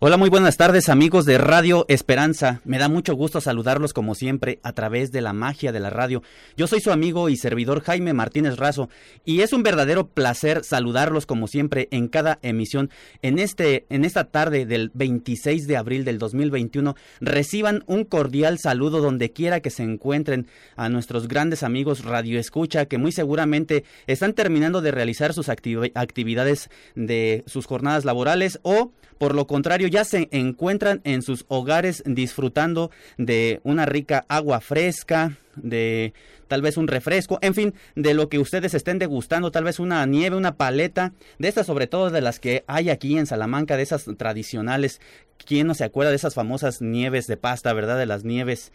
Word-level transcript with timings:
Hola, 0.00 0.16
muy 0.16 0.30
buenas 0.30 0.56
tardes 0.56 0.88
amigos 0.90 1.24
de 1.24 1.38
Radio 1.38 1.84
Esperanza. 1.88 2.60
Me 2.64 2.78
da 2.78 2.88
mucho 2.88 3.16
gusto 3.16 3.40
saludarlos 3.40 3.92
como 3.92 4.14
siempre 4.14 4.60
a 4.62 4.72
través 4.72 5.10
de 5.10 5.22
la 5.22 5.32
magia 5.32 5.72
de 5.72 5.80
la 5.80 5.90
radio. 5.90 6.22
Yo 6.56 6.68
soy 6.68 6.80
su 6.80 6.92
amigo 6.92 7.28
y 7.28 7.36
servidor 7.36 7.82
Jaime 7.82 8.12
Martínez 8.12 8.58
Razo 8.58 8.90
y 9.24 9.40
es 9.40 9.52
un 9.52 9.64
verdadero 9.64 10.06
placer 10.06 10.62
saludarlos 10.62 11.26
como 11.26 11.48
siempre 11.48 11.88
en 11.90 12.06
cada 12.06 12.38
emisión. 12.42 12.90
En 13.22 13.40
este 13.40 13.86
en 13.90 14.04
esta 14.04 14.30
tarde 14.30 14.66
del 14.66 14.92
26 14.94 15.66
de 15.66 15.76
abril 15.76 16.04
del 16.04 16.20
2021 16.20 16.94
reciban 17.20 17.82
un 17.86 18.04
cordial 18.04 18.60
saludo 18.60 19.00
donde 19.00 19.32
quiera 19.32 19.58
que 19.58 19.70
se 19.70 19.82
encuentren 19.82 20.46
a 20.76 20.88
nuestros 20.88 21.26
grandes 21.26 21.64
amigos 21.64 22.04
Radio 22.04 22.38
Escucha 22.38 22.86
que 22.86 22.98
muy 22.98 23.10
seguramente 23.10 23.82
están 24.06 24.34
terminando 24.34 24.80
de 24.80 24.92
realizar 24.92 25.32
sus 25.34 25.48
actividades 25.48 26.70
de 26.94 27.42
sus 27.48 27.66
jornadas 27.66 28.04
laborales 28.04 28.60
o 28.62 28.92
por 29.18 29.34
lo 29.34 29.48
contrario 29.48 29.87
ya 29.90 30.04
se 30.04 30.28
encuentran 30.30 31.00
en 31.04 31.22
sus 31.22 31.44
hogares 31.48 32.02
disfrutando 32.06 32.90
de 33.16 33.60
una 33.64 33.86
rica 33.86 34.24
agua 34.28 34.60
fresca, 34.60 35.36
de 35.56 36.12
tal 36.48 36.62
vez 36.62 36.76
un 36.76 36.88
refresco, 36.88 37.38
en 37.42 37.54
fin, 37.54 37.74
de 37.94 38.14
lo 38.14 38.28
que 38.28 38.38
ustedes 38.38 38.74
estén 38.74 38.98
degustando, 38.98 39.50
tal 39.50 39.64
vez 39.64 39.78
una 39.78 40.04
nieve, 40.06 40.36
una 40.36 40.56
paleta, 40.56 41.12
de 41.38 41.48
estas 41.48 41.66
sobre 41.66 41.86
todo 41.86 42.10
de 42.10 42.20
las 42.20 42.40
que 42.40 42.64
hay 42.66 42.90
aquí 42.90 43.18
en 43.18 43.26
Salamanca, 43.26 43.76
de 43.76 43.82
esas 43.82 44.06
tradicionales. 44.16 45.00
¿Quién 45.44 45.66
no 45.66 45.74
se 45.74 45.84
acuerda 45.84 46.10
de 46.10 46.16
esas 46.16 46.34
famosas 46.34 46.80
nieves 46.80 47.26
de 47.26 47.36
pasta, 47.36 47.72
verdad? 47.72 47.98
De 47.98 48.06
las 48.06 48.24
nieves. 48.24 48.72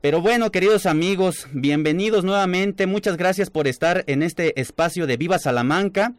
Pero 0.00 0.20
bueno, 0.20 0.52
queridos 0.52 0.86
amigos, 0.86 1.48
bienvenidos 1.52 2.24
nuevamente. 2.24 2.86
Muchas 2.86 3.16
gracias 3.16 3.50
por 3.50 3.66
estar 3.66 4.04
en 4.06 4.22
este 4.22 4.60
espacio 4.60 5.06
de 5.06 5.16
Viva 5.16 5.38
Salamanca. 5.40 6.14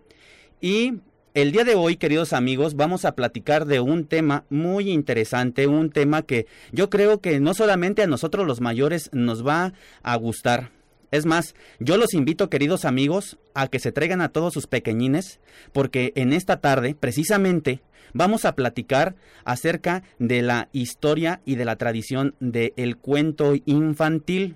Y 0.60 0.96
el 1.34 1.52
día 1.52 1.64
de 1.64 1.76
hoy, 1.76 1.96
queridos 1.96 2.34
amigos, 2.34 2.76
vamos 2.76 3.06
a 3.06 3.14
platicar 3.14 3.66
de 3.66 3.80
un 3.80 4.06
tema 4.06 4.46
muy 4.50 4.90
interesante, 4.90 5.68
un 5.68 5.92
tema 5.92 6.24
que 6.24 6.48
yo 6.72 6.90
creo 6.90 7.22
que 7.22 7.40
no 7.40 7.54
solamente 7.54 8.02
a 8.02 8.08
nosotros 8.08 8.48
los 8.48 8.62
mayores 8.62 9.10
nos 9.14 9.46
va 9.46 9.74
a 10.02 10.16
gustar. 10.16 10.72
Es 11.12 11.26
más, 11.26 11.56
yo 11.80 11.98
los 11.98 12.14
invito, 12.14 12.50
queridos 12.50 12.86
amigos, 12.86 13.38
a 13.54 13.68
que 13.68 13.80
se 13.80 13.92
traigan 13.92 14.22
a 14.22 14.30
todos 14.30 14.54
sus 14.54 14.68
pequeñines, 14.68 15.40
porque 15.72 16.14
en 16.16 16.34
esta 16.34 16.62
tarde, 16.62 16.96
precisamente, 17.00 17.82
vamos 18.14 18.46
a 18.46 18.56
platicar 18.56 19.16
acerca 19.44 20.04
de 20.20 20.42
la 20.42 20.70
historia 20.72 21.42
y 21.46 21.56
de 21.56 21.66
la 21.66 21.76
tradición 21.78 22.36
del 22.40 22.98
cuento 22.98 23.54
infantil. 23.66 24.56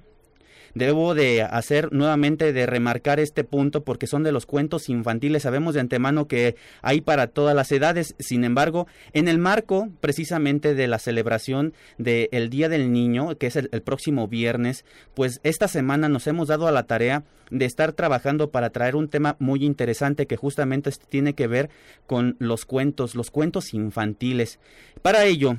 Debo 0.75 1.13
de 1.13 1.43
hacer 1.43 1.93
nuevamente 1.93 2.53
de 2.53 2.65
remarcar 2.65 3.19
este 3.19 3.43
punto 3.43 3.83
porque 3.83 4.07
son 4.07 4.23
de 4.23 4.31
los 4.31 4.45
cuentos 4.45 4.89
infantiles. 4.89 5.43
Sabemos 5.43 5.73
de 5.73 5.81
antemano 5.81 6.27
que 6.27 6.55
hay 6.81 7.01
para 7.01 7.27
todas 7.27 7.55
las 7.55 7.71
edades. 7.71 8.15
Sin 8.19 8.43
embargo, 8.43 8.87
en 9.13 9.27
el 9.27 9.37
marco 9.37 9.89
precisamente 10.01 10.73
de 10.73 10.87
la 10.87 10.99
celebración 10.99 11.73
del 11.97 12.49
Día 12.49 12.69
del 12.69 12.91
Niño, 12.91 13.37
que 13.37 13.47
es 13.47 13.55
el 13.55 13.81
próximo 13.83 14.27
viernes, 14.27 14.85
pues 15.13 15.39
esta 15.43 15.67
semana 15.67 16.09
nos 16.09 16.27
hemos 16.27 16.47
dado 16.47 16.67
a 16.67 16.71
la 16.71 16.83
tarea 16.83 17.23
de 17.51 17.65
estar 17.65 17.93
trabajando 17.93 18.49
para 18.49 18.71
traer 18.71 18.95
un 18.95 19.09
tema 19.09 19.35
muy 19.39 19.63
interesante 19.63 20.25
que 20.25 20.37
justamente 20.37 20.91
tiene 21.09 21.33
que 21.33 21.47
ver 21.47 21.69
con 22.07 22.35
los 22.39 22.65
cuentos, 22.65 23.15
los 23.15 23.29
cuentos 23.29 23.73
infantiles. 23.73 24.59
Para 25.01 25.25
ello, 25.25 25.57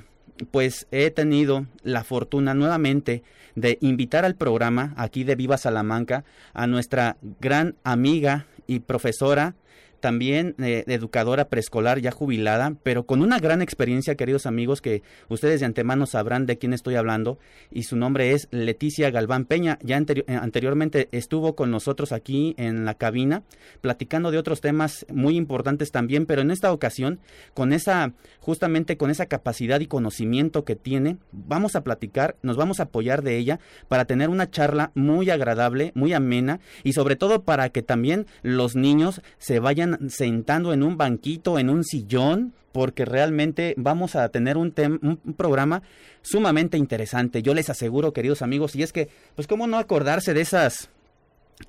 pues 0.51 0.87
he 0.91 1.11
tenido 1.11 1.67
la 1.83 2.05
fortuna 2.05 2.55
nuevamente 2.55 3.23
de 3.55 3.79
invitar 3.81 4.25
al 4.25 4.35
programa 4.35 4.95
aquí 4.97 5.25
de 5.25 5.37
Viva 5.37 5.59
Salamanca 5.59 6.25
a 6.53 6.67
nuestra 6.67 7.17
gran 7.41 7.77
amiga 7.85 8.47
y 8.67 8.81
profesora 8.81 9.55
también 10.05 10.55
eh, 10.59 10.85
educadora 10.87 11.49
preescolar 11.49 11.99
ya 11.99 12.11
jubilada, 12.11 12.77
pero 12.83 13.07
con 13.07 13.23
una 13.23 13.39
gran 13.39 13.63
experiencia, 13.63 14.17
queridos 14.17 14.45
amigos, 14.45 14.83
que 14.83 15.03
ustedes 15.31 15.61
de 15.61 15.67
antemano 15.67 16.05
sabrán 16.05 16.45
de 16.45 16.59
quién 16.59 16.75
estoy 16.75 16.97
hablando, 16.97 17.39
y 17.71 17.85
su 17.85 17.97
nombre 17.97 18.33
es 18.33 18.47
Leticia 18.51 19.11
Galván 19.11 19.47
Peña. 19.47 19.79
Ya 19.83 19.97
eh, 19.97 20.25
anteriormente 20.29 21.09
estuvo 21.13 21.57
con 21.57 21.71
nosotros 21.71 22.13
aquí 22.13 22.55
en 22.59 22.85
la 22.85 22.97
cabina, 22.97 23.45
platicando 23.81 24.31
de 24.31 24.37
otros 24.37 24.61
temas 24.61 25.07
muy 25.11 25.39
importantes 25.39 25.91
también, 25.91 26.27
pero 26.27 26.43
en 26.43 26.51
esta 26.51 26.71
ocasión, 26.71 27.19
con 27.55 27.73
esa, 27.73 28.13
justamente 28.41 28.99
con 28.99 29.11
esa 29.11 29.25
capacidad 29.25 29.81
y 29.81 29.87
conocimiento 29.87 30.67
que 30.67 30.77
tiene, 30.77 31.17
vamos 31.33 31.77
a 31.77 31.83
platicar, 31.83 32.37
nos 32.43 32.59
vamos 32.59 32.79
a 32.79 32.83
apoyar 32.83 33.23
de 33.23 33.39
ella 33.39 33.59
para 33.89 34.05
tener 34.05 34.29
una 34.29 34.51
charla 34.51 34.93
muy 34.95 35.31
agradable, 35.31 35.93
muy 35.95 36.13
amena, 36.13 36.61
y 36.83 36.93
sobre 36.93 37.17
todo 37.17 37.45
para 37.45 37.71
que 37.71 37.81
también 37.81 38.27
los 38.43 38.77
niños 38.77 39.23
se 39.39 39.61
vayan 39.61 39.94
sentando 40.09 40.73
en 40.73 40.83
un 40.83 40.97
banquito, 40.97 41.59
en 41.59 41.71
un 41.71 41.85
sillón, 41.85 42.53
porque 42.73 43.05
realmente 43.05 43.75
vamos 43.77 44.17
a 44.17 44.29
tener 44.31 44.57
un, 44.57 44.75
un 45.03 45.35
programa 45.35 45.83
sumamente 46.23 46.77
interesante. 46.77 47.43
Yo 47.43 47.55
les 47.55 47.71
aseguro, 47.71 48.13
queridos 48.13 48.43
amigos, 48.43 48.75
y 48.75 48.83
es 48.83 48.93
que, 48.93 49.09
pues, 49.37 49.47
¿cómo 49.47 49.67
no 49.67 49.79
acordarse 49.79 50.35
de 50.35 50.41
esas 50.41 50.91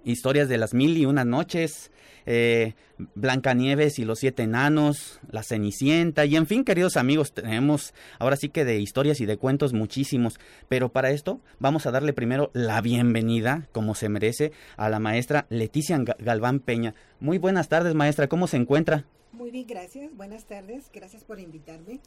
historias 0.04 0.50
de 0.50 0.58
las 0.58 0.74
mil 0.74 0.98
y 0.98 1.06
una 1.06 1.24
noches? 1.24 1.92
Eh, 2.26 2.74
Blancanieves 3.16 4.00
y 4.00 4.06
los 4.06 4.20
siete 4.20 4.44
enanos, 4.44 5.20
La 5.30 5.44
Cenicienta 5.44 6.26
y 6.26 6.36
en 6.36 6.48
fin, 6.48 6.64
queridos 6.64 6.98
amigos, 6.98 7.34
tenemos 7.34 7.94
ahora 8.20 8.38
sí 8.38 8.50
que 8.50 8.66
de 8.66 8.80
historias 8.80 9.20
y 9.22 9.26
de 9.26 9.38
cuentos 9.38 9.74
muchísimos, 9.74 10.40
pero 10.70 10.90
para 10.90 11.12
esto 11.12 11.42
vamos 11.60 11.86
a 11.86 11.92
darle 11.92 12.14
primero 12.14 12.52
la 12.54 12.82
bienvenida, 12.82 13.68
como 13.72 13.96
se 13.96 14.10
merece, 14.10 14.52
a 14.78 14.90
la 14.90 15.00
maestra 15.00 15.46
Leticia 15.50 16.00
Galván 16.20 16.60
Peña. 16.60 16.96
Muy 17.20 17.38
buenas 17.38 17.70
tardes, 17.70 17.96
maestra, 17.96 18.28
¿cómo 18.28 18.48
se 18.48 18.58
encuentra? 18.58 19.06
Muy 19.36 19.52
bien, 19.52 19.68
gracias. 19.68 20.16
Buenas 20.16 20.46
tardes. 20.46 20.90
Gracias 20.94 21.26
por 21.26 21.42
invitarme. 21.42 22.00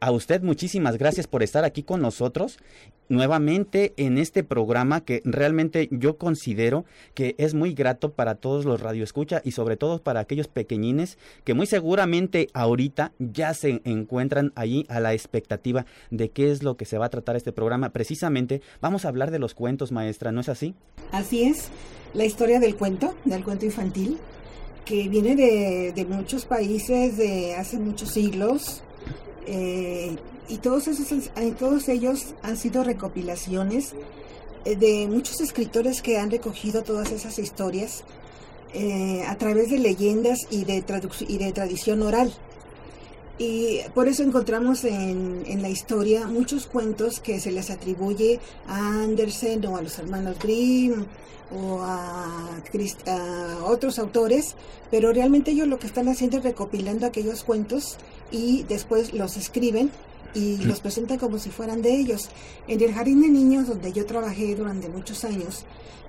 A 0.00 0.10
usted 0.10 0.42
muchísimas 0.42 0.98
gracias 0.98 1.26
por 1.26 1.42
estar 1.42 1.64
aquí 1.64 1.82
con 1.82 2.00
nosotros 2.00 2.58
nuevamente 3.08 3.94
en 3.96 4.18
este 4.18 4.44
programa 4.44 5.02
que 5.02 5.22
realmente 5.24 5.88
yo 5.90 6.16
considero 6.16 6.84
que 7.14 7.34
es 7.38 7.54
muy 7.54 7.74
grato 7.74 8.12
para 8.12 8.34
todos 8.34 8.64
los 8.64 8.80
radioescucha 8.80 9.40
y 9.44 9.52
sobre 9.52 9.76
todo 9.76 10.02
para 10.02 10.20
aquellos 10.20 10.48
pequeñines 10.48 11.18
que 11.44 11.54
muy 11.54 11.66
seguramente 11.66 12.48
ahorita 12.54 13.12
ya 13.18 13.54
se 13.54 13.80
encuentran 13.84 14.52
allí 14.54 14.84
a 14.88 15.00
la 15.00 15.12
expectativa 15.12 15.86
de 16.10 16.30
qué 16.30 16.50
es 16.50 16.62
lo 16.62 16.76
que 16.76 16.84
se 16.84 16.98
va 16.98 17.06
a 17.06 17.10
tratar 17.10 17.36
este 17.36 17.52
programa. 17.52 17.90
Precisamente 17.90 18.62
vamos 18.80 19.04
a 19.04 19.08
hablar 19.08 19.30
de 19.30 19.38
los 19.38 19.54
cuentos, 19.54 19.92
maestra, 19.92 20.32
¿no 20.32 20.40
es 20.40 20.48
así? 20.48 20.74
Así 21.12 21.44
es. 21.44 21.68
La 22.14 22.24
historia 22.24 22.60
del 22.60 22.76
cuento, 22.76 23.14
del 23.24 23.44
cuento 23.44 23.64
infantil 23.64 24.18
que 24.84 25.08
viene 25.08 25.34
de, 25.36 26.04
muchos 26.06 26.44
países 26.44 27.16
de 27.16 27.54
hace 27.54 27.78
muchos 27.78 28.10
siglos 28.10 28.82
eh, 29.46 30.16
y 30.48 30.58
todos, 30.58 30.88
esos, 30.88 31.10
eh, 31.36 31.54
todos 31.58 31.88
ellos 31.88 32.34
han 32.42 32.56
sido 32.56 32.84
recopilaciones 32.84 33.94
eh, 34.64 34.76
de 34.76 35.06
muchos 35.08 35.40
escritores 35.40 36.02
que 36.02 36.18
han 36.18 36.30
recogido 36.30 36.82
todas 36.82 37.12
esas 37.12 37.38
historias 37.38 38.04
a 39.28 39.36
través 39.36 39.70
de 39.70 39.78
leyendas 39.78 40.40
y 40.50 40.64
de, 40.64 40.82
y 41.28 41.38
de 41.38 41.52
tradición 41.52 42.02
oral. 42.02 42.34
Y 43.36 43.80
por 43.94 44.06
eso 44.06 44.22
encontramos 44.22 44.84
en, 44.84 45.42
en, 45.46 45.60
la 45.60 45.68
historia 45.68 46.28
muchos 46.28 46.66
cuentos 46.66 47.18
que 47.18 47.40
se 47.40 47.50
les 47.50 47.68
atribuye 47.70 48.38
a 48.68 49.02
Andersen 49.02 49.66
o 49.66 49.76
a 49.76 49.82
los 49.82 49.98
hermanos 49.98 50.38
Grimm 50.38 51.04
o 51.52 51.80
a, 51.82 52.50
otros 53.64 53.98
autores, 53.98 54.54
pero 54.90 55.12
realmente 55.12 55.50
ellos 55.50 55.68
lo 55.68 55.78
que 55.78 55.86
están 55.86 56.08
haciendo 56.08 56.38
es 56.38 56.44
recopilando 56.44 57.06
aquellos 57.06 57.44
cuentos 57.44 57.96
y 58.30 58.64
después 58.64 59.12
los 59.12 59.36
escriben 59.36 59.90
y 60.34 60.58
los 60.58 60.80
presentan 60.80 61.18
como 61.18 61.38
si 61.38 61.50
fueran 61.50 61.82
de 61.82 61.94
ellos. 61.94 62.28
En 62.68 62.80
el 62.80 62.92
jardín 62.92 63.22
de 63.22 63.28
niños 63.28 63.68
donde 63.68 63.92
yo 63.92 64.04
trabajé 64.06 64.54
durante 64.54 64.88
muchos 64.88 65.24
años, 65.24 65.64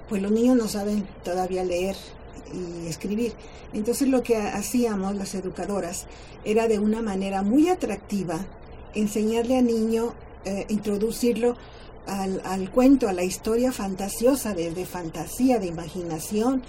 pues 0.09 0.22
los 0.22 0.31
niños 0.31 0.57
no 0.57 0.68
saben 0.68 1.07
todavía 1.24 1.63
leer 1.63 1.96
y 2.53 2.88
escribir. 2.88 3.34
Entonces 3.73 4.07
lo 4.07 4.23
que 4.23 4.38
hacíamos 4.38 5.16
las 5.16 5.35
educadoras 5.35 6.07
era 6.44 6.68
de 6.68 6.79
una 6.79 7.01
manera 7.01 7.41
muy 7.41 7.69
atractiva 7.69 8.46
enseñarle 8.94 9.57
al 9.57 9.65
niño, 9.65 10.13
eh, 10.45 10.65
introducirlo 10.69 11.56
al, 12.07 12.42
al, 12.45 12.71
cuento, 12.71 13.09
a 13.09 13.13
la 13.13 13.24
historia 13.24 13.71
fantasiosa, 13.71 14.54
de, 14.54 14.71
de 14.71 14.86
fantasía, 14.86 15.59
de 15.59 15.68
imaginación, 15.68 16.63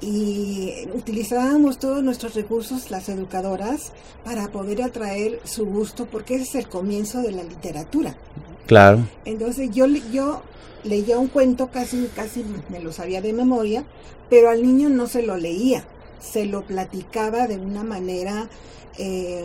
y 0.00 0.86
utilizábamos 0.94 1.78
todos 1.78 2.02
nuestros 2.02 2.34
recursos, 2.34 2.90
las 2.90 3.08
educadoras, 3.08 3.92
para 4.24 4.48
poder 4.48 4.82
atraer 4.82 5.40
su 5.44 5.64
gusto, 5.64 6.06
porque 6.06 6.34
ese 6.34 6.44
es 6.44 6.54
el 6.54 6.68
comienzo 6.68 7.22
de 7.22 7.32
la 7.32 7.42
literatura. 7.42 8.16
Claro. 8.66 9.06
Entonces 9.24 9.70
yo, 9.72 9.86
yo 9.86 10.42
leía 10.84 11.18
un 11.18 11.28
cuento, 11.28 11.68
casi, 11.68 12.08
casi 12.14 12.44
me 12.68 12.80
lo 12.80 12.92
sabía 12.92 13.20
de 13.20 13.32
memoria, 13.32 13.84
pero 14.28 14.50
al 14.50 14.62
niño 14.62 14.88
no 14.88 15.06
se 15.06 15.22
lo 15.22 15.36
leía, 15.36 15.84
se 16.20 16.46
lo 16.46 16.62
platicaba 16.62 17.46
de 17.46 17.58
una 17.58 17.84
manera 17.84 18.48
eh, 18.98 19.44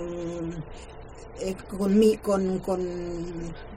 eh, 1.41 1.55
con, 1.77 1.97
mi, 1.97 2.17
con, 2.17 2.59
con, 2.59 2.81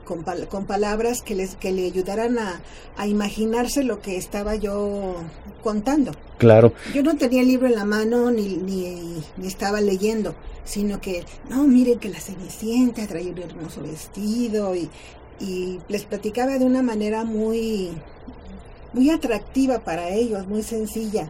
con, 0.05 0.65
palabras 0.65 1.21
que, 1.21 1.35
les, 1.35 1.55
que 1.55 1.71
le 1.71 1.85
ayudaran 1.85 2.37
a, 2.37 2.61
a 2.95 3.07
imaginarse 3.07 3.83
lo 3.83 4.01
que 4.01 4.17
estaba 4.17 4.55
yo 4.55 5.15
contando. 5.63 6.11
Claro. 6.37 6.73
Yo 6.93 7.01
no 7.01 7.17
tenía 7.17 7.41
el 7.41 7.47
libro 7.47 7.67
en 7.67 7.75
la 7.75 7.85
mano 7.85 8.29
ni, 8.29 8.57
ni, 8.57 9.23
ni 9.37 9.47
estaba 9.47 9.81
leyendo, 9.81 10.35
sino 10.63 11.01
que, 11.01 11.25
no, 11.49 11.63
miren 11.63 11.99
que 11.99 12.09
la 12.09 12.19
Cenicienta 12.19 13.07
traía 13.07 13.31
un 13.31 13.39
hermoso 13.39 13.81
vestido 13.81 14.75
y, 14.75 14.89
y 15.39 15.79
les 15.89 16.05
platicaba 16.05 16.57
de 16.57 16.65
una 16.65 16.81
manera 16.81 17.23
muy, 17.23 17.91
muy 18.93 19.09
atractiva 19.09 19.79
para 19.79 20.09
ellos, 20.09 20.47
muy 20.47 20.63
sencilla. 20.63 21.29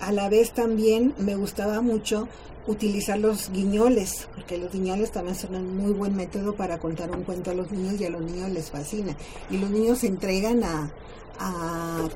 A 0.00 0.12
la 0.12 0.28
vez 0.28 0.52
también 0.52 1.14
me 1.18 1.36
gustaba 1.36 1.80
mucho 1.80 2.28
utilizar 2.66 3.18
los 3.18 3.50
guiñoles, 3.50 4.28
porque 4.34 4.58
los 4.58 4.72
guiñoles 4.72 5.12
también 5.12 5.36
son 5.36 5.54
un 5.54 5.76
muy 5.76 5.92
buen 5.92 6.16
método 6.16 6.54
para 6.54 6.78
contar 6.78 7.10
un 7.10 7.22
cuento 7.22 7.50
a 7.50 7.54
los 7.54 7.70
niños 7.70 8.00
y 8.00 8.04
a 8.04 8.10
los 8.10 8.20
niños 8.20 8.50
les 8.50 8.70
fascina. 8.70 9.16
Y 9.50 9.58
los 9.58 9.70
niños 9.70 9.98
se 9.98 10.08
entregan 10.08 10.64
a, 10.64 10.90
a, 11.38 12.08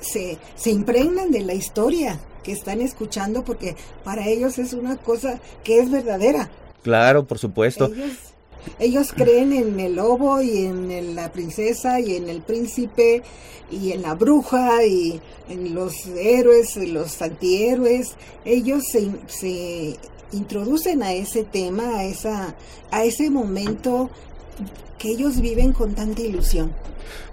se, 0.00 0.38
se 0.54 0.70
impregnan 0.70 1.30
de 1.30 1.40
la 1.40 1.54
historia 1.54 2.20
que 2.42 2.52
están 2.52 2.80
escuchando 2.80 3.44
porque 3.44 3.76
para 4.04 4.26
ellos 4.28 4.58
es 4.58 4.72
una 4.72 4.96
cosa 4.96 5.40
que 5.64 5.80
es 5.80 5.90
verdadera. 5.90 6.50
Claro, 6.82 7.26
por 7.26 7.38
supuesto. 7.38 7.86
Ellos, 7.86 8.34
ellos 8.78 9.12
creen 9.12 9.52
en 9.52 9.80
el 9.80 9.96
lobo 9.96 10.40
y 10.42 10.64
en 10.64 11.14
la 11.14 11.32
princesa 11.32 12.00
y 12.00 12.16
en 12.16 12.28
el 12.28 12.42
príncipe 12.42 13.22
y 13.70 13.92
en 13.92 14.02
la 14.02 14.14
bruja 14.14 14.84
y 14.84 15.20
en 15.48 15.74
los 15.74 16.06
héroes 16.06 16.76
y 16.76 16.86
los 16.86 17.20
antihéroes. 17.20 18.14
Ellos 18.44 18.84
se, 18.90 19.10
se 19.26 19.96
introducen 20.32 21.02
a 21.02 21.12
ese 21.12 21.44
tema, 21.44 21.98
a, 21.98 22.04
esa, 22.04 22.54
a 22.90 23.04
ese 23.04 23.30
momento 23.30 24.10
que 24.98 25.10
ellos 25.10 25.40
viven 25.40 25.72
con 25.72 25.94
tanta 25.94 26.22
ilusión. 26.22 26.72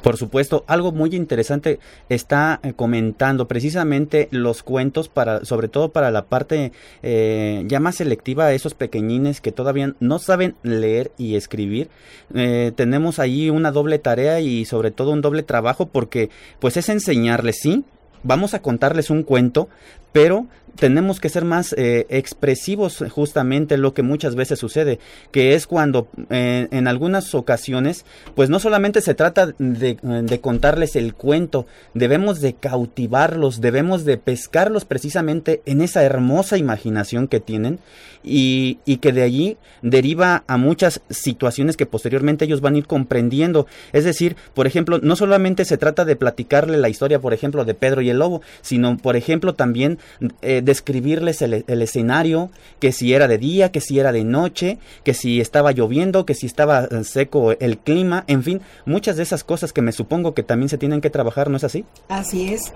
Por 0.01 0.17
supuesto, 0.17 0.63
algo 0.67 0.91
muy 0.91 1.15
interesante 1.15 1.79
está 2.09 2.59
eh, 2.63 2.73
comentando 2.73 3.47
precisamente 3.47 4.27
los 4.31 4.63
cuentos 4.63 5.09
para, 5.09 5.43
sobre 5.45 5.67
todo 5.67 5.89
para 5.89 6.11
la 6.11 6.25
parte 6.25 6.71
eh, 7.03 7.63
ya 7.67 7.79
más 7.79 7.95
selectiva, 7.95 8.53
esos 8.53 8.73
pequeñines 8.73 9.41
que 9.41 9.51
todavía 9.51 9.93
no 9.99 10.19
saben 10.19 10.55
leer 10.63 11.11
y 11.17 11.35
escribir. 11.35 11.89
Eh, 12.33 12.71
tenemos 12.75 13.19
ahí 13.19 13.49
una 13.49 13.71
doble 13.71 13.99
tarea 13.99 14.39
y 14.39 14.65
sobre 14.65 14.91
todo 14.91 15.11
un 15.11 15.21
doble 15.21 15.43
trabajo 15.43 15.87
porque 15.87 16.29
pues 16.59 16.77
es 16.77 16.89
enseñarles, 16.89 17.57
sí, 17.61 17.83
vamos 18.23 18.53
a 18.53 18.61
contarles 18.61 19.09
un 19.09 19.23
cuento, 19.23 19.69
pero 20.15 20.47
tenemos 20.77 21.19
que 21.19 21.27
ser 21.27 21.43
más 21.43 21.73
eh, 21.73 22.05
expresivos 22.09 23.03
justamente 23.09 23.77
lo 23.77 23.93
que 23.93 24.01
muchas 24.01 24.35
veces 24.35 24.59
sucede, 24.59 24.99
que 25.31 25.55
es 25.55 25.67
cuando 25.67 26.07
eh, 26.29 26.67
en 26.71 26.87
algunas 26.87 27.33
ocasiones, 27.35 28.05
pues 28.33 28.49
no 28.49 28.59
solamente 28.59 29.01
se 29.01 29.13
trata 29.13 29.47
de, 29.57 29.97
de, 30.01 30.41
contarles 30.41 30.95
el 30.95 31.13
cuento, 31.13 31.65
debemos 31.93 32.41
de 32.41 32.53
cautivarlos, 32.53 33.61
debemos 33.61 34.05
de 34.05 34.17
pescarlos 34.17 34.85
precisamente 34.85 35.61
en 35.65 35.81
esa 35.81 36.03
hermosa 36.03 36.57
imaginación 36.57 37.27
que 37.27 37.39
tienen 37.39 37.79
y, 38.23 38.79
y 38.85 38.97
que 38.97 39.13
de 39.13 39.21
allí 39.21 39.57
deriva 39.81 40.43
a 40.47 40.57
muchas 40.57 41.01
situaciones 41.09 41.77
que 41.77 41.85
posteriormente 41.85 42.45
ellos 42.45 42.61
van 42.61 42.75
a 42.75 42.79
ir 42.79 42.87
comprendiendo. 42.87 43.67
Es 43.93 44.03
decir, 44.03 44.35
por 44.53 44.67
ejemplo, 44.67 44.99
no 45.01 45.15
solamente 45.15 45.63
se 45.63 45.77
trata 45.77 46.05
de 46.05 46.15
platicarle 46.15 46.77
la 46.77 46.89
historia, 46.89 47.19
por 47.19 47.33
ejemplo, 47.33 47.65
de 47.65 47.75
Pedro 47.75 48.01
y 48.01 48.09
el 48.09 48.19
Lobo, 48.19 48.41
sino, 48.61 48.97
por 48.97 49.15
ejemplo, 49.15 49.53
también 49.53 49.99
eh, 50.41 50.61
describirles 50.63 51.41
el, 51.41 51.63
escenario, 51.81 52.49
que 52.79 52.91
si 52.91 53.13
era 53.13 53.27
de 53.27 53.37
día, 53.37 53.71
que 53.71 53.81
si 53.81 53.99
era 53.99 54.11
de 54.11 54.23
noche, 54.23 54.77
que 55.03 55.13
si 55.13 55.41
estaba 55.41 55.71
lloviendo, 55.71 56.25
que 56.25 56.33
si 56.33 56.45
estaba 56.45 56.85
eh, 56.85 57.03
seco 57.03 57.51
el 57.51 57.77
clima, 57.77 58.23
en 58.27 58.43
fin, 58.43 58.61
muchas 58.85 59.17
de 59.17 59.23
esas 59.23 59.43
cosas 59.43 59.73
que 59.73 59.81
me 59.81 59.91
supongo 59.91 60.33
que 60.33 60.43
también 60.43 60.69
se 60.69 60.77
tienen 60.77 61.01
que 61.01 61.09
trabajar, 61.09 61.49
¿no 61.49 61.57
es 61.57 61.63
así? 61.63 61.85
Así 62.09 62.53
es. 62.53 62.71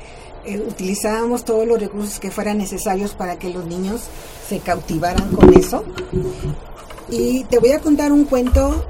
Eh, 0.45 0.57
utilizábamos 0.59 1.45
todos 1.45 1.67
los 1.67 1.79
recursos 1.79 2.19
que 2.19 2.31
fueran 2.31 2.57
necesarios 2.57 3.13
para 3.13 3.37
que 3.37 3.49
los 3.49 3.65
niños 3.65 4.01
se 4.47 4.59
cautivaran 4.59 5.29
con 5.31 5.53
eso. 5.53 5.83
Y 7.09 7.43
te 7.45 7.59
voy 7.59 7.71
a 7.71 7.79
contar 7.79 8.11
un 8.11 8.25
cuento 8.25 8.85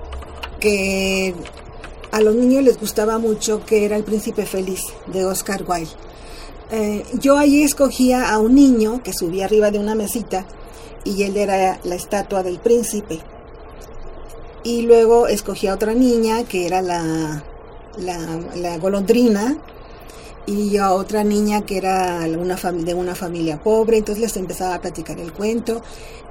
que 0.60 1.34
a 2.12 2.22
los 2.22 2.36
niños 2.36 2.64
les 2.64 2.80
gustaba 2.80 3.18
mucho, 3.18 3.66
que 3.66 3.86
era 3.86 3.96
El 3.96 4.04
Príncipe 4.04 4.46
Feliz 4.46 4.82
de 5.08 5.26
Oscar 5.26 5.64
Wilde. 5.68 5.92
Eh, 6.72 7.04
yo 7.14 7.38
ahí 7.38 7.64
escogía 7.64 8.32
a 8.32 8.38
un 8.38 8.54
niño 8.54 9.02
que 9.02 9.12
subía 9.12 9.46
arriba 9.46 9.72
de 9.72 9.80
una 9.80 9.96
mesita 9.96 10.46
y 11.04 11.24
él 11.24 11.36
era 11.36 11.80
la 11.84 11.96
estatua 11.96 12.44
del 12.44 12.60
príncipe. 12.60 13.20
Y 14.64 14.84
luego 14.84 15.28
escogía 15.28 15.72
a 15.72 15.76
otra 15.76 15.94
niña 15.94 16.44
que 16.44 16.68
era 16.68 16.82
la, 16.82 17.44
la, 17.98 18.78
golondrina 18.78 19.58
y 20.46 20.78
a 20.78 20.92
otra 20.92 21.24
niña 21.24 21.62
que 21.62 21.78
era 21.78 22.26
una 22.38 22.56
de 22.56 22.94
una 22.94 23.16
familia 23.16 23.62
pobre, 23.64 23.98
entonces 23.98 24.22
les 24.22 24.38
empezaba 24.38 24.76
a 24.76 24.82
platicar 24.82 25.20
el 25.20 25.32
cuento, 25.32 25.82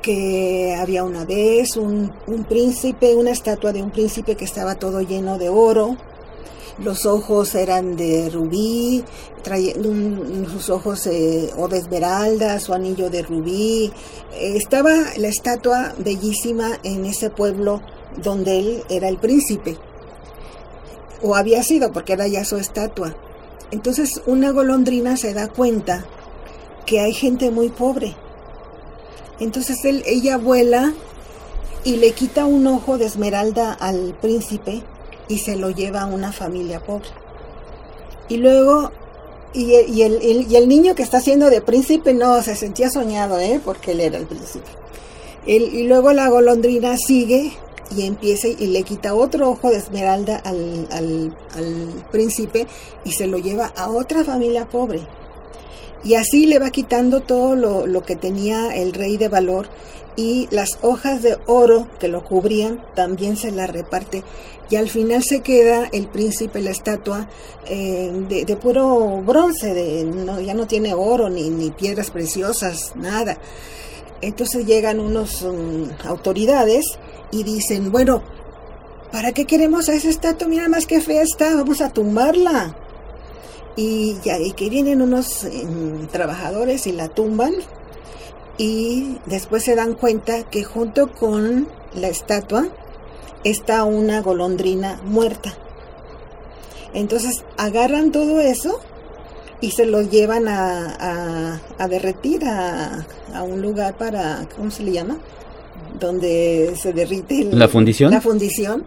que 0.02 0.76
había 0.79 1.05
una 1.05 1.25
vez 1.25 1.76
un 1.76 2.12
príncipe, 2.49 3.14
una 3.14 3.31
estatua 3.31 3.73
de 3.73 3.82
un 3.82 3.91
príncipe 3.91 4.37
que 4.37 4.44
estaba 4.44 4.75
todo 4.75 5.00
lleno 5.00 5.38
de 5.38 5.49
oro, 5.49 5.96
los 6.82 7.06
ojos 7.06 7.54
eran 7.54 7.96
de 7.96 8.30
rubí, 8.30 9.04
traía 9.42 9.75
sus 10.52 10.70
ojos 10.70 11.06
eh, 11.06 11.50
o 11.56 11.69
de 11.69 11.78
esmeralda, 11.78 12.60
su 12.60 12.72
anillo 12.72 13.10
de 13.10 13.22
rubí. 13.22 13.92
Estaba 14.40 14.92
la 15.16 15.28
estatua 15.28 15.94
bellísima 15.98 16.78
en 16.84 17.04
ese 17.06 17.30
pueblo 17.30 17.82
donde 18.22 18.58
él 18.58 18.84
era 18.88 19.08
el 19.08 19.19
príncipe, 19.19 19.76
o 21.22 21.34
había 21.34 21.62
sido 21.62 21.92
porque 21.92 22.12
era 22.12 22.26
ya 22.28 22.44
su 22.44 22.56
estatua. 22.56 23.14
Entonces 23.70 24.22
una 24.26 24.50
golondrina 24.52 25.16
se 25.16 25.34
da 25.34 25.48
cuenta 25.48 26.06
que 26.86 27.00
hay 27.00 27.12
gente 27.12 27.50
muy 27.50 27.69
pobre. 27.69 28.16
Entonces 29.40 29.84
él, 29.84 30.02
ella 30.06 30.36
vuela 30.36 30.94
y 31.84 31.96
le 31.96 32.12
quita 32.12 32.46
un 32.46 32.66
ojo 32.66 32.98
de 32.98 33.06
esmeralda 33.06 33.72
al 33.72 34.16
príncipe 34.20 34.82
y 35.28 35.38
se 35.38 35.56
lo 35.56 35.70
lleva 35.70 36.02
a 36.02 36.06
una 36.06 36.32
familia 36.32 36.80
pobre. 36.80 37.08
Y 38.28 38.38
luego, 38.38 38.90
y, 39.52 39.75
y, 39.75 40.02
el, 40.02 40.22
y, 40.22 40.56
el, 40.56 40.69
niño 40.69 40.94
que 40.94 41.02
está 41.02 41.19
haciendo 41.19 41.50
de 41.50 41.60
príncipe 41.60 42.14
no 42.14 42.42
se 42.42 42.56
sentía 42.56 42.90
soñado, 42.90 43.38
¿eh? 43.38 43.60
porque 43.64 43.92
él 43.92 44.00
era 44.00 44.19
el 44.19 44.26
príncipe. 44.26 44.69
Y 45.46 45.84
luego 45.84 46.12
la 46.12 46.28
golondrina 46.28 46.98
sigue 46.98 47.52
y 47.96 48.06
empieza 48.06 48.48
y 48.48 48.66
le 48.66 48.82
quita 48.82 49.14
otro 49.14 49.48
ojo 49.48 49.70
de 49.70 49.78
esmeralda 49.78 50.42
al, 50.44 51.34
príncipe 52.12 52.66
y 53.04 53.12
se 53.12 53.26
lo 53.26 53.38
lleva 53.38 53.72
a 53.76 53.88
otra 53.88 54.24
familia 54.24 54.69
pobre. 54.69 55.00
Y 56.04 56.14
así 56.14 56.46
le 56.46 56.58
va 56.58 56.70
quitando 56.70 57.20
todo 57.20 57.56
lo 57.56 58.02
que 58.02 58.14
tenía 58.14 58.76
el 58.76 58.92
rey 58.92 59.16
de 59.16 59.28
valor 59.28 59.69
y 60.19 60.49
las 60.50 60.81
hojas 60.82 61.23
de 61.23 61.38
oro 61.47 61.87
que 62.00 62.09
lo 62.09 62.25
cubrían 62.25 62.85
también 62.97 63.37
se 63.37 63.53
las 63.53 63.70
reparte. 63.70 64.25
Y 64.69 64.75
al 64.75 64.89
final 64.89 65.22
se 65.22 65.43
queda 65.43 65.89
el 65.93 66.08
príncipe, 66.08 66.60
la 66.60 66.70
estatua, 66.70 67.29
eh, 67.67 68.10
de, 68.29 68.56
puro 68.56 69.22
bronce, 69.22 69.72
de, 69.72 70.03
no, 70.03 70.41
ya 70.41 70.55
no 70.55 70.67
tiene 70.67 70.93
oro 70.93 71.31
ni, 71.31 71.51
ni 71.51 71.70
piedras 71.70 72.10
preciosas, 72.10 72.94
nada. 72.96 73.39
Entonces 74.20 74.67
llegan 74.67 74.98
unos 74.98 75.43
um, 75.43 75.89
autoridades 76.05 76.98
y 77.31 77.44
dicen, 77.44 77.93
bueno, 77.93 78.20
¿para 79.13 79.31
qué 79.31 79.44
queremos 79.44 79.89
a 79.89 79.94
esa 79.94 80.08
estatua? 80.08 80.48
Mira 80.48 80.69
más 80.69 80.87
que 80.87 81.01
fea 81.01 81.22
está, 81.22 81.55
vamos 81.55 81.81
a 81.81 81.93
tumbarla. 81.93 82.77
Y, 83.77 84.19
ya, 84.25 84.37
y 84.41 84.51
que 84.51 84.69
vienen 84.69 85.01
unos 85.01 85.44
eh, 85.44 85.65
trabajadores 86.10 86.89
y 86.89 86.93
la 86.93 87.06
tumban 87.06 87.55
y 88.58 89.19
después 89.27 89.62
se 89.62 89.77
dan 89.77 89.94
cuenta 89.94 90.43
que 90.43 90.65
junto 90.65 91.12
con 91.12 91.69
la 91.94 92.08
estatua 92.08 92.69
está 93.44 93.84
una 93.84 94.20
golondrina 94.20 95.00
muerta. 95.05 95.55
Entonces 96.93 97.44
agarran 97.56 98.10
todo 98.10 98.41
eso 98.41 98.81
y 99.60 99.70
se 99.70 99.86
lo 99.86 100.03
llevan 100.03 100.48
a, 100.48 100.86
a, 100.98 101.60
a 101.79 101.88
derretir 101.88 102.44
a, 102.44 103.06
a, 103.34 103.43
un 103.43 103.62
lugar 103.62 103.96
para, 103.96 104.46
¿cómo 104.56 104.70
se 104.70 104.82
le 104.82 104.93
llama? 104.93 105.19
Donde 105.98 106.74
se 106.81 106.93
derrite 106.93 107.43
el, 107.43 107.58
la 107.58 107.69
fundición. 107.69 108.10
La 108.10 108.20
fundición. 108.20 108.84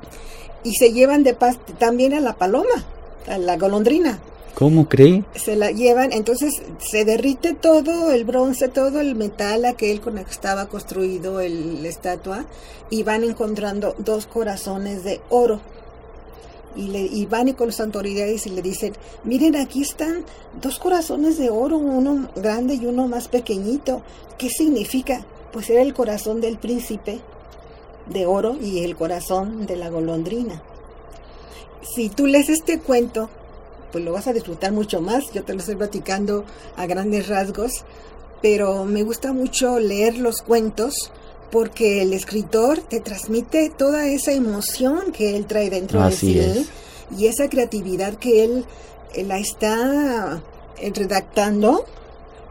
Y 0.64 0.76
se 0.76 0.94
llevan 0.94 1.24
de 1.24 1.34
paz 1.34 1.58
también 1.80 2.14
a 2.14 2.20
la 2.20 2.34
paloma, 2.34 2.86
a 3.28 3.38
la 3.38 3.58
golondrina. 3.58 4.20
¿Cómo 4.56 4.88
cree? 4.90 5.24
Se 5.36 5.56
la 5.56 5.72
llevan, 5.72 6.12
entonces 6.12 6.62
se 6.80 7.06
derrite 7.06 7.54
todo 7.54 8.12
el 8.12 8.26
bronce, 8.26 8.68
todo 8.68 9.00
el 9.00 9.16
metal 9.16 9.66
aquel 9.66 10.02
con 10.02 10.18
el 10.18 10.26
que 10.26 10.32
estaba 10.32 10.68
construido 10.68 11.40
el, 11.40 11.82
la 11.82 11.90
estatua 11.90 12.46
y 12.90 13.04
van 13.04 13.24
encontrando 13.24 13.96
dos 13.98 14.28
corazones 14.28 15.04
de 15.04 15.22
oro. 15.30 15.62
Y, 16.76 16.88
le, 16.88 17.02
y 17.02 17.26
van 17.26 17.50
y 17.50 17.54
con 17.54 17.68
las 17.68 17.82
autoridades 17.82 18.48
y 18.48 18.50
le 18.52 18.62
dicen, 18.62 18.94
miren, 19.26 19.58
aquí 19.58 19.82
están 19.82 20.24
dos 20.62 20.80
corazones 20.80 21.38
de 21.38 21.50
oro, 21.50 21.78
uno 21.78 22.30
grande 22.36 22.76
y 22.76 22.86
uno 22.86 23.08
más 23.08 23.28
pequeñito. 23.28 24.04
¿Qué 24.38 24.50
significa? 24.50 25.26
Pues 25.52 25.70
era 25.70 25.82
el 25.82 25.94
corazón 25.94 26.40
del 26.40 26.58
príncipe 26.58 27.20
de 28.08 28.26
oro 28.26 28.58
y 28.62 28.84
el 28.84 28.96
corazón 28.96 29.66
de 29.66 29.76
la 29.76 29.90
golondrina. 29.90 30.62
Si 31.82 32.10
tú 32.10 32.28
lees 32.28 32.48
este 32.48 32.80
cuento, 32.80 33.30
pues 33.92 34.04
lo 34.04 34.14
vas 34.14 34.28
a 34.28 34.34
disfrutar 34.34 34.72
mucho 34.72 35.02
más. 35.02 35.32
Yo 35.34 35.44
te 35.44 35.54
lo 35.54 35.60
estoy 35.60 35.76
platicando 35.76 36.46
a 36.76 36.86
grandes 36.86 37.28
rasgos, 37.28 37.84
pero 38.42 38.86
me 38.86 39.04
gusta 39.04 39.34
mucho 39.34 39.80
leer 39.80 40.18
los 40.18 40.42
cuentos 40.42 41.12
porque 41.52 42.02
el 42.02 42.14
escritor 42.14 42.80
te 42.80 43.02
transmite 43.02 43.70
toda 43.70 44.08
esa 44.08 44.32
emoción 44.32 45.12
que 45.12 45.36
él 45.36 45.46
trae 45.46 45.70
dentro 45.70 46.04
de 46.06 46.12
sí 46.12 46.66
y 47.18 47.28
esa 47.28 47.50
creatividad 47.50 48.14
que 48.14 48.46
él, 48.46 48.66
él 49.14 49.28
la 49.28 49.38
está 49.38 50.42
redactando 50.96 51.86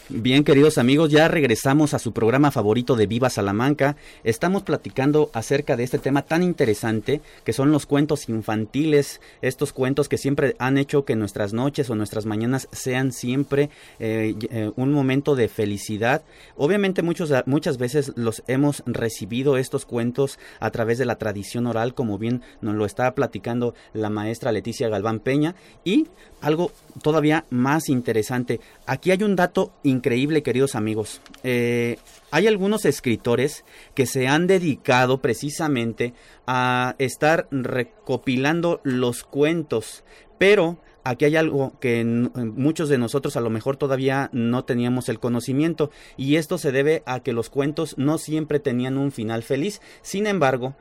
Bien, 0.08 0.42
queridos 0.42 0.76
amigos, 0.76 1.10
ya 1.10 1.28
regresamos 1.28 1.94
a 1.94 2.00
su 2.00 2.12
programa 2.12 2.50
favorito 2.50 2.96
de 2.96 3.06
Viva 3.06 3.30
Salamanca. 3.30 3.96
Estamos 4.24 4.64
platicando 4.64 5.30
acerca 5.32 5.76
de 5.76 5.84
este 5.84 6.00
tema 6.00 6.22
tan 6.22 6.42
interesante 6.42 7.20
que 7.44 7.52
son 7.52 7.70
los 7.70 7.86
cuentos 7.86 8.28
infantiles, 8.28 9.20
estos 9.40 9.72
cuentos 9.72 10.08
que 10.08 10.18
siempre 10.18 10.56
han 10.58 10.78
hecho 10.78 11.04
que 11.04 11.14
nuestras 11.14 11.52
noches 11.52 11.90
o 11.90 11.94
nuestras 11.94 12.26
mañanas 12.26 12.68
sean 12.72 13.12
siempre 13.12 13.70
eh, 14.00 14.34
eh, 14.50 14.72
un 14.74 14.92
momento 14.92 15.36
de 15.36 15.46
felicidad. 15.46 16.22
Obviamente 16.56 17.02
muchos, 17.02 17.32
muchas 17.46 17.78
veces 17.78 18.12
los 18.16 18.42
hemos 18.48 18.82
recibido 18.86 19.56
estos 19.56 19.86
cuentos 19.86 20.40
a 20.58 20.72
través 20.72 20.98
de 20.98 21.04
la 21.04 21.18
tradición 21.18 21.68
oral, 21.68 21.94
como 21.94 22.18
bien 22.18 22.42
nos 22.60 22.74
lo 22.74 22.84
está 22.84 23.14
platicando 23.14 23.74
la 23.92 24.10
maestra 24.10 24.50
Leticia 24.50 24.88
Galván 24.88 25.20
Peña, 25.20 25.54
y 25.84 26.08
algo 26.40 26.72
todavía 27.02 27.44
más 27.50 27.88
interesante. 27.88 28.60
Aquí 28.86 29.10
hay 29.10 29.22
un 29.22 29.36
dato 29.36 29.72
increíble, 29.82 30.42
queridos 30.42 30.74
amigos. 30.74 31.20
Eh, 31.42 31.98
hay 32.30 32.46
algunos 32.46 32.84
escritores 32.84 33.64
que 33.94 34.06
se 34.06 34.28
han 34.28 34.46
dedicado 34.46 35.20
precisamente 35.20 36.14
a 36.46 36.94
estar 36.98 37.48
recopilando 37.50 38.80
los 38.84 39.24
cuentos, 39.24 40.04
pero 40.38 40.78
aquí 41.04 41.24
hay 41.24 41.36
algo 41.36 41.78
que 41.80 42.04
muchos 42.04 42.88
de 42.88 42.98
nosotros 42.98 43.36
a 43.36 43.40
lo 43.40 43.50
mejor 43.50 43.76
todavía 43.76 44.30
no 44.32 44.64
teníamos 44.64 45.08
el 45.08 45.18
conocimiento 45.18 45.90
y 46.16 46.36
esto 46.36 46.58
se 46.58 46.72
debe 46.72 47.02
a 47.06 47.20
que 47.20 47.32
los 47.32 47.50
cuentos 47.50 47.96
no 47.98 48.18
siempre 48.18 48.60
tenían 48.60 48.98
un 48.98 49.12
final 49.12 49.42
feliz. 49.42 49.80
Sin 50.02 50.26
embargo, 50.26 50.76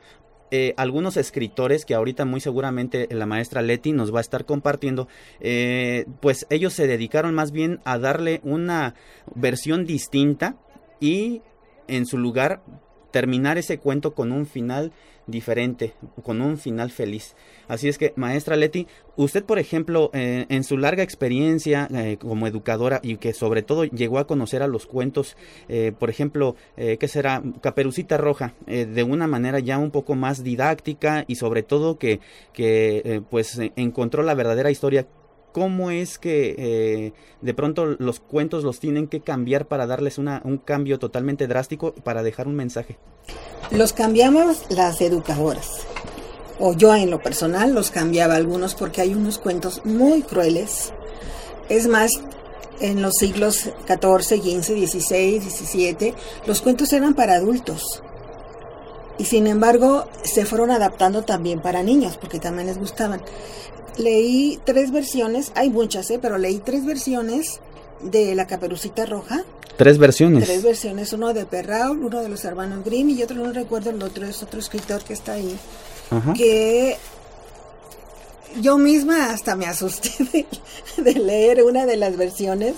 eh, 0.50 0.74
algunos 0.76 1.16
escritores 1.16 1.84
que 1.84 1.94
ahorita 1.94 2.24
muy 2.24 2.40
seguramente 2.40 3.08
la 3.10 3.26
maestra 3.26 3.62
Leti 3.62 3.92
nos 3.92 4.12
va 4.14 4.18
a 4.18 4.22
estar 4.22 4.44
compartiendo, 4.44 5.08
eh, 5.40 6.06
pues 6.20 6.46
ellos 6.50 6.72
se 6.72 6.86
dedicaron 6.86 7.34
más 7.34 7.52
bien 7.52 7.80
a 7.84 7.98
darle 7.98 8.40
una 8.42 8.94
versión 9.34 9.86
distinta 9.86 10.56
y 11.00 11.42
en 11.88 12.06
su 12.06 12.18
lugar 12.18 12.62
terminar 13.10 13.58
ese 13.58 13.78
cuento 13.78 14.14
con 14.14 14.32
un 14.32 14.46
final 14.46 14.92
diferente, 15.26 15.94
con 16.22 16.40
un 16.40 16.58
final 16.58 16.90
feliz. 16.90 17.34
Así 17.68 17.88
es 17.88 17.98
que, 17.98 18.12
maestra 18.16 18.56
Leti, 18.56 18.86
usted, 19.16 19.44
por 19.44 19.58
ejemplo, 19.58 20.10
eh, 20.12 20.46
en 20.48 20.64
su 20.64 20.76
larga 20.76 21.02
experiencia 21.02 21.88
eh, 21.92 22.16
como 22.20 22.46
educadora 22.46 23.00
y 23.02 23.16
que 23.16 23.32
sobre 23.32 23.62
todo 23.62 23.84
llegó 23.84 24.18
a 24.18 24.26
conocer 24.26 24.62
a 24.62 24.66
los 24.66 24.86
cuentos, 24.86 25.36
eh, 25.68 25.92
por 25.98 26.10
ejemplo, 26.10 26.56
¿qué 26.76 27.08
será? 27.08 27.42
Caperucita 27.60 28.16
Roja, 28.16 28.54
de 28.66 29.02
una 29.02 29.26
manera 29.26 29.58
ya 29.58 29.78
un 29.78 29.90
poco 29.90 30.14
más 30.14 30.42
didáctica 30.42 31.24
y 31.26 31.36
sobre 31.36 31.62
todo 31.62 31.98
que, 31.98 32.20
que 32.52 33.22
pues 33.30 33.60
encontró 33.76 34.22
la 34.22 34.34
verdadera 34.34 34.70
historia 34.70 35.06
cómo 35.52 35.90
es 35.90 36.18
que 36.18 37.12
de 37.40 37.54
pronto 37.54 37.96
los 37.98 38.20
cuentos 38.20 38.64
los 38.64 38.80
tienen 38.80 39.08
que 39.08 39.20
cambiar 39.20 39.66
para 39.66 39.86
darles 39.86 40.18
una, 40.18 40.42
un 40.44 40.58
cambio 40.58 40.98
totalmente 40.98 41.46
drástico 41.46 41.92
para 41.92 42.22
dejar 42.22 42.48
un 42.48 42.56
mensaje. 42.56 42.98
Los 43.70 43.92
cambiamos 43.92 44.64
las 44.70 45.00
educadoras 45.00 45.86
o 46.60 46.74
yo 46.74 46.94
en 46.94 47.10
lo 47.10 47.20
personal 47.20 47.74
los 47.74 47.90
cambiaba 47.90 48.36
algunos 48.36 48.74
porque 48.74 49.00
hay 49.00 49.14
unos 49.14 49.38
cuentos 49.38 49.80
muy 49.84 50.22
crueles. 50.22 50.92
Es 51.68 51.88
más, 51.88 52.20
en 52.80 53.00
los 53.02 53.16
siglos 53.16 53.70
XIV, 53.86 54.42
XV, 54.42 54.86
XVI, 54.86 55.40
XVII, 55.40 56.14
los 56.46 56.60
cuentos 56.60 56.92
eran 56.92 57.14
para 57.14 57.34
adultos. 57.34 58.02
Y 59.20 59.26
sin 59.26 59.46
embargo, 59.46 60.08
se 60.24 60.46
fueron 60.46 60.70
adaptando 60.70 61.22
también 61.22 61.60
para 61.60 61.82
niños, 61.82 62.16
porque 62.16 62.40
también 62.40 62.66
les 62.66 62.78
gustaban. 62.78 63.20
Leí 63.98 64.58
tres 64.64 64.92
versiones, 64.92 65.52
hay 65.54 65.68
muchas, 65.68 66.10
¿eh? 66.10 66.18
pero 66.20 66.38
leí 66.38 66.56
tres 66.58 66.86
versiones 66.86 67.60
de 68.00 68.34
La 68.34 68.46
Caperucita 68.46 69.04
Roja. 69.04 69.44
Tres 69.76 69.98
versiones. 69.98 70.44
Tres 70.44 70.62
versiones, 70.62 71.12
uno 71.12 71.34
de 71.34 71.44
Perrault, 71.44 72.02
uno 72.02 72.22
de 72.22 72.30
los 72.30 72.44
hermanos 72.46 72.82
Grimm 72.82 73.10
y 73.10 73.22
otro 73.22 73.36
no 73.36 73.52
recuerdo, 73.52 73.90
el 73.90 74.02
otro 74.02 74.26
es 74.26 74.42
otro 74.42 74.58
escritor 74.58 75.04
que 75.04 75.12
está 75.12 75.34
ahí 75.34 75.54
que 76.34 76.96
yo 78.60 78.78
misma 78.78 79.30
hasta 79.30 79.54
me 79.54 79.66
asusté 79.66 80.10
de, 80.96 81.14
leer 81.14 81.62
una 81.62 81.86
de 81.86 81.96
las 81.96 82.16
versiones 82.16 82.74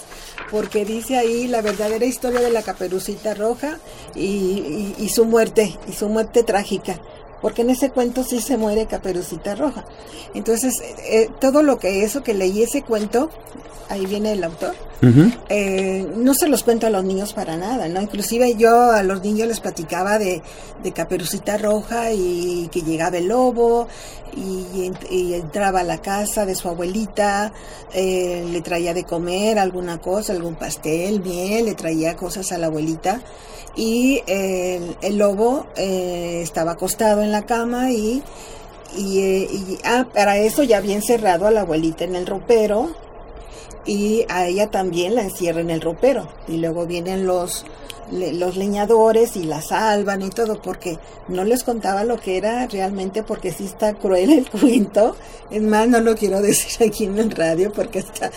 porque 0.51 0.85
dice 0.85 1.17
ahí 1.17 1.47
la 1.47 1.63
verdadera 1.63 2.05
historia 2.05 2.41
de 2.41 2.51
la 2.51 2.63
caperucita 2.63 3.35
roja 3.35 3.79
y, 4.15 5.09
su 5.09 5.25
muerte, 5.25 5.77
y 5.89 5.93
su 5.93 6.09
muerte 6.09 6.43
trágica, 6.43 7.01
porque 7.43 7.63
en 7.63 7.71
ese 7.71 7.91
cuento 7.91 8.25
sí 8.25 8.41
se 8.41 8.57
muere 8.57 8.87
caperucita 8.87 9.55
roja. 9.55 9.85
Entonces, 10.33 10.81
eh, 11.05 11.29
todo 11.41 11.63
lo 11.63 11.79
que 11.79 12.05
eso 12.05 12.23
que 12.23 12.33
leí 12.33 12.63
ese 12.63 12.83
cuento, 12.83 13.29
ahí 13.89 14.07
viene 14.07 14.33
el 14.33 14.45
autor, 14.45 14.75
eh, 15.49 16.07
no 16.17 16.33
se 16.33 16.47
los 16.47 16.63
cuento 16.63 16.87
a 16.87 16.91
los 16.91 17.03
niños 17.03 17.33
para 17.33 17.57
nada, 17.57 17.89
¿no? 17.89 18.01
Inclusive 18.01 18.55
yo 18.55 18.93
a 18.93 19.03
los 19.03 19.21
niños 19.23 19.49
les 19.49 19.59
platicaba 19.59 20.17
de, 20.21 20.43
de 20.85 20.93
Caperucita 20.93 21.59
Roja 21.59 22.13
y 22.13 22.69
que 22.71 22.83
llegaba 22.83 23.19
el 23.19 23.27
lobo 23.27 23.89
y, 24.37 24.93
entraba 25.35 25.81
a 25.81 25.85
la 25.85 26.01
casa 26.01 26.47
de 26.47 26.55
su 26.55 26.69
abuelita, 26.69 27.53
eh, 27.93 28.47
le 28.51 28.61
traía 28.61 28.95
de 28.95 29.03
comer 29.03 29.59
alguna 29.59 30.01
cosa, 30.01 30.33
algún 30.33 30.55
pastel, 30.55 31.21
miel, 31.21 31.65
le 31.67 31.75
traía 31.75 32.17
cosas 32.17 32.53
a 32.53 32.59
la 32.59 32.69
abuelita 32.69 33.21
y 33.75 34.23
el, 34.27 35.17
lobo 35.19 35.67
eh, 35.77 36.41
estaba 36.43 36.73
acostado 36.73 37.23
en 37.23 37.32
la 37.33 37.47
cama 37.47 37.91
y, 37.91 38.23
y, 38.97 39.79
ah, 39.85 40.07
para 40.12 40.39
eso 40.39 40.62
ya 40.62 40.79
había 40.79 40.95
encerrado 40.95 41.47
a 41.47 41.51
la 41.51 41.62
abuelita 41.62 42.05
en 42.05 42.15
el 42.15 42.27
ropero 42.27 42.95
y 43.85 44.25
a 44.29 44.47
ella 44.47 44.71
también 44.71 45.15
la 45.15 45.23
encierra 45.23 45.61
en 45.61 45.71
el 45.71 45.81
ropero. 45.81 46.29
Y 46.47 46.59
luego 46.59 46.87
vienen 46.87 47.27
los 47.27 47.65
los 48.11 48.57
leñadores 48.57 49.37
y 49.37 49.45
la 49.45 49.62
salvan 49.62 50.21
y 50.21 50.29
todo 50.29 50.61
porque 50.61 50.99
no 51.29 51.45
les 51.45 51.65
contaba 51.65 52.05
lo 52.05 52.19
que 52.19 52.37
era 52.37 52.67
realmente 52.67 53.23
porque 53.23 53.53
sí 53.53 53.65
está 53.65 53.95
cruel 53.95 54.31
el 54.31 54.51
cuento. 54.61 55.17
Es 55.51 55.62
más 55.62 55.89
no 55.89 56.01
lo 56.01 56.15
quiero 56.15 56.43
decir 56.43 56.87
aquí 56.87 57.05
en 57.05 57.19
el 57.19 57.31
radio 57.31 57.73
porque 57.73 58.01
está 58.01 58.31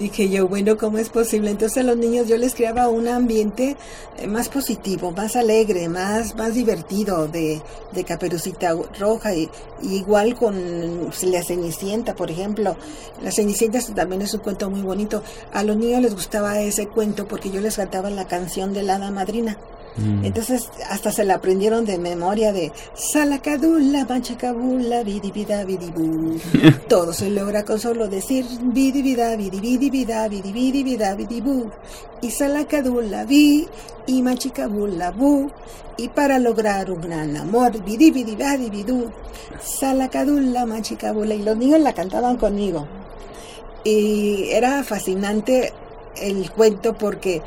dije 0.00 0.30
yo, 0.30 0.48
bueno, 0.48 0.78
¿cómo 0.78 0.96
es 0.96 1.10
posible? 1.10 1.50
Entonces 1.50 1.78
a 1.78 1.82
los 1.82 1.96
niños 1.96 2.26
yo 2.26 2.38
les 2.38 2.54
creaba 2.54 2.88
un 2.88 3.06
ambiente 3.06 3.76
eh, 4.18 4.26
más 4.26 4.48
positivo, 4.48 5.12
más 5.12 5.36
alegre, 5.36 5.88
más, 5.90 6.34
más 6.36 6.54
divertido 6.54 7.28
de, 7.28 7.60
de 7.92 8.04
caperucita 8.04 8.74
roja 8.98 9.34
y, 9.34 9.50
igual 9.82 10.34
con 10.34 11.10
la 11.22 11.42
cenicienta, 11.42 12.14
por 12.16 12.30
ejemplo. 12.30 12.76
La 13.22 13.30
cenicienta 13.30 13.78
también 13.94 14.22
es 14.22 14.32
un 14.32 14.40
cuento 14.40 14.70
muy 14.70 14.80
bonito. 14.80 15.22
A 15.52 15.62
los 15.62 15.76
niños 15.76 16.00
les 16.00 16.14
gustaba 16.14 16.58
ese 16.60 16.86
cuento 16.88 17.28
porque 17.28 17.50
yo 17.50 17.60
les 17.60 17.76
cantaba 17.76 18.08
la 18.08 18.26
canción 18.26 18.72
de 18.72 18.82
la 18.82 18.96
hada 18.96 19.10
madrina. 19.10 19.58
Mm. 19.96 20.24
Entonces 20.24 20.70
hasta 20.88 21.12
se 21.12 21.24
la 21.24 21.34
aprendieron 21.34 21.84
de 21.84 21.98
memoria 21.98 22.52
de 22.52 22.72
Salacadula, 22.94 24.06
Manchacabula, 24.08 25.02
Vidivida, 25.02 25.64
Vidibu. 25.64 26.38
Todo 26.88 27.12
se 27.12 27.30
logra 27.30 27.64
con 27.64 27.78
solo 27.78 28.08
decir 28.08 28.44
Vidivida, 28.62 29.36
Vidivida, 29.36 30.28
Vidivida, 30.28 31.14
Vidibu. 31.14 31.70
Y 32.22 32.30
Salacadula, 32.30 33.24
Vi 33.24 33.68
y 34.06 34.22
Manchicabula, 34.22 35.10
Bu. 35.10 35.50
Y 35.96 36.08
para 36.08 36.38
lograr 36.38 36.90
un 36.90 37.00
gran 37.00 37.36
amor, 37.36 37.82
Vidivida, 37.84 38.56
Vidibu. 38.56 39.10
Salacadula, 39.62 40.66
Manchicabula. 40.66 41.34
Y 41.34 41.42
los 41.42 41.56
niños 41.56 41.80
la 41.80 41.92
cantaban 41.92 42.36
conmigo. 42.36 42.86
Y 43.84 44.50
era 44.50 44.84
fascinante 44.84 45.72
el 46.20 46.50
cuento 46.50 46.94
porque 46.94 47.42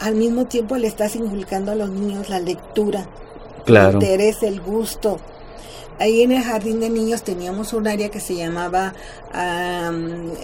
al 0.00 0.14
mismo 0.14 0.46
tiempo 0.46 0.76
le 0.76 0.86
estás 0.86 1.16
inculcando 1.16 1.72
a 1.72 1.74
los 1.74 1.90
niños 1.90 2.28
la 2.28 2.40
lectura, 2.40 3.06
el 3.66 3.94
interés, 3.94 4.42
el 4.42 4.60
gusto. 4.60 5.18
Ahí 5.98 6.22
en 6.22 6.32
el 6.32 6.42
jardín 6.42 6.80
de 6.80 6.90
niños 6.90 7.22
teníamos 7.22 7.72
un 7.72 7.86
área 7.86 8.10
que 8.10 8.20
se 8.20 8.34
llamaba 8.34 8.94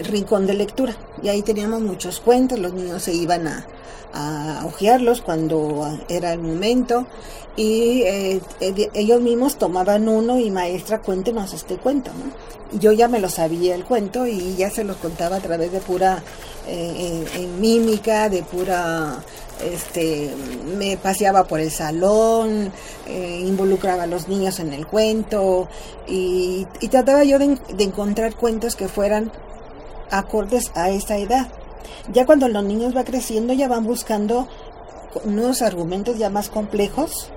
Rincón 0.02 0.46
de 0.46 0.54
Lectura 0.54 0.94
y 1.22 1.28
ahí 1.28 1.42
teníamos 1.42 1.80
muchos 1.80 2.20
cuentos, 2.20 2.58
los 2.58 2.72
niños 2.72 3.02
se 3.02 3.12
iban 3.14 3.48
a, 3.48 3.66
a 4.12 4.64
hojearlos 4.66 5.20
cuando 5.22 5.98
era 6.08 6.32
el 6.32 6.40
momento 6.40 7.06
y 7.56 8.02
eh, 8.02 8.40
eh, 8.60 8.90
ellos 8.94 9.20
mismos 9.20 9.56
tomaban 9.56 10.08
uno 10.08 10.38
y 10.38 10.50
maestra 10.50 11.00
cuéntenos 11.00 11.52
este 11.52 11.76
cuento. 11.76 12.10
Yo 12.72 12.92
ya 12.92 13.08
me 13.08 13.18
lo 13.18 13.28
sabía 13.28 13.74
el 13.74 13.84
cuento 13.84 14.26
y 14.26 14.54
ya 14.56 14.70
se 14.70 14.84
los 14.84 14.96
contaba 14.96 15.36
a 15.36 15.40
través 15.40 15.72
de 15.72 15.80
pura 15.80 16.22
eh, 16.68 17.48
mímica, 17.58 18.28
de 18.28 18.42
pura 18.42 19.16
este 19.62 20.30
me 20.78 20.96
paseaba 20.96 21.44
por 21.44 21.60
el 21.60 21.70
salón, 21.70 22.72
involucraba 23.08 24.04
a 24.04 24.06
los 24.06 24.28
niños 24.28 24.60
en 24.60 24.72
el 24.72 24.86
cuento 24.86 25.68
y, 26.06 26.66
trataba 26.90 27.24
yo 27.24 27.38
de, 27.38 27.58
de, 27.76 27.84
encontrar 27.84 28.34
cuentos 28.34 28.76
que 28.76 28.88
fueran 28.88 29.32
acordes 30.10 30.72
a 30.74 30.90
esa 30.90 31.16
edad. 31.16 31.48
Ya 32.12 32.26
cuando 32.26 32.48
los 32.48 32.64
niños 32.64 32.94
van 32.94 33.04
creciendo 33.04 33.52
ya 33.52 33.68
van 33.68 33.84
buscando 33.84 34.48
nuevos 35.24 35.62
argumentos 35.62 36.18
ya 36.18 36.30
más 36.30 36.48
complejos, 36.48 37.30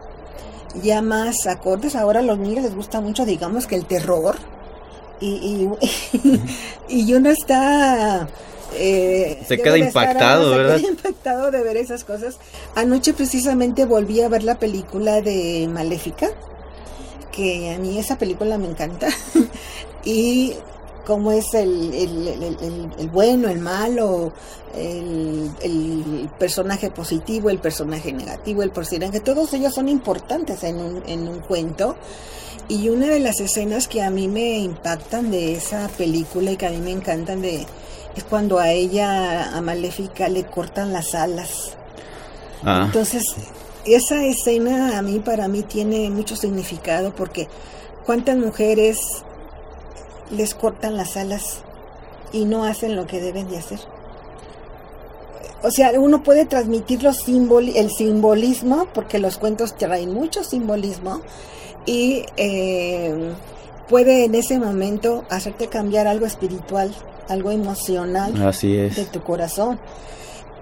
ya 0.82 1.02
más 1.02 1.48
acordes. 1.48 1.96
Ahora 1.96 2.20
a 2.20 2.24
los 2.24 2.38
niños 2.38 2.64
les 2.64 2.76
gusta 2.76 3.02
mucho, 3.02 3.26
digamos 3.26 3.68
que 3.68 3.76
el 3.76 3.86
terror. 3.86 4.36
Y, 5.20 5.70
y, 6.90 7.14
uno 7.14 7.30
está... 7.30 8.28
Eh, 8.76 9.44
se 9.48 9.58
queda 9.58 9.78
impactado, 9.78 10.52
¿verdad? 10.52 10.76
Se 10.76 10.82
queda 10.82 10.92
impactado 10.92 11.52
de 11.52 11.64
ver 11.64 11.78
esas 11.78 12.04
cosas. 12.04 12.38
Anoche 12.76 13.14
precisamente 13.14 13.86
volví 13.86 14.22
a 14.22 14.30
ver 14.30 14.44
la 14.44 14.60
película 14.60 15.22
de 15.22 15.70
Maléfica, 15.72 16.30
que 17.32 17.74
a 17.74 17.80
mí 17.80 17.98
esa 17.98 18.18
película 18.18 18.58
me 18.58 18.68
encanta. 18.68 19.08
y 20.06 20.54
cómo 21.06 21.32
es 21.32 21.54
el, 21.54 21.94
el, 21.94 23.10
bueno, 23.10 23.50
el 23.50 23.60
malo, 23.60 24.34
el, 24.76 26.30
personaje 26.40 26.90
positivo, 26.90 27.50
el 27.50 27.60
personaje 27.60 28.12
negativo, 28.12 28.64
el 28.64 28.72
personaje, 28.72 29.20
todos 29.20 29.54
ellos 29.54 29.74
son 29.74 29.90
importantes 29.90 30.64
en 30.64 30.78
un, 30.78 31.04
en 31.08 31.28
un 31.28 31.40
cuento. 31.40 31.96
Y 32.70 32.88
una 32.88 33.08
de 33.08 33.20
las 33.20 33.42
escenas 33.42 33.90
que 33.90 34.02
a 34.02 34.10
mí 34.10 34.30
me 34.30 34.60
impactan 34.60 35.32
de 35.32 35.56
esa 35.56 35.90
película 35.98 36.52
y 36.52 36.58
que 36.58 36.66
a 36.66 36.70
mí 36.70 36.78
me 36.78 36.92
encantan 36.92 37.42
de 37.42 37.66
es 38.16 38.24
cuando 38.24 38.60
a 38.60 38.72
ella, 38.72 39.56
a 39.56 39.62
Maléfica, 39.62 40.30
le 40.30 40.46
cortan 40.46 40.94
las 40.94 41.16
alas. 41.16 41.76
Ah. 42.64 42.84
Entonces, 42.86 43.24
esa 43.86 44.24
escena 44.26 44.98
a 44.98 45.02
mí, 45.02 45.20
para 45.20 45.48
mí, 45.48 45.64
tiene 45.64 46.10
mucho 46.10 46.36
significado 46.36 47.14
porque 47.14 47.48
cuántas 48.06 48.38
mujeres 48.38 49.00
les 50.32 50.54
cortan 50.56 50.98
las 50.98 51.18
alas 51.18 51.60
y 52.32 52.46
no 52.46 52.66
hacen 52.66 52.96
lo 52.96 53.06
que 53.08 53.22
deben 53.22 53.50
de 53.50 53.58
hacer. 53.58 53.80
O 55.62 55.72
sea, 55.72 55.92
uno 55.98 56.24
puede 56.24 56.46
transmitir 56.46 57.04
los 57.04 57.26
el 57.28 57.90
simbolismo, 57.90 58.88
porque 58.94 59.18
los 59.20 59.38
cuentos 59.38 59.78
traen 59.78 60.14
mucho 60.14 60.44
simbolismo, 60.44 61.22
y 61.86 62.26
eh, 62.36 63.34
puede 63.88 64.26
en 64.26 64.36
ese 64.36 64.60
momento 64.60 65.24
hacerte 65.30 65.68
cambiar 65.68 66.08
algo 66.08 66.26
espiritual, 66.26 66.94
algo 67.30 67.52
emocional 67.52 68.34
de 68.34 69.08
tu 69.12 69.22
corazón. 69.22 69.80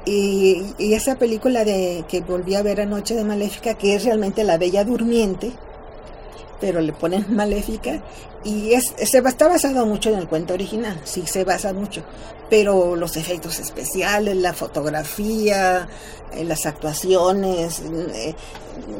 Y, 0.04 0.66
y, 0.80 0.96
esa 0.96 1.16
película 1.16 1.64
de 1.64 2.06
que 2.08 2.22
volví 2.22 2.56
a 2.56 2.64
ver 2.64 2.82
anoche 2.82 3.14
de 3.14 3.24
Maléfica, 3.24 3.76
que 3.76 3.94
es 3.94 4.04
realmente 4.04 4.44
la 4.44 4.58
Bella 4.58 4.84
Durmiente, 4.84 5.52
pero 6.62 6.80
le 6.80 6.94
ponen 6.94 7.26
maléfica 7.36 8.02
y 8.44 8.74
es, 8.74 8.94
se 8.98 9.18
está 9.18 9.48
basado 9.48 9.86
mucho 9.86 10.10
en 10.10 10.20
el 10.20 10.28
cuento 10.28 10.54
original, 10.54 11.00
sí 11.04 11.24
se 11.26 11.44
basa 11.44 11.74
mucho, 11.74 12.04
pero 12.50 12.96
los 12.96 13.18
efectos 13.18 13.60
especiales, 13.60 14.36
la 14.38 14.54
fotografía, 14.54 15.88
eh, 16.34 16.44
las 16.44 16.66
actuaciones, 16.66 17.82
eh, 18.14 18.36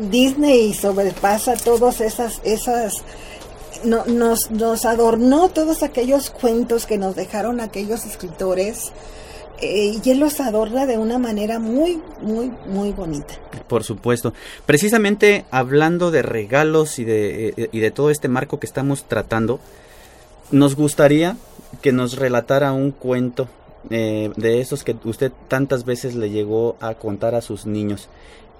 Disney 0.10 0.74
sobrepasa 0.74 1.56
todas 1.56 2.02
esas, 2.02 2.42
esas 2.44 3.04
no, 3.84 4.06
nos, 4.06 4.52
nos 4.52 4.86
adornó 4.86 5.50
todos 5.50 5.84
aquellos 5.84 6.30
cuentos 6.30 6.86
que 6.86 6.98
nos 6.98 7.16
dejaron 7.16 7.60
aquellos 7.60 8.06
escritores 8.06 8.92
eh, 9.62 10.00
y 10.04 10.10
él 10.10 10.20
los 10.20 10.40
adorna 10.40 10.88
de 10.88 10.98
una 10.98 11.20
manera 11.20 11.60
muy, 11.60 12.02
muy, 12.22 12.52
muy 12.68 12.92
bonita. 12.92 13.36
Por 13.68 13.84
supuesto. 13.84 14.34
Precisamente 14.66 15.46
hablando 15.52 16.10
de 16.10 16.24
regalos 16.24 16.98
y 16.98 17.04
de, 17.04 17.50
eh, 17.50 17.70
y 17.72 17.80
de 17.80 17.92
todo 17.92 18.10
este 18.10 18.28
marco 18.28 18.60
que 18.60 18.66
estamos 18.66 19.04
tratando, 19.04 19.60
nos 20.50 20.76
gustaría 20.76 21.38
que 21.82 21.92
nos 21.92 22.18
relatara 22.18 22.74
un 22.74 22.92
cuento 22.92 23.48
eh, 23.90 24.32
de 24.36 24.62
esos 24.62 24.84
que 24.84 24.96
usted 25.06 25.32
tantas 25.48 25.86
veces 25.86 26.16
le 26.16 26.32
llegó 26.32 26.76
a 26.82 26.96
contar 26.96 27.36
a 27.36 27.42
sus 27.42 27.68
niños. 27.68 28.10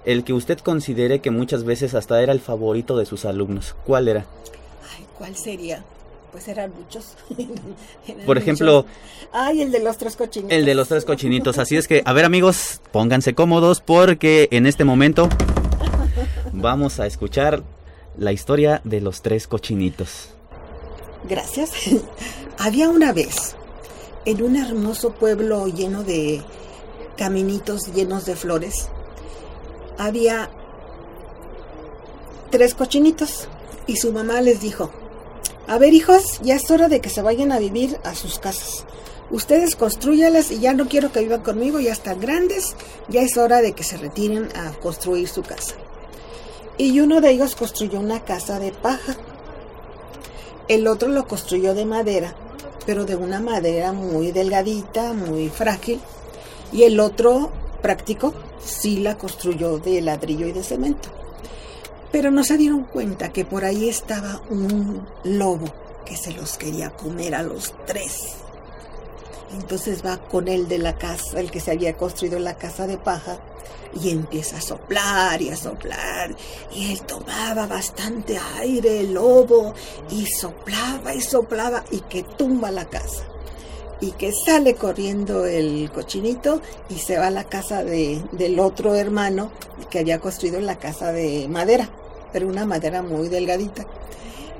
El 0.04 0.22
que 0.24 0.32
usted 0.32 0.58
considere 0.58 1.20
que 1.20 1.30
muchas 1.30 1.64
veces 1.64 1.94
hasta 1.94 2.22
era 2.22 2.32
el 2.32 2.40
favorito 2.40 2.96
de 2.96 3.06
sus 3.06 3.24
alumnos. 3.24 3.74
¿Cuál 3.84 4.08
era? 4.08 4.26
¿Cuál 5.22 5.36
sería? 5.36 5.84
Pues 6.32 6.48
eran 6.48 6.72
muchos. 6.76 7.14
Por 8.26 8.38
ejemplo... 8.38 8.86
Ay, 9.30 9.62
el 9.62 9.70
de 9.70 9.78
los 9.78 9.96
tres 9.96 10.16
cochinitos. 10.16 10.52
El 10.58 10.64
de 10.64 10.74
los 10.74 10.88
tres 10.88 11.04
cochinitos. 11.04 11.58
Así 11.58 11.76
es 11.76 11.86
que, 11.86 12.02
a 12.04 12.12
ver 12.12 12.24
amigos, 12.24 12.80
pónganse 12.90 13.32
cómodos 13.32 13.80
porque 13.80 14.48
en 14.50 14.66
este 14.66 14.84
momento 14.84 15.28
vamos 16.52 16.98
a 16.98 17.06
escuchar 17.06 17.62
la 18.18 18.32
historia 18.32 18.80
de 18.82 19.00
los 19.00 19.22
tres 19.22 19.46
cochinitos. 19.46 20.30
Gracias. 21.28 21.70
Había 22.58 22.88
una 22.88 23.12
vez, 23.12 23.54
en 24.24 24.42
un 24.42 24.56
hermoso 24.56 25.14
pueblo 25.14 25.68
lleno 25.68 26.02
de 26.02 26.42
caminitos 27.16 27.94
llenos 27.94 28.24
de 28.24 28.34
flores, 28.34 28.88
había 29.98 30.50
tres 32.50 32.74
cochinitos 32.74 33.46
y 33.86 33.96
su 33.96 34.12
mamá 34.12 34.40
les 34.40 34.60
dijo, 34.60 34.90
a 35.68 35.78
ver, 35.78 35.94
hijos, 35.94 36.40
ya 36.42 36.56
es 36.56 36.70
hora 36.70 36.88
de 36.88 37.00
que 37.00 37.08
se 37.08 37.22
vayan 37.22 37.52
a 37.52 37.58
vivir 37.58 37.98
a 38.04 38.14
sus 38.14 38.38
casas. 38.38 38.84
Ustedes 39.30 39.76
construyanlas 39.76 40.50
y 40.50 40.58
ya 40.58 40.74
no 40.74 40.88
quiero 40.88 41.12
que 41.12 41.20
vivan 41.20 41.42
conmigo, 41.42 41.80
ya 41.80 41.92
están 41.92 42.20
grandes, 42.20 42.74
ya 43.08 43.22
es 43.22 43.36
hora 43.36 43.62
de 43.62 43.72
que 43.72 43.84
se 43.84 43.96
retiren 43.96 44.48
a 44.56 44.72
construir 44.80 45.28
su 45.28 45.42
casa. 45.42 45.74
Y 46.76 47.00
uno 47.00 47.20
de 47.20 47.30
ellos 47.30 47.54
construyó 47.54 48.00
una 48.00 48.24
casa 48.24 48.58
de 48.58 48.72
paja. 48.72 49.16
El 50.68 50.86
otro 50.86 51.08
lo 51.08 51.26
construyó 51.26 51.74
de 51.74 51.86
madera, 51.86 52.34
pero 52.84 53.04
de 53.04 53.16
una 53.16 53.40
madera 53.40 53.92
muy 53.92 54.32
delgadita, 54.32 55.12
muy 55.12 55.48
frágil. 55.48 56.00
Y 56.72 56.82
el 56.82 57.00
otro 57.00 57.50
práctico 57.80 58.34
sí 58.64 58.98
la 58.98 59.16
construyó 59.16 59.78
de 59.78 60.00
ladrillo 60.00 60.46
y 60.46 60.52
de 60.52 60.62
cemento. 60.62 61.21
Pero 62.12 62.30
no 62.30 62.44
se 62.44 62.58
dieron 62.58 62.84
cuenta 62.84 63.32
que 63.32 63.44
por 63.44 63.64
ahí 63.64 63.88
estaba 63.88 64.42
un 64.50 65.06
lobo 65.24 65.72
que 66.04 66.16
se 66.16 66.32
los 66.32 66.58
quería 66.58 66.90
comer 66.90 67.34
a 67.34 67.42
los 67.42 67.74
tres. 67.86 68.34
Entonces 69.54 70.04
va 70.04 70.18
con 70.18 70.48
el 70.48 70.68
de 70.68 70.78
la 70.78 70.96
casa, 70.96 71.40
el 71.40 71.50
que 71.50 71.60
se 71.60 71.70
había 71.70 71.96
construido 71.96 72.38
la 72.38 72.54
casa 72.56 72.86
de 72.86 72.98
paja, 72.98 73.38
y 74.00 74.10
empieza 74.10 74.56
a 74.56 74.60
soplar 74.60 75.40
y 75.42 75.50
a 75.50 75.56
soplar. 75.56 76.34
Y 76.74 76.92
él 76.92 77.02
tomaba 77.02 77.66
bastante 77.66 78.38
aire, 78.58 79.00
el 79.00 79.14
lobo, 79.14 79.74
y 80.10 80.26
soplaba 80.26 81.14
y 81.14 81.20
soplaba 81.20 81.84
y 81.90 82.00
que 82.00 82.22
tumba 82.22 82.70
la 82.70 82.86
casa. 82.86 83.24
Y 84.00 84.12
que 84.12 84.32
sale 84.32 84.74
corriendo 84.74 85.46
el 85.46 85.90
cochinito 85.92 86.60
y 86.88 86.98
se 86.98 87.18
va 87.18 87.28
a 87.28 87.30
la 87.30 87.44
casa 87.44 87.84
de, 87.84 88.20
del 88.32 88.58
otro 88.58 88.94
hermano 88.96 89.52
que 89.90 90.00
había 90.00 90.18
construido 90.18 90.60
la 90.60 90.76
casa 90.76 91.12
de 91.12 91.46
madera, 91.48 91.88
pero 92.32 92.48
una 92.48 92.66
madera 92.66 93.02
muy 93.02 93.28
delgadita. 93.28 93.86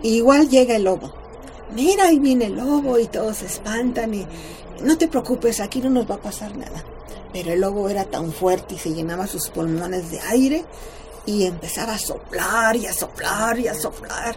igual 0.02 0.48
llega 0.48 0.76
el 0.76 0.84
lobo. 0.84 1.12
Mira, 1.74 2.08
ahí 2.08 2.18
viene 2.18 2.46
el 2.46 2.56
lobo 2.56 2.98
y 2.98 3.06
todos 3.06 3.38
se 3.38 3.46
espantan 3.46 4.12
y 4.14 4.26
no 4.82 4.98
te 4.98 5.08
preocupes, 5.08 5.60
aquí 5.60 5.80
no 5.80 5.90
nos 5.90 6.10
va 6.10 6.16
a 6.16 6.22
pasar 6.22 6.56
nada. 6.56 6.84
Pero 7.32 7.52
el 7.52 7.60
lobo 7.60 7.88
era 7.88 8.04
tan 8.04 8.32
fuerte 8.32 8.74
y 8.74 8.78
se 8.78 8.92
llenaba 8.92 9.26
sus 9.26 9.48
pulmones 9.48 10.10
de 10.10 10.20
aire 10.20 10.64
y 11.24 11.44
empezaba 11.44 11.94
a 11.94 11.98
soplar 11.98 12.76
y 12.76 12.86
a 12.86 12.92
soplar 12.92 13.58
y 13.58 13.68
a 13.68 13.74
soplar 13.74 14.36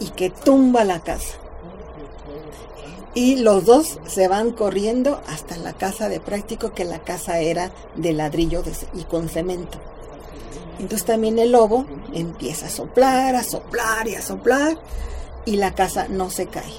y 0.00 0.08
que 0.10 0.30
tumba 0.30 0.84
la 0.84 1.00
casa. 1.00 1.34
Y 3.14 3.36
los 3.36 3.66
dos 3.66 3.98
se 4.06 4.26
van 4.26 4.52
corriendo 4.52 5.20
hasta 5.28 5.56
la 5.58 5.74
casa 5.74 6.08
de 6.08 6.18
práctico, 6.18 6.72
que 6.72 6.84
la 6.84 7.00
casa 7.00 7.40
era 7.40 7.70
de 7.94 8.14
ladrillo 8.14 8.62
y 8.94 9.04
con 9.04 9.28
cemento. 9.28 9.78
Entonces 10.82 11.06
también 11.06 11.38
el 11.38 11.52
lobo 11.52 11.86
empieza 12.12 12.66
a 12.66 12.70
soplar, 12.70 13.36
a 13.36 13.44
soplar 13.44 14.08
y 14.08 14.16
a 14.16 14.22
soplar 14.22 14.76
y 15.46 15.56
la 15.56 15.74
casa 15.74 16.08
no 16.08 16.28
se 16.28 16.46
cae. 16.46 16.72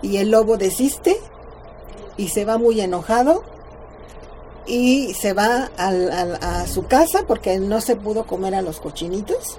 Y 0.00 0.16
el 0.16 0.30
lobo 0.30 0.56
desiste 0.56 1.18
y 2.16 2.28
se 2.28 2.44
va 2.44 2.56
muy 2.56 2.80
enojado 2.80 3.44
y 4.66 5.12
se 5.14 5.32
va 5.32 5.70
a 5.76 6.66
su 6.66 6.86
casa 6.86 7.24
porque 7.26 7.58
no 7.58 7.80
se 7.80 7.96
pudo 7.96 8.26
comer 8.26 8.54
a 8.54 8.62
los 8.62 8.80
cochinitos 8.80 9.58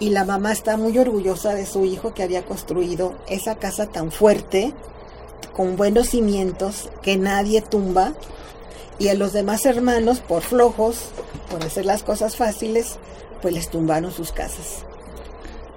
y 0.00 0.10
la 0.10 0.24
mamá 0.24 0.50
está 0.50 0.76
muy 0.76 0.98
orgullosa 0.98 1.54
de 1.54 1.66
su 1.66 1.84
hijo 1.84 2.14
que 2.14 2.22
había 2.22 2.44
construido 2.44 3.14
esa 3.28 3.56
casa 3.56 3.86
tan 3.86 4.10
fuerte, 4.10 4.72
con 5.54 5.76
buenos 5.76 6.08
cimientos, 6.08 6.88
que 7.02 7.18
nadie 7.18 7.60
tumba, 7.60 8.14
y 9.00 9.08
a 9.08 9.14
los 9.14 9.32
demás 9.32 9.64
hermanos, 9.64 10.20
por 10.20 10.42
flojos, 10.42 11.08
por 11.50 11.64
hacer 11.64 11.86
las 11.86 12.02
cosas 12.02 12.36
fáciles, 12.36 12.98
pues 13.40 13.54
les 13.54 13.70
tumbaron 13.70 14.12
sus 14.12 14.30
casas. 14.30 14.84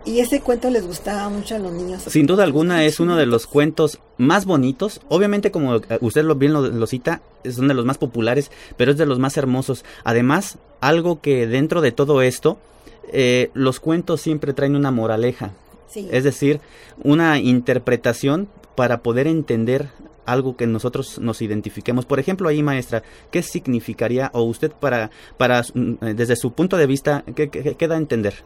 Y 0.05 0.19
ese 0.19 0.41
cuento 0.41 0.69
les 0.69 0.85
gustaba 0.85 1.29
mucho 1.29 1.55
a 1.55 1.59
los 1.59 1.71
niños. 1.71 2.03
Sin 2.09 2.27
duda 2.27 2.43
alguna 2.43 2.83
es 2.83 2.99
uno 2.99 3.15
de 3.15 3.25
los 3.25 3.47
cuentos 3.47 3.99
más 4.17 4.45
bonitos. 4.45 4.99
Obviamente, 5.07 5.49
como 5.51 5.79
usted 6.01 6.25
lo 6.25 6.35
bien 6.35 6.51
lo, 6.51 6.87
cita, 6.87 7.21
es 7.45 7.57
uno 7.57 7.69
de 7.69 7.73
los 7.75 7.85
más 7.85 7.97
populares, 7.97 8.51
pero 8.75 8.91
es 8.91 8.97
de 8.97 9.05
los 9.05 9.19
más 9.19 9.37
hermosos. 9.37 9.85
Además, 10.03 10.57
algo 10.81 11.21
que 11.21 11.47
dentro 11.47 11.79
de 11.79 11.93
todo 11.93 12.21
esto, 12.21 12.57
eh, 13.13 13.49
los 13.53 13.79
cuentos 13.79 14.19
siempre 14.19 14.51
traen 14.51 14.75
una 14.75 14.91
moraleja. 14.91 15.53
Es 15.95 16.25
decir, 16.25 16.59
una 17.03 17.39
interpretación 17.39 18.49
para 18.75 19.01
poder 19.01 19.27
entender 19.27 19.89
algo 20.25 20.55
que 20.55 20.67
nosotros 20.67 21.19
nos 21.19 21.41
identifiquemos. 21.41 22.05
Por 22.05 22.19
ejemplo, 22.19 22.49
ahí, 22.49 22.63
maestra, 22.63 23.03
¿qué 23.31 23.43
significaría, 23.43 24.29
o 24.33 24.43
usted 24.43 24.71
para, 24.71 25.11
para 25.37 25.63
mm, 25.73 26.15
desde 26.15 26.35
su 26.35 26.53
punto 26.53 26.77
de 26.77 26.87
vista, 26.87 27.23
qué, 27.35 27.49
qué 27.49 27.87
da 27.87 27.95
a 27.95 27.97
entender? 27.97 28.43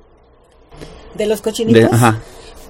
de 1.18 1.26
los 1.26 1.42
cochinitos. 1.42 1.90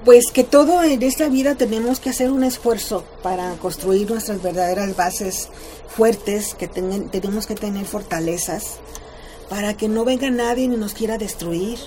Pues 0.04 0.30
que 0.30 0.44
todo 0.44 0.82
en 0.84 1.02
esta 1.02 1.28
vida 1.28 1.56
tenemos 1.56 2.00
que 2.00 2.10
hacer 2.10 2.30
un 2.30 2.44
esfuerzo 2.44 3.04
para 3.22 3.52
construir 3.54 4.08
nuestras 4.08 4.40
verdaderas 4.42 4.96
bases 4.96 5.48
fuertes, 5.88 6.54
que 6.54 6.68
tenemos 6.68 7.46
que 7.46 7.54
tener 7.54 7.84
fortalezas, 7.84 8.78
para 9.50 9.74
que 9.74 9.88
no 9.88 10.04
venga 10.04 10.30
nadie 10.30 10.68
ni 10.68 10.76
nos 10.76 10.94
quiera 10.94 11.18
destruir 11.18 11.78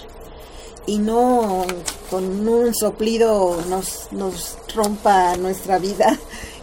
y 0.85 0.99
no 0.99 1.65
con 2.09 2.47
un 2.47 2.75
soplido 2.75 3.57
nos, 3.69 4.09
nos 4.11 4.57
rompa 4.75 5.37
nuestra 5.37 5.79
vida. 5.79 6.19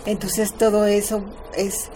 Entonces 0.08 0.54
todo 0.54 0.86
eso 0.86 1.22
es 1.54 1.90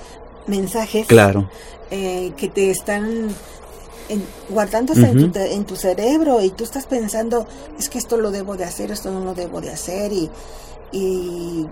mensajes 0.46 1.06
claro. 1.06 1.48
Eh, 1.90 2.32
que 2.36 2.48
te 2.48 2.70
están 2.70 3.30
guardándose 4.50 5.06
en, 5.06 5.32
tu, 5.32 5.38
en, 5.38 5.64
tu, 5.64 5.76
cerebro 5.76 6.42
y 6.42 6.50
tú 6.50 6.64
estás 6.64 6.84
pensando, 6.84 7.46
es 7.78 7.88
que 7.88 7.96
esto 7.96 8.18
lo 8.18 8.30
debo 8.30 8.58
de 8.58 8.64
hacer, 8.64 8.90
esto 8.90 9.10
no 9.10 9.24
lo 9.24 9.34
debo 9.34 9.62
de 9.62 9.70
hacer 9.70 10.12
y, 10.12 10.30
y 10.92 11.66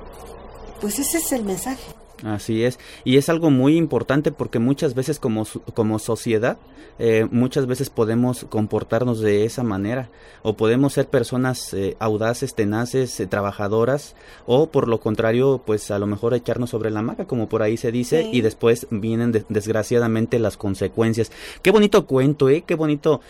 pues 0.80 0.98
ese 0.98 1.18
es 1.18 1.30
el 1.32 1.44
mensaje. 1.44 1.82
Así 2.24 2.64
es, 2.64 2.78
y 3.04 3.16
es 3.16 3.30
algo 3.30 3.50
muy 3.50 3.76
importante 3.76 4.30
porque 4.30 4.58
muchas 4.58 4.94
veces 4.94 5.18
como, 5.18 5.46
como 5.72 5.98
sociedad, 5.98 6.58
eh, 6.98 7.26
muchas 7.30 7.66
veces 7.66 7.88
podemos 7.88 8.44
comportarnos 8.50 9.20
de 9.20 9.46
esa 9.46 9.62
manera, 9.62 10.10
o 10.42 10.54
podemos 10.54 10.92
ser 10.92 11.08
personas 11.08 11.72
eh, 11.72 11.96
audaces, 11.98 12.54
tenaces, 12.54 13.18
eh, 13.20 13.26
trabajadoras, 13.26 14.16
o 14.44 14.66
por 14.66 14.86
lo 14.86 15.00
contrario, 15.00 15.62
pues 15.64 15.90
a 15.90 15.98
lo 15.98 16.06
mejor 16.06 16.34
echarnos 16.34 16.68
sobre 16.68 16.90
la 16.90 17.00
maca, 17.00 17.24
como 17.24 17.48
por 17.48 17.62
ahí 17.62 17.78
se 17.78 17.90
dice, 17.90 18.28
y 18.30 18.42
después 18.42 18.86
vienen 18.90 19.32
desgraciadamente 19.48 20.38
las 20.38 20.58
consecuencias. 20.58 21.32
Qué 21.62 21.70
bonito 21.70 22.04
cuento, 22.04 22.50
¿eh? 22.50 22.64
Qué 22.66 22.74
bonito, 22.74 23.22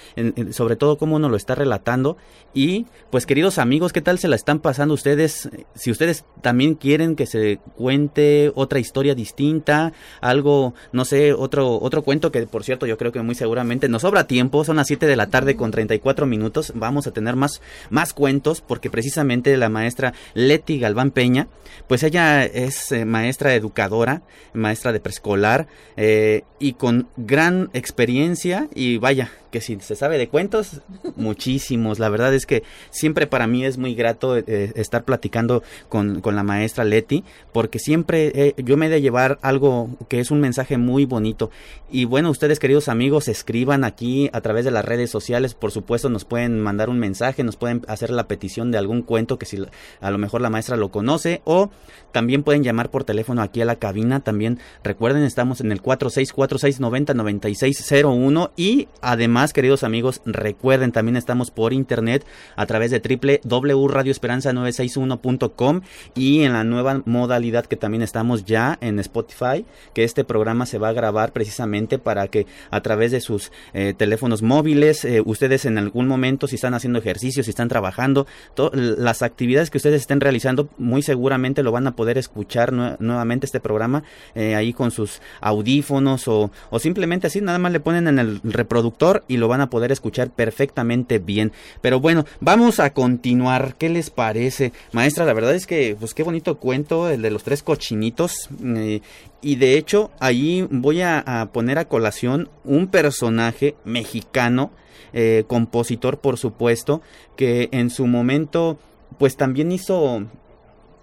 sobre 0.51 0.75
todo 0.75 0.99
cómo 0.99 1.15
uno 1.15 1.29
lo 1.29 1.37
está 1.37 1.55
relatando, 1.55 2.17
y 2.53 2.87
pues 3.11 3.25
queridos 3.25 3.59
amigos, 3.59 3.93
¿qué 3.93 4.01
tal 4.01 4.19
se 4.19 4.27
la 4.27 4.35
están 4.35 4.59
pasando 4.59 4.95
ustedes? 4.95 5.49
Si 5.77 5.93
ustedes 5.93 6.25
también 6.43 6.75
quieren 6.75 7.15
que 7.15 7.27
se 7.27 7.61
cuente 7.77 8.51
otra 8.57 8.80
historia 8.81 9.15
distinta, 9.15 9.93
algo, 10.21 10.75
no 10.93 11.05
sé, 11.05 11.33
otro, 11.33 11.81
otro 11.81 12.03
cuento 12.03 12.33
que 12.33 12.47
por 12.47 12.65
cierto 12.65 12.87
yo 12.87 12.99
creo 12.99 13.13
que 13.13 13.23
muy 13.23 13.35
seguramente 13.35 13.89
nos 13.89 14.03
sobra 14.03 14.27
tiempo, 14.27 14.65
son 14.65 14.77
las 14.77 14.87
7 14.87 15.07
de 15.07 15.17
la 15.17 15.29
tarde 15.29 15.57
con 15.57 15.71
34 15.71 16.27
minutos, 16.27 16.73
vamos 16.75 17.07
a 17.07 17.13
tener 17.13 17.37
más, 17.37 17.61
más 17.91 18.13
cuentos 18.13 18.61
porque 18.61 18.91
precisamente 18.91 19.57
la 19.57 19.69
maestra 19.69 20.15
Leti 20.35 20.79
Galván 20.79 21.11
Peña, 21.11 21.49
pues 21.87 22.03
ella 22.03 22.45
es 22.45 22.93
eh, 22.93 23.05
maestra 23.05 23.55
educadora, 23.55 24.23
maestra 24.53 24.93
de 24.93 25.01
preescolar 25.01 25.69
eh, 25.97 26.43
y 26.59 26.75
con 26.75 27.09
gran 27.17 27.71
experiencia 27.73 28.69
y 28.75 28.99
vaya, 28.99 29.31
que 29.51 29.61
si 29.61 29.79
se 29.81 29.97
sabe 29.97 30.19
de 30.19 30.29
cuentos, 30.29 30.81
muchísimos. 31.17 31.99
La 31.99 32.09
verdad 32.09 32.35
es 32.35 32.47
que 32.47 32.63
siempre 32.91 33.27
para 33.27 33.47
mí 33.47 33.65
es 33.65 33.79
muy 33.79 33.95
grato 33.95 34.37
eh, 34.37 34.73
estar 34.75 35.05
platicando 35.05 35.63
con, 35.89 36.21
con, 36.21 36.37
la 36.37 36.43
maestra 36.43 36.85
Leti, 36.85 37.25
porque 37.53 37.79
siempre 37.79 38.55
yo 38.57 38.77
me 38.77 38.87
he 38.87 38.89
de 38.89 39.01
llevar 39.01 39.39
algo 39.43 39.91
que 40.09 40.21
es 40.21 40.31
un 40.31 40.41
mensaje 40.41 40.79
muy 40.79 41.05
bonito. 41.05 41.51
Y 41.91 42.05
bueno, 42.05 42.31
ustedes 42.31 42.59
queridos 42.59 42.89
amigos, 42.89 43.29
escriban 43.29 43.85
aquí 43.85 44.31
a 44.33 44.41
través 44.41 44.65
de 44.65 44.71
las 44.71 44.85
redes 44.85 45.11
sociales, 45.11 45.55
por 45.55 45.73
supuesto 45.73 46.09
nos 46.09 46.25
pueden 46.25 46.61
mandar 46.61 46.89
un 46.89 46.99
mensaje, 46.99 47.43
nos 47.43 47.57
pueden 47.57 47.83
hacer 47.89 48.11
la 48.11 48.29
petición 48.29 48.71
de 48.71 48.79
algún 48.79 49.03
cuento 49.03 49.39
que 49.39 49.47
si 49.47 49.59
a 50.01 50.11
lo 50.11 50.19
mejor 50.19 50.41
la 50.41 50.51
maestra 50.51 50.77
lo 50.77 50.91
conoce, 50.91 51.43
o 51.45 51.71
también 52.13 52.43
pueden 52.43 52.63
llamar 52.63 52.91
por 52.91 53.05
teléfono 53.05 53.43
aquí 53.43 53.61
a 53.61 53.65
la 53.65 53.77
cabina. 53.77 54.21
También 54.21 54.59
recuerden, 54.83 55.23
estamos 55.23 55.61
en 55.61 55.71
el 55.73 55.83
4646909601 55.83 58.51
y 58.57 58.89
además 59.01 59.40
queridos 59.49 59.85
amigos, 59.85 60.21
recuerden, 60.27 60.93
también 60.93 61.17
estamos 61.17 61.51
por 61.51 61.73
internet 61.73 62.27
a 62.57 62.67
través 62.67 62.91
de 62.91 63.01
www.radioesperanza961.com 63.01 65.81
y 66.15 66.43
en 66.43 66.53
la 66.53 66.63
nueva 66.63 67.01
modalidad 67.07 67.65
que 67.65 67.77
también 67.77 68.03
estamos 68.03 68.45
ya 68.45 68.77
en 68.83 68.99
Spotify, 68.99 69.65
que 69.95 70.05
este 70.05 70.25
programa 70.25 70.67
se 70.67 70.77
va 70.77 70.91
a 70.91 70.93
grabar 70.93 71.33
precisamente 71.33 71.99
para 71.99 72.29
que 72.29 72.47
a 72.71 72.83
través 72.83 73.13
de 73.13 73.23
sus 73.23 73.51
eh, 73.73 73.95
teléfonos 73.97 74.43
móviles, 74.43 75.07
eh, 75.07 75.23
ustedes 75.25 75.65
en 75.65 75.79
algún 75.79 76.07
momento, 76.07 76.47
si 76.47 76.57
están 76.57 76.75
haciendo 76.75 76.99
ejercicios, 76.99 77.47
si 77.47 77.51
están 77.51 77.69
trabajando, 77.69 78.27
las 78.75 79.23
actividades 79.23 79.71
que 79.71 79.79
ustedes 79.79 80.03
estén 80.03 80.21
realizando, 80.21 80.69
muy 80.77 81.01
seguramente 81.01 81.63
lo 81.63 81.73
van 81.73 81.87
a 81.87 81.97
poder 81.97 82.19
escuchar 82.19 82.75
nuevamente 82.75 83.47
este 83.47 83.61
programa 83.61 84.03
eh, 84.35 84.55
ahí 84.55 84.75
con 84.75 84.91
sus 84.91 85.23
audífonos 85.41 86.29
o, 86.29 86.51
o 86.69 86.79
simplemente 86.79 87.27
así, 87.27 87.41
nada 87.41 87.59
más 87.59 87.73
le 87.73 87.81
ponen 87.81 88.07
en 88.07 88.19
el 88.19 88.43
reproductor 88.43 89.25
y 89.31 89.37
lo 89.37 89.47
van 89.47 89.61
a 89.61 89.71
poder 89.71 89.93
escuchar 89.93 90.31
perfectamente 90.31 91.21
bien. 91.21 91.53
Pero 91.81 92.01
bueno, 92.01 92.27
vamos 92.41 92.81
a 92.81 92.93
continuar. 92.93 93.77
¿Qué 93.79 93.89
les 93.89 94.11
parece? 94.11 94.73
Maestra, 94.91 95.25
la 95.25 95.33
verdad 95.35 95.55
es 95.55 95.69
que, 95.69 95.97
pues 95.99 96.15
qué 96.15 96.25
bonito 96.25 96.59
cuento, 96.59 97.09
el 97.09 97.23
de 97.23 97.31
los 97.31 97.45
tres 97.45 97.63
cochinitos. 97.63 98.49
Eh, 98.65 99.03
y 99.41 99.55
de 99.55 99.79
hecho, 99.79 100.11
ahí 100.19 100.67
voy 100.69 101.03
a, 101.03 101.49
poner 101.53 101.79
a 101.79 101.85
colación 101.85 102.49
un 102.65 102.89
personaje 102.89 103.77
mexicano, 103.85 104.73
eh, 105.13 105.45
compositor 105.47 106.19
por 106.19 106.37
supuesto, 106.37 107.01
que 107.37 107.69
en 107.71 107.89
su 107.91 108.09
momento 108.09 108.79
pues 109.17 109.37
también 109.37 109.71
hizo 109.71 110.25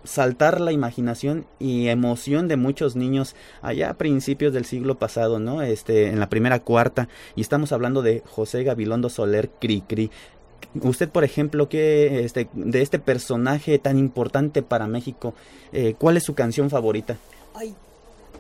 saltar 0.08 0.62
la 0.62 0.72
imaginación 0.72 1.46
y 1.60 1.88
emoción 1.90 2.48
de 2.48 2.56
muchos 2.56 2.96
niños 2.96 3.36
allá 3.62 3.90
a 3.92 3.94
principios 3.96 4.54
del 4.54 4.66
siglo 4.66 4.96
pasado, 4.96 5.40
¿no? 5.40 5.62
Este, 5.62 6.08
en 6.08 6.20
la 6.20 6.30
primera 6.30 6.60
cuarta, 6.60 7.10
y 7.36 7.42
estamos 7.42 7.72
hablando 7.72 8.02
de 8.02 8.24
José 8.26 8.64
Gabilondo 8.64 9.10
Soler 9.10 9.50
Cricri. 9.60 10.10
Usted, 10.82 11.10
por 11.10 11.24
ejemplo, 11.24 11.70
que 11.70 12.24
este, 12.24 12.50
de 12.54 12.82
este 12.82 13.00
personaje 13.00 13.80
tan 13.80 13.98
importante 13.98 14.62
para 14.62 14.88
México, 14.88 15.34
eh, 15.72 15.96
¿cuál 15.98 16.18
es 16.18 16.24
su 16.24 16.34
canción 16.34 16.70
favorita? 16.70 17.18
Ay, 17.54 17.76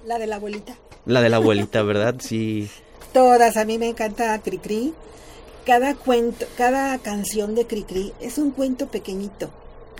La 0.06 0.18
de 0.18 0.28
la 0.28 0.38
abuelita. 0.38 0.76
La 1.06 1.22
de 1.22 1.30
la 1.30 1.38
abuelita, 1.38 1.82
¿verdad? 1.84 2.16
Sí. 2.20 2.70
Todas, 3.14 3.58
a 3.58 3.66
mí 3.66 3.78
me 3.78 3.90
encanta 3.90 4.38
Cricri. 4.40 4.94
Cada 5.66 5.96
cuento, 5.96 6.46
cada 6.58 6.98
canción 7.00 7.54
de 7.54 7.68
Cricri 7.68 8.14
es 8.22 8.38
un 8.38 8.52
cuento 8.52 8.88
pequeñito. 8.88 9.50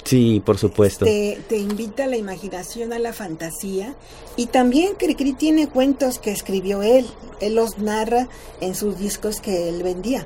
Sí, 0.04 0.42
por 0.46 0.58
supuesto. 0.58 1.06
Te, 1.06 1.58
invita 1.58 2.06
a 2.06 2.08
la 2.08 2.18
imaginación, 2.18 2.94
a 2.94 3.00
la 3.00 3.14
fantasía. 3.14 3.96
Y 4.36 4.48
también 4.48 4.96
Cricri 4.96 5.34
tiene 5.34 5.68
cuentos 5.68 6.20
que 6.20 6.32
escribió 6.32 6.82
él. 6.82 7.06
Él 7.42 7.56
los 7.56 7.78
narra 7.78 8.30
en 8.62 8.74
sus 8.74 8.98
discos 8.98 9.42
que 9.42 9.70
él 9.70 9.84
vendía. 9.84 10.26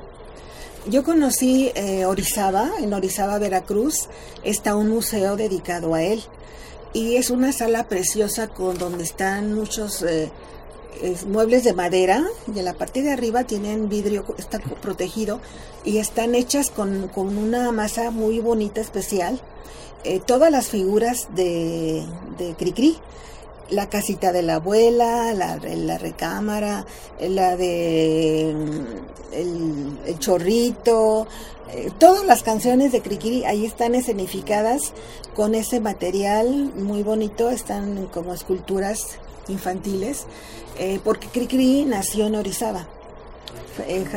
Yo 0.86 1.04
conocí 1.04 1.70
eh, 1.74 2.06
Orizaba, 2.06 2.70
en 2.80 2.92
Orizaba, 2.92 3.38
Veracruz, 3.38 4.08
está 4.42 4.74
un 4.76 4.88
museo 4.88 5.36
dedicado 5.36 5.94
a 5.94 6.02
él. 6.02 6.22
Y 6.92 7.16
es 7.16 7.30
una 7.30 7.52
sala 7.52 7.88
preciosa 7.88 8.48
con 8.48 8.78
donde 8.78 9.04
están 9.04 9.54
muchos 9.54 10.02
eh, 10.02 10.30
muebles 11.26 11.64
de 11.64 11.72
madera. 11.72 12.24
Y 12.54 12.58
en 12.58 12.64
la 12.64 12.74
parte 12.74 13.02
de 13.02 13.12
arriba 13.12 13.44
tienen 13.44 13.88
vidrio, 13.88 14.24
está 14.38 14.58
protegido. 14.58 15.40
Y 15.84 15.98
están 15.98 16.34
hechas 16.34 16.70
con, 16.70 17.08
con 17.08 17.36
una 17.38 17.72
masa 17.72 18.10
muy 18.10 18.40
bonita, 18.40 18.80
especial 18.80 19.40
eh, 20.04 20.20
todas 20.24 20.50
las 20.50 20.68
figuras 20.68 21.28
de, 21.34 22.04
de 22.38 22.54
Cricri. 22.54 22.98
La 23.70 23.88
casita 23.88 24.32
de 24.32 24.42
la 24.42 24.56
abuela, 24.56 25.32
la, 25.32 25.56
la 25.56 25.96
recámara, 25.96 26.84
la 27.20 27.56
de 27.56 28.54
mm, 28.54 29.34
el, 29.34 29.98
el 30.06 30.18
chorrito, 30.18 31.26
eh, 31.70 31.90
todas 31.98 32.26
las 32.26 32.42
canciones 32.42 32.92
de 32.92 33.00
Cricri 33.00 33.44
ahí 33.44 33.64
están 33.64 33.94
escenificadas 33.94 34.92
con 35.34 35.54
ese 35.54 35.80
material 35.80 36.70
muy 36.76 37.02
bonito, 37.02 37.48
están 37.48 38.08
como 38.12 38.34
esculturas 38.34 39.18
infantiles, 39.48 40.26
eh, 40.78 41.00
porque 41.02 41.28
Cricri 41.28 41.84
nació 41.84 42.26
en 42.26 42.36
Orizaba 42.36 42.86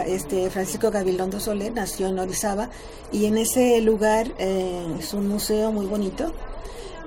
este 0.08 0.50
Francisco 0.50 0.92
Gabilondo 0.92 1.40
Soler 1.40 1.74
nació 1.74 2.08
en 2.08 2.20
Orizaba 2.20 2.70
y 3.12 3.26
en 3.26 3.38
ese 3.38 3.80
lugar 3.82 4.32
eh, 4.38 4.86
es 5.00 5.14
un 5.14 5.28
museo 5.28 5.72
muy 5.72 5.86
bonito. 5.86 6.34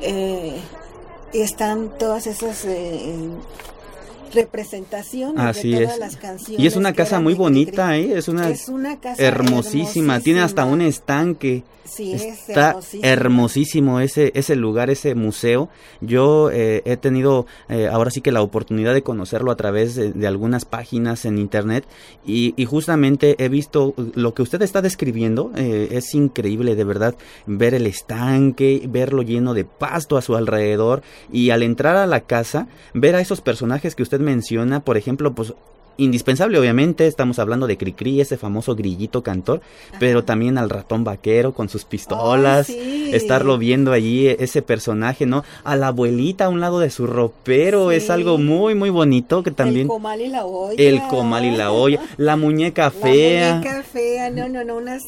Eh, 0.01 0.59
están 1.33 1.91
todas 1.99 2.27
esas 2.27 2.65
representaciones 4.35 5.63
de 5.63 5.85
todas 5.85 5.99
las 5.99 6.17
canciones. 6.17 6.61
Y 6.61 6.67
es 6.67 6.77
una 6.77 6.93
casa 6.93 7.21
muy 7.21 7.35
bonita, 7.35 7.97
¿eh? 7.97 8.17
Es 8.17 8.29
una, 8.29 8.49
casa 9.01 9.23
hermosísima. 9.23 10.21
Tiene 10.21 10.41
hasta 10.41 10.65
un 10.65 10.83
estanque. 10.83 11.65
Sí, 11.89 12.13
Está 12.13 12.79
hermosísimo. 13.03 14.01
ese, 14.01 14.31
ese 14.35 14.57
lugar, 14.57 14.91
ese 14.91 15.15
museo. 15.15 15.69
Yo 16.01 16.51
eh, 16.51 16.83
he 16.85 16.97
tenido 16.97 17.47
eh, 17.69 17.89
ahora 17.91 18.11
sí 18.11 18.21
que 18.21 18.31
la 18.31 18.43
oportunidad 18.43 18.93
de 18.93 19.03
conocerlo 19.03 19.51
a 19.51 19.57
través 19.57 19.95
de, 19.95 20.27
algunas 20.27 20.67
páginas 20.67 21.25
en 21.25 21.39
internet 21.39 21.87
y, 22.27 22.55
justamente 22.67 23.37
he 23.43 23.49
visto 23.49 23.95
lo 24.15 24.35
que 24.35 24.43
usted 24.43 24.61
está 24.61 24.83
describiendo. 24.83 25.51
Eh, 25.57 25.89
es 25.93 26.15
increíble, 26.15 26.77
de 26.77 26.85
verdad, 26.85 27.15
ver 27.47 27.73
el 27.73 27.87
estanque, 27.87 28.83
verlo 28.87 29.23
lleno 29.23 29.55
de 29.55 29.65
pasto 29.65 30.19
a 30.19 30.23
su 30.23 30.37
alrededor 30.37 31.03
y 31.33 31.51
al 31.51 31.63
entrar 31.63 31.97
a 31.97 32.07
la 32.07 32.21
casa, 32.21 32.69
ver 32.93 33.15
a 33.15 33.21
esos 33.21 33.41
personajes 33.41 33.95
que 33.95 34.03
usted 34.03 34.18
menciona, 34.19 34.81
por 34.81 34.97
ejemplo, 34.97 35.35
pues 35.35 35.55
indispensable, 35.99 36.59
obviamente, 36.59 37.07
estamos 37.07 37.39
hablando 37.39 37.67
de 37.67 37.77
Cricri, 37.77 38.21
ese 38.21 38.39
famoso 38.39 38.75
grillito 38.75 39.23
cantor, 39.23 39.61
pero 39.99 40.25
también 40.25 40.57
al 40.57 40.71
ratón 40.71 41.05
vaquero 41.05 41.53
con 41.53 41.69
sus 41.69 41.85
pistolas, 41.85 42.71
estarlo 42.71 43.59
viendo 43.59 43.93
allí, 43.93 44.29
ese 44.29 44.63
personaje, 44.63 45.27
¿no? 45.27 45.45
A 45.65 45.77
la 45.77 45.89
abuelita 45.89 46.47
a 46.47 46.49
un 46.49 46.61
lado 46.61 46.79
de 46.79 46.91
su 46.91 47.07
ropero, 47.07 47.91
es 47.91 48.11
algo 48.11 48.39
muy, 48.39 48.75
muy 48.75 48.91
bonito 48.91 49.43
que 49.43 49.51
también... 49.51 49.83
El 49.83 49.89
comal 49.89 50.21
y 50.21 50.29
la 50.29 50.45
olla. 50.45 50.75
El 50.79 51.03
comal 51.09 51.45
y 51.45 51.57
la 51.57 51.73
olla, 51.73 52.01
la 52.17 52.37
muñeca 52.37 52.91
fea. 52.91 53.49
La 53.49 53.55
muñeca 53.57 53.83
fea, 53.83 54.31
no, 54.31 54.49
no, 54.49 54.65
no, 54.65 54.77
unas 54.77 55.03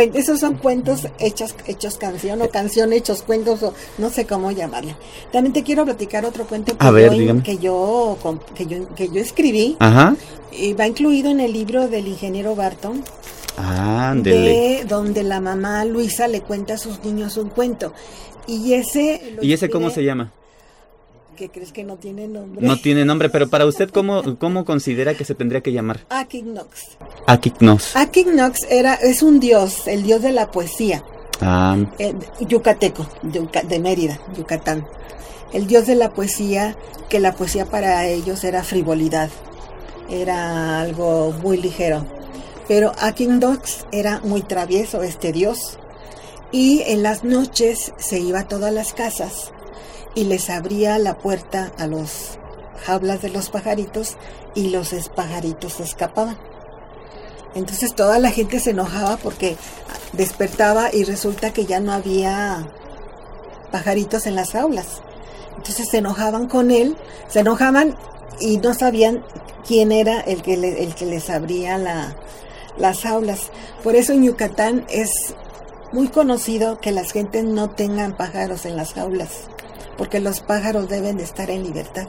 esos 0.00 0.40
son 0.40 0.54
cuentos 0.56 1.06
hechos, 1.18 1.54
hechos 1.66 1.98
canción 1.98 2.42
o 2.42 2.48
canción 2.48 2.92
hechos 2.92 3.22
cuentos 3.22 3.62
o 3.62 3.74
no 3.98 4.10
sé 4.10 4.26
cómo 4.26 4.50
llamarle. 4.50 4.96
También 5.32 5.52
te 5.52 5.62
quiero 5.62 5.84
platicar 5.84 6.24
otro 6.24 6.46
cuento 6.46 6.76
que, 6.76 6.84
yo, 6.84 7.42
que, 7.42 7.58
yo, 7.58 8.18
que, 8.54 8.66
yo, 8.66 8.94
que 8.94 9.08
yo 9.08 9.20
escribí. 9.20 9.76
Ajá. 9.78 10.16
Y 10.50 10.74
va 10.74 10.86
incluido 10.86 11.30
en 11.30 11.40
el 11.40 11.52
libro 11.52 11.88
del 11.88 12.08
ingeniero 12.08 12.54
Barton. 12.54 13.02
Ah, 13.58 14.14
de 14.16 14.84
donde 14.88 15.22
la 15.22 15.40
mamá 15.40 15.84
Luisa 15.84 16.26
le 16.26 16.40
cuenta 16.40 16.74
a 16.74 16.78
sus 16.78 17.04
niños 17.04 17.36
un 17.36 17.50
cuento. 17.50 17.92
Y 18.46 18.74
ese... 18.74 19.36
¿Y 19.40 19.52
ese 19.52 19.70
cómo 19.70 19.90
se 19.90 20.04
llama? 20.04 20.32
¿Qué 21.36 21.48
crees 21.48 21.72
que 21.72 21.82
no 21.82 21.96
tiene 21.96 22.28
nombre? 22.28 22.66
No 22.66 22.76
tiene 22.76 23.04
nombre, 23.04 23.30
pero 23.30 23.48
para 23.48 23.64
usted, 23.64 23.88
¿cómo, 23.90 24.38
cómo 24.38 24.64
considera 24.64 25.14
que 25.14 25.24
se 25.24 25.34
tendría 25.34 25.62
que 25.62 25.72
llamar? 25.72 26.00
Akignox. 26.10 26.98
Akignox. 27.26 27.96
Akignox 27.96 28.66
era, 28.70 28.94
es 28.94 29.22
un 29.22 29.40
dios, 29.40 29.86
el 29.88 30.02
dios 30.02 30.20
de 30.22 30.32
la 30.32 30.50
poesía. 30.50 31.02
Ah. 31.40 31.76
Eh, 31.98 32.14
yucateco, 32.40 33.08
de 33.22 33.78
Mérida, 33.78 34.20
Yucatán. 34.36 34.86
El 35.52 35.66
dios 35.66 35.86
de 35.86 35.94
la 35.94 36.10
poesía, 36.12 36.76
que 37.08 37.18
la 37.18 37.34
poesía 37.34 37.66
para 37.66 38.06
ellos 38.06 38.44
era 38.44 38.62
frivolidad, 38.62 39.30
era 40.10 40.80
algo 40.80 41.32
muy 41.42 41.56
ligero. 41.56 42.06
Pero 42.68 42.92
Akignox 43.00 43.86
era 43.90 44.20
muy 44.20 44.42
travieso, 44.42 45.02
este 45.02 45.32
dios. 45.32 45.78
Y 46.52 46.82
en 46.82 47.02
las 47.02 47.24
noches 47.24 47.94
se 47.96 48.20
iba 48.20 48.40
a 48.40 48.48
todas 48.48 48.72
las 48.72 48.92
casas 48.92 49.51
y 50.14 50.24
les 50.24 50.50
abría 50.50 50.98
la 50.98 51.18
puerta 51.18 51.72
a 51.78 51.86
los 51.86 52.38
jaulas 52.84 53.22
de 53.22 53.30
los 53.30 53.50
pajaritos 53.50 54.16
y 54.54 54.70
los 54.70 54.92
pajaritos 55.14 55.80
escapaban. 55.80 56.36
Entonces 57.54 57.94
toda 57.94 58.18
la 58.18 58.30
gente 58.30 58.60
se 58.60 58.70
enojaba 58.70 59.16
porque 59.18 59.56
despertaba 60.12 60.92
y 60.92 61.04
resulta 61.04 61.52
que 61.52 61.66
ya 61.66 61.80
no 61.80 61.92
había 61.92 62.66
pajaritos 63.70 64.26
en 64.26 64.36
las 64.36 64.52
jaulas. 64.52 65.02
Entonces 65.56 65.88
se 65.88 65.98
enojaban 65.98 66.48
con 66.48 66.70
él, 66.70 66.96
se 67.28 67.40
enojaban 67.40 67.96
y 68.40 68.56
no 68.58 68.74
sabían 68.74 69.24
quién 69.66 69.92
era 69.92 70.20
el 70.20 70.42
que, 70.42 70.54
el 70.54 70.94
que 70.94 71.06
les 71.06 71.30
abría 71.30 71.78
la, 71.78 72.16
las 72.78 73.02
jaulas. 73.02 73.50
Por 73.82 73.96
eso 73.96 74.12
en 74.12 74.24
Yucatán 74.24 74.86
es 74.88 75.34
muy 75.92 76.08
conocido 76.08 76.80
que 76.80 76.90
las 76.90 77.12
gentes 77.12 77.44
no 77.44 77.70
tengan 77.70 78.16
pájaros 78.16 78.64
en 78.64 78.76
las 78.76 78.94
jaulas 78.94 79.48
porque 80.02 80.18
los 80.18 80.40
pájaros 80.40 80.88
deben 80.88 81.16
de 81.16 81.22
estar 81.22 81.48
en 81.48 81.62
libertad. 81.62 82.08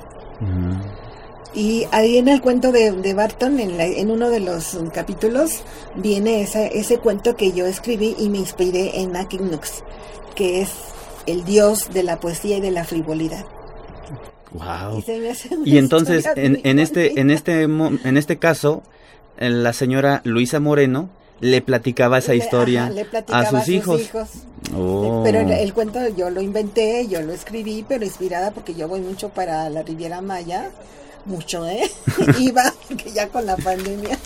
Y 1.54 1.86
ahí 1.92 2.18
en 2.18 2.28
el 2.28 2.42
cuento 2.42 2.72
de, 2.72 3.14
Barton, 3.14 3.60
en, 3.60 3.80
en, 3.80 4.10
uno 4.10 4.32
de 4.32 4.40
los 4.40 4.80
capítulos, 4.92 5.62
viene 5.94 6.42
ese, 6.42 6.76
ese 6.76 6.98
cuento 6.98 7.36
que 7.36 7.52
yo 7.52 7.68
escribí 7.68 8.16
y 8.18 8.30
me 8.30 8.40
inspiré 8.40 9.00
en 9.00 9.12
Nux, 9.12 9.84
que 10.34 10.64
es 10.64 10.72
el 11.28 11.44
dios 11.46 11.94
de 11.94 12.02
la 12.02 12.20
poesía 12.20 12.58
y 12.58 12.62
de 12.62 12.72
la 12.72 12.84
frivolidad. 12.84 13.46
Wow. 14.54 15.04
Y, 15.64 15.78
entonces, 15.78 16.28
en, 16.36 16.62
en, 16.64 16.80
este, 16.80 17.22
en, 17.22 17.30
este, 17.30 17.62
en 17.62 18.18
este 18.18 18.40
caso, 18.40 18.82
la 19.38 19.72
señora 19.72 20.22
Luisa 20.24 20.60
Moreno 20.60 21.12
le 21.40 21.62
platicaba 21.62 22.20
esa 22.20 22.36
historia 22.36 22.92
a 23.30 23.46
sus, 23.50 23.68
hijos. 23.68 24.10
Oh. 24.76 25.22
Pero 25.24 25.40
el, 25.40 25.74
cuento 25.74 26.00
yo 26.10 26.30
lo 26.30 26.42
inventé, 26.42 27.08
yo 27.08 27.22
lo 27.22 27.34
escribí, 27.34 27.86
pero 27.88 28.06
inspirada 28.06 28.52
porque 28.52 28.74
yo 28.74 28.88
voy 28.88 29.02
mucho 29.02 29.30
para 29.30 29.70
la 29.70 29.84
Riviera 29.84 30.22
Maya, 30.22 30.70
mucho, 31.26 31.68
¿eh? 31.68 31.90
Iba, 32.40 32.74
que 32.98 33.12
ya 33.12 33.28
con 33.28 33.46
la 33.46 33.58
pandemia. 33.58 34.18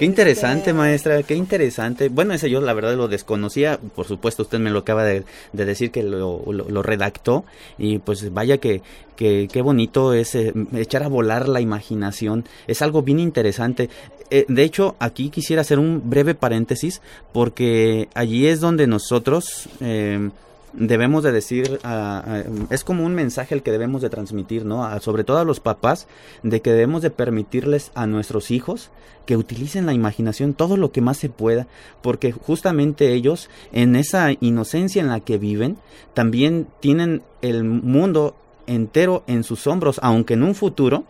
Qué 0.00 0.06
interesante, 0.06 0.60
este, 0.60 0.72
maestra, 0.72 1.22
qué 1.24 1.34
interesante. 1.34 2.08
Bueno, 2.08 2.32
ese 2.32 2.48
yo 2.48 2.62
la 2.62 2.72
verdad 2.72 2.96
lo 2.96 3.06
desconocía, 3.06 3.78
por 3.94 4.06
supuesto 4.06 4.44
usted 4.44 4.58
me 4.58 4.70
lo 4.70 4.78
acaba 4.78 5.04
de, 5.04 5.24
decir 5.52 5.90
que 5.90 6.02
lo, 6.02 6.42
redactó 6.82 7.44
y 7.76 7.98
pues 7.98 8.32
vaya 8.32 8.56
que, 8.56 8.80
que 9.14 9.46
qué 9.52 9.60
bonito 9.60 10.14
es 10.14 10.34
eh, 10.36 10.54
echar 10.74 11.02
a 11.02 11.08
volar 11.08 11.50
la 11.50 11.60
imaginación, 11.60 12.46
es 12.66 12.80
algo 12.80 13.02
bien 13.02 13.20
interesante. 13.20 13.90
Eh, 14.30 14.46
de 14.48 14.62
hecho, 14.62 14.96
aquí 15.00 15.28
quisiera 15.28 15.60
hacer 15.60 15.78
un 15.78 16.08
breve 16.08 16.34
paréntesis 16.34 17.02
porque 17.34 18.08
allí 18.14 18.46
es 18.46 18.60
donde 18.60 18.86
nosotros... 18.86 19.68
Eh, 19.82 20.30
debemos 20.72 21.22
de 21.22 21.32
decir, 21.32 21.80
es 22.70 22.84
como 22.84 23.04
un 23.04 23.14
mensaje 23.14 23.54
el 23.54 23.62
que 23.62 23.72
debemos 23.72 24.02
de 24.02 24.10
transmitir, 24.10 24.64
¿no? 24.64 25.00
sobre 25.00 25.24
todo 25.24 25.38
a 25.38 25.44
los 25.44 25.60
papás, 25.60 26.06
de 26.42 26.60
que 26.60 26.70
debemos 26.70 27.02
de 27.02 27.10
permitirles 27.10 27.90
a 27.94 28.06
nuestros 28.06 28.50
hijos 28.50 28.90
que 29.26 29.36
utilicen 29.36 29.86
la 29.86 29.92
imaginación 29.92 30.54
todo 30.54 30.76
lo 30.76 30.92
que 30.92 31.00
más 31.00 31.16
se 31.16 31.28
pueda, 31.28 31.66
porque 32.02 32.32
justamente 32.32 33.12
ellos, 33.12 33.48
en 33.72 33.94
esa 33.94 34.30
inocencia 34.40 35.00
en 35.00 35.08
la 35.08 35.20
que 35.20 35.38
viven, 35.38 35.78
también 36.14 36.66
tienen 36.80 37.22
el 37.42 37.64
mundo 37.64 38.34
entero 38.66 39.22
en 39.26 39.44
sus 39.44 39.66
hombros, 39.66 40.00
aunque 40.02 40.34
en 40.34 40.42
un 40.42 40.54
futuro, 40.54 41.04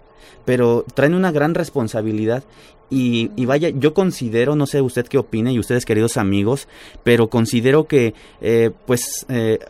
pero 0.45 0.85
traen 0.95 1.15
una 1.15 1.33
gran 1.33 1.55
responsabilidad. 1.55 2.45
Y, 2.93 3.29
vaya, 3.47 3.69
yo 3.69 3.95
considero, 3.95 4.57
no 4.57 4.67
sé 4.67 4.81
usted 4.81 5.07
qué 5.07 5.17
opina 5.17 5.53
y 5.53 5.61
ustedes 5.61 5.85
queridos 5.85 6.17
amigos, 6.17 6.67
pero 7.05 7.31
considero 7.31 7.87
que 7.87 8.15
eh, 8.41 8.73
pues 8.85 9.27
eh, 9.29 9.61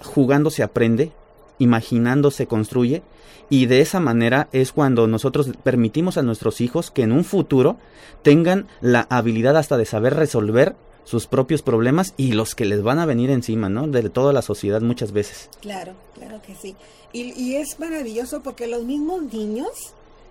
jugando 0.00 0.50
se 0.50 0.64
aprende 0.64 1.12
imaginando 1.58 2.30
se 2.30 2.46
construye 2.46 3.02
y 3.50 3.66
de 3.66 3.80
esa 3.80 4.00
manera 4.00 4.48
es 4.52 4.72
cuando 4.72 5.06
nosotros 5.06 5.50
permitimos 5.62 6.18
a 6.18 6.22
nuestros 6.22 6.60
hijos 6.60 6.90
que 6.90 7.02
en 7.02 7.12
un 7.12 7.24
futuro 7.24 7.76
tengan 8.22 8.66
la 8.80 9.06
habilidad 9.10 9.56
hasta 9.56 9.76
de 9.76 9.86
saber 9.86 10.14
resolver 10.14 10.76
sus 11.08 11.26
propios 11.26 11.62
problemas 11.62 12.12
y 12.18 12.32
los 12.32 12.54
que 12.54 12.66
les 12.66 12.82
van 12.82 12.98
a 12.98 13.06
venir 13.06 13.30
encima, 13.30 13.68
¿no? 13.70 13.86
De 13.88 14.10
toda 14.10 14.32
la 14.34 14.42
sociedad 14.42 14.82
muchas 14.82 15.12
veces. 15.12 15.48
Claro, 15.62 15.94
claro 16.14 16.42
que 16.46 16.54
sí. 16.54 16.76
Y, 17.14 17.32
y 17.40 17.56
es 17.56 17.78
maravilloso 17.80 18.42
porque 18.42 18.66
los 18.66 18.84
mismos 18.84 19.22
niños 19.22 19.70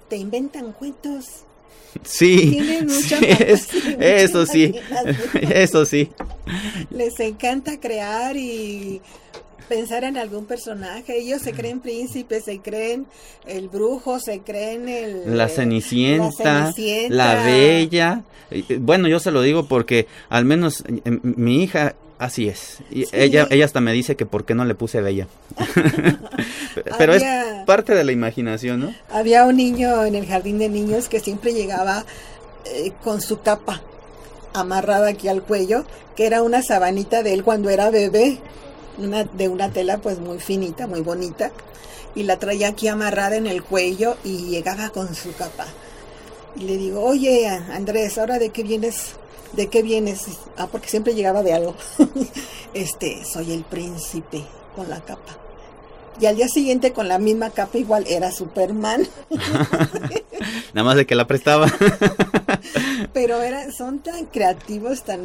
te 0.08 0.18
inventan 0.18 0.74
cuentos. 0.74 1.26
Sí, 2.04 2.52
Tienen 2.52 2.86
mucha 2.94 3.18
sí, 3.18 3.26
es- 3.40 3.68
eso 4.00 4.46
sí, 4.46 4.76
eso 5.50 5.86
sí. 5.86 6.12
Les 6.92 7.20
encanta 7.22 7.80
crear 7.80 8.38
y 8.38 9.02
pensar 9.68 10.04
en 10.04 10.18
algún 10.18 10.46
personaje. 10.46 11.18
Ellos 11.20 11.42
se 11.42 11.54
creen 11.54 11.80
príncipes, 11.80 12.46
se 12.46 12.60
creen 12.60 13.06
el 13.46 13.70
brujo, 13.70 14.20
se 14.20 14.40
creen 14.40 14.88
el... 14.90 15.38
La 15.38 15.46
eh, 15.46 15.50
Cenicienta, 15.50 16.44
la 16.44 16.72
Cenicienta. 16.74 17.16
la 17.16 17.44
Bella. 17.44 18.24
Bueno, 18.80 19.08
yo 19.08 19.20
se 19.20 19.32
lo 19.32 19.42
digo 19.42 19.68
porque 19.68 20.08
al 20.30 20.46
menos 20.46 20.82
eh, 20.88 21.02
m- 21.06 21.20
mi 21.24 21.64
hija 21.64 21.96
así 22.20 22.48
es. 22.48 22.80
Y 22.90 23.06
Sí. 23.06 23.12
ella, 23.14 23.48
ella 23.52 23.66
hasta 23.66 23.82
me 23.82 23.92
dice 23.94 24.16
que 24.16 24.26
por 24.26 24.46
qué 24.46 24.56
no 24.56 24.66
le 24.66 24.74
puse 24.76 25.02
Bella. 25.02 25.28
Pero 26.98 27.14
Había- 27.14 27.60
es 27.62 27.66
parte 27.66 27.94
de 27.96 28.04
la 28.04 28.12
imaginación, 28.12 28.80
¿no? 28.80 28.94
Había 29.12 29.46
un 29.46 29.58
niño 29.58 30.06
en 30.06 30.16
el 30.16 30.26
jardín 30.26 30.60
de 30.60 30.70
niños 30.70 31.10
que 31.10 31.20
siempre 31.20 31.54
llegaba 31.54 32.06
eh, 32.66 32.92
con 33.04 33.22
su 33.22 33.42
capa 33.42 33.82
amarrada 34.54 35.10
aquí 35.10 35.28
al 35.28 35.44
cuello, 35.44 35.86
que 36.16 36.26
era 36.26 36.42
una 36.42 36.62
sabanita 36.64 37.22
de 37.24 37.34
él 37.34 37.44
cuando 37.44 37.70
era 37.70 37.90
bebé, 37.92 38.40
una, 38.98 39.24
de 39.24 39.48
una 39.48 39.72
tela 39.72 40.00
pues 40.00 40.20
muy 40.20 40.40
finita, 40.40 40.88
muy 40.88 41.02
bonita, 41.02 41.52
y 42.16 42.24
la 42.24 42.40
traía 42.40 42.70
aquí 42.70 42.88
amarrada 42.88 43.36
en 43.36 43.48
el 43.48 43.64
cuello 43.64 44.18
y 44.24 44.48
llegaba 44.48 44.90
con 44.90 45.14
su 45.14 45.34
capa. 45.36 45.66
Y 46.56 46.62
le 46.62 46.78
digo, 46.78 47.04
oye 47.04 47.48
Andrés, 47.48 48.18
¿ahora 48.18 48.40
de 48.40 48.50
qué 48.50 48.64
vienes? 48.64 49.14
¿De 49.54 49.68
qué 49.68 49.84
vienes? 49.84 50.26
Ah, 50.58 50.68
porque 50.68 50.90
siempre 50.90 51.14
llegaba 51.14 51.44
de 51.44 51.54
algo. 51.54 51.76
este, 52.74 53.24
soy 53.24 53.52
el 53.54 53.64
príncipe 53.64 54.44
con 54.76 54.90
la 54.90 55.00
capa. 55.02 55.47
Y 56.20 56.26
al 56.26 56.36
día 56.36 56.48
siguiente 56.48 56.94
con 56.94 57.08
la 57.08 57.20
misma 57.20 57.52
capa 57.52 57.78
igual 57.78 58.06
era 58.08 58.32
Superman. 58.32 59.08
Nada 60.74 60.84
más 60.84 60.96
de 60.96 61.06
que 61.06 61.16
la 61.16 61.28
prestaba. 61.28 61.68
Pero 63.14 63.42
era, 63.42 63.72
son 63.72 64.00
tan 64.00 64.26
creativos, 64.26 65.04
tan, 65.04 65.22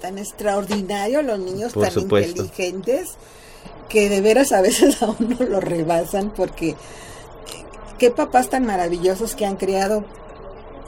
tan 0.00 0.18
extraordinarios 0.18 1.24
los 1.24 1.38
niños, 1.38 1.72
Por 1.72 1.84
tan 1.84 1.92
supuesto. 1.92 2.42
inteligentes, 2.42 3.14
que 3.88 4.08
de 4.08 4.20
veras 4.20 4.52
a 4.52 4.60
veces 4.60 5.02
a 5.02 5.06
uno 5.18 5.36
lo 5.40 5.60
rebasan 5.60 6.30
porque 6.30 6.76
qué 7.98 8.10
papás 8.10 8.50
tan 8.50 8.66
maravillosos 8.66 9.34
que 9.34 9.46
han 9.46 9.56
creado 9.56 10.04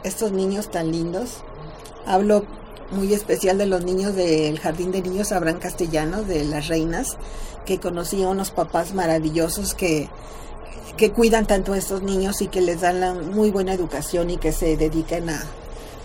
estos 0.05 0.33
niños 0.33 0.71
tan 0.71 0.93
lindos. 0.93 1.43
Hablo 2.07 2.47
muy 2.91 3.13
especial 3.13 3.59
de 3.59 3.67
los 3.67 3.85
niños 3.85 4.15
del 4.15 4.59
Jardín 4.59 4.93
de 4.93 5.03
Niños 5.03 5.33
Abraham 5.33 5.59
Castellanos, 5.59 6.27
de 6.27 6.45
las 6.45 6.69
Reinas, 6.69 7.17
que 7.67 7.79
conocí 7.79 8.23
a 8.23 8.29
unos 8.29 8.51
papás 8.51 8.95
maravillosos 8.95 9.75
que, 9.75 10.09
que 10.97 11.13
cuidan 11.13 11.47
tanto 11.47 11.75
a 11.75 11.79
estos 11.79 12.03
niños 12.03 12.41
y 12.41 12.49
que 12.49 12.61
les 12.61 12.81
dan 12.81 13.01
la 13.01 13.15
muy 13.15 13.51
buena 13.51 13.75
educación 13.75 14.31
y 14.31 14.39
que 14.39 14.53
se 14.53 14.77
dedican 14.77 15.29
a, 15.29 15.43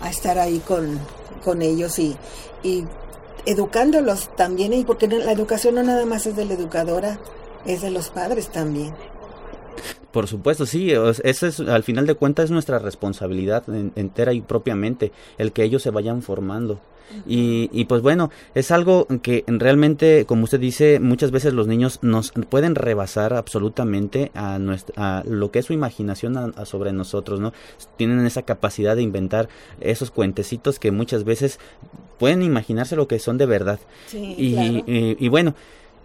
a 0.02 0.10
estar 0.10 0.40
ahí 0.40 0.60
con, 0.60 1.00
con 1.44 1.62
ellos 1.62 2.00
y, 2.00 2.18
y 2.64 2.86
educándolos 3.46 4.36
también, 4.36 4.74
y 4.74 4.84
porque 4.84 5.08
la 5.08 5.32
educación 5.32 5.76
no 5.76 5.84
nada 5.84 6.06
más 6.06 6.26
es 6.26 6.36
de 6.36 6.46
la 6.46 6.54
educadora, 6.54 7.20
es 7.66 7.82
de 7.82 7.92
los 7.92 8.10
padres 8.10 8.50
también. 8.50 8.94
Por 10.14 10.28
supuesto, 10.28 10.66
sí, 10.66 10.92
ese 11.24 11.48
es, 11.48 11.60
al 11.60 11.84
final 11.84 12.06
de 12.08 12.16
cuentas 12.16 12.46
es 12.46 12.52
nuestra 12.52 12.80
responsabilidad 12.80 13.64
en- 13.68 13.92
entera 13.98 14.32
y 14.32 14.40
propiamente 14.42 15.12
el 15.38 15.52
que 15.52 15.64
ellos 15.64 15.82
se 15.82 15.90
vayan 15.90 16.22
formando. 16.22 16.80
Y, 17.28 17.70
y 17.72 17.86
pues 17.86 18.02
bueno, 18.02 18.32
es 18.56 18.72
algo 18.72 19.06
que 19.22 19.44
realmente, 19.46 20.26
como 20.26 20.46
usted 20.46 20.60
dice, 20.60 21.00
muchas 21.00 21.30
veces 21.30 21.54
los 21.54 21.68
niños 21.68 22.00
nos 22.02 22.32
pueden 22.50 22.74
rebasar 22.74 23.34
absolutamente 23.34 24.32
a, 24.34 24.58
nuestra, 24.58 25.20
a 25.20 25.24
lo 25.26 25.52
que 25.52 25.60
es 25.60 25.66
su 25.66 25.74
imaginación 25.74 26.38
a- 26.38 26.46
a 26.56 26.66
sobre 26.66 26.92
nosotros, 26.94 27.40
¿no? 27.40 27.54
Tienen 27.98 28.26
esa 28.26 28.42
capacidad 28.44 28.96
de 28.96 29.04
inventar 29.04 29.48
esos 29.80 30.10
cuentecitos 30.10 30.80
que 30.80 30.92
muchas 30.92 31.24
veces 31.24 31.60
pueden 32.18 32.42
imaginarse 32.42 32.96
lo 32.96 33.08
que 33.08 33.20
son 33.20 33.38
de 33.38 33.46
verdad. 33.46 33.80
Sí, 34.08 34.34
Y, 34.38 34.54
claro. 34.54 34.84
y- 34.88 35.18
y 35.20 35.28
bueno, 35.30 35.54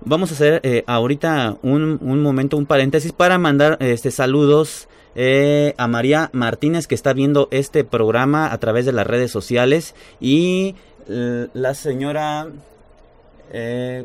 vamos 0.05 0.31
a 0.31 0.35
hacer 0.35 0.61
eh, 0.65 0.85
ahorita 0.87 1.57
un, 1.63 1.99
un 2.03 2.23
momento, 2.23 2.57
un 2.57 2.67
paréntesis 2.67 3.13
para 3.13 3.39
mandar 3.39 3.77
este 3.81 4.11
saludos 4.11 4.89
eh, 5.15 5.75
a 5.77 5.89
María 5.89 6.31
Martínez 6.33 6.87
que 6.87 6.95
está 6.95 7.13
viendo 7.13 7.49
este 7.51 7.85
programa 7.85 8.53
a 8.53 8.59
través 8.59 8.87
de 8.87 8.93
las 8.93 9.07
redes 9.07 9.31
sociales 9.31 9.95
y 10.21 10.75
la 11.09 11.73
señora 11.75 12.47
eh, 13.53 14.05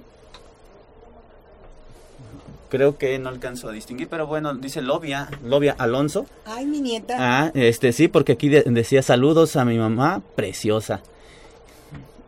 creo 2.70 2.98
que 2.98 3.20
no 3.20 3.30
alcanzo 3.30 3.70
a 3.70 3.72
distinguir, 3.72 4.08
pero 4.08 4.26
bueno, 4.26 4.54
dice 4.56 4.82
Lovia, 4.82 5.30
Lovia 5.44 5.76
Alonso. 5.78 6.26
Ay, 6.46 6.66
mi 6.66 6.82
nieta. 6.82 7.16
Ah, 7.20 7.52
este 7.54 7.92
sí, 7.94 8.08
porque 8.08 8.32
aquí 8.32 8.50
de- 8.50 8.64
decía 8.64 9.04
saludos 9.04 9.56
a 9.58 9.66
mi 9.66 9.78
mamá 9.78 10.22
preciosa. 10.36 11.02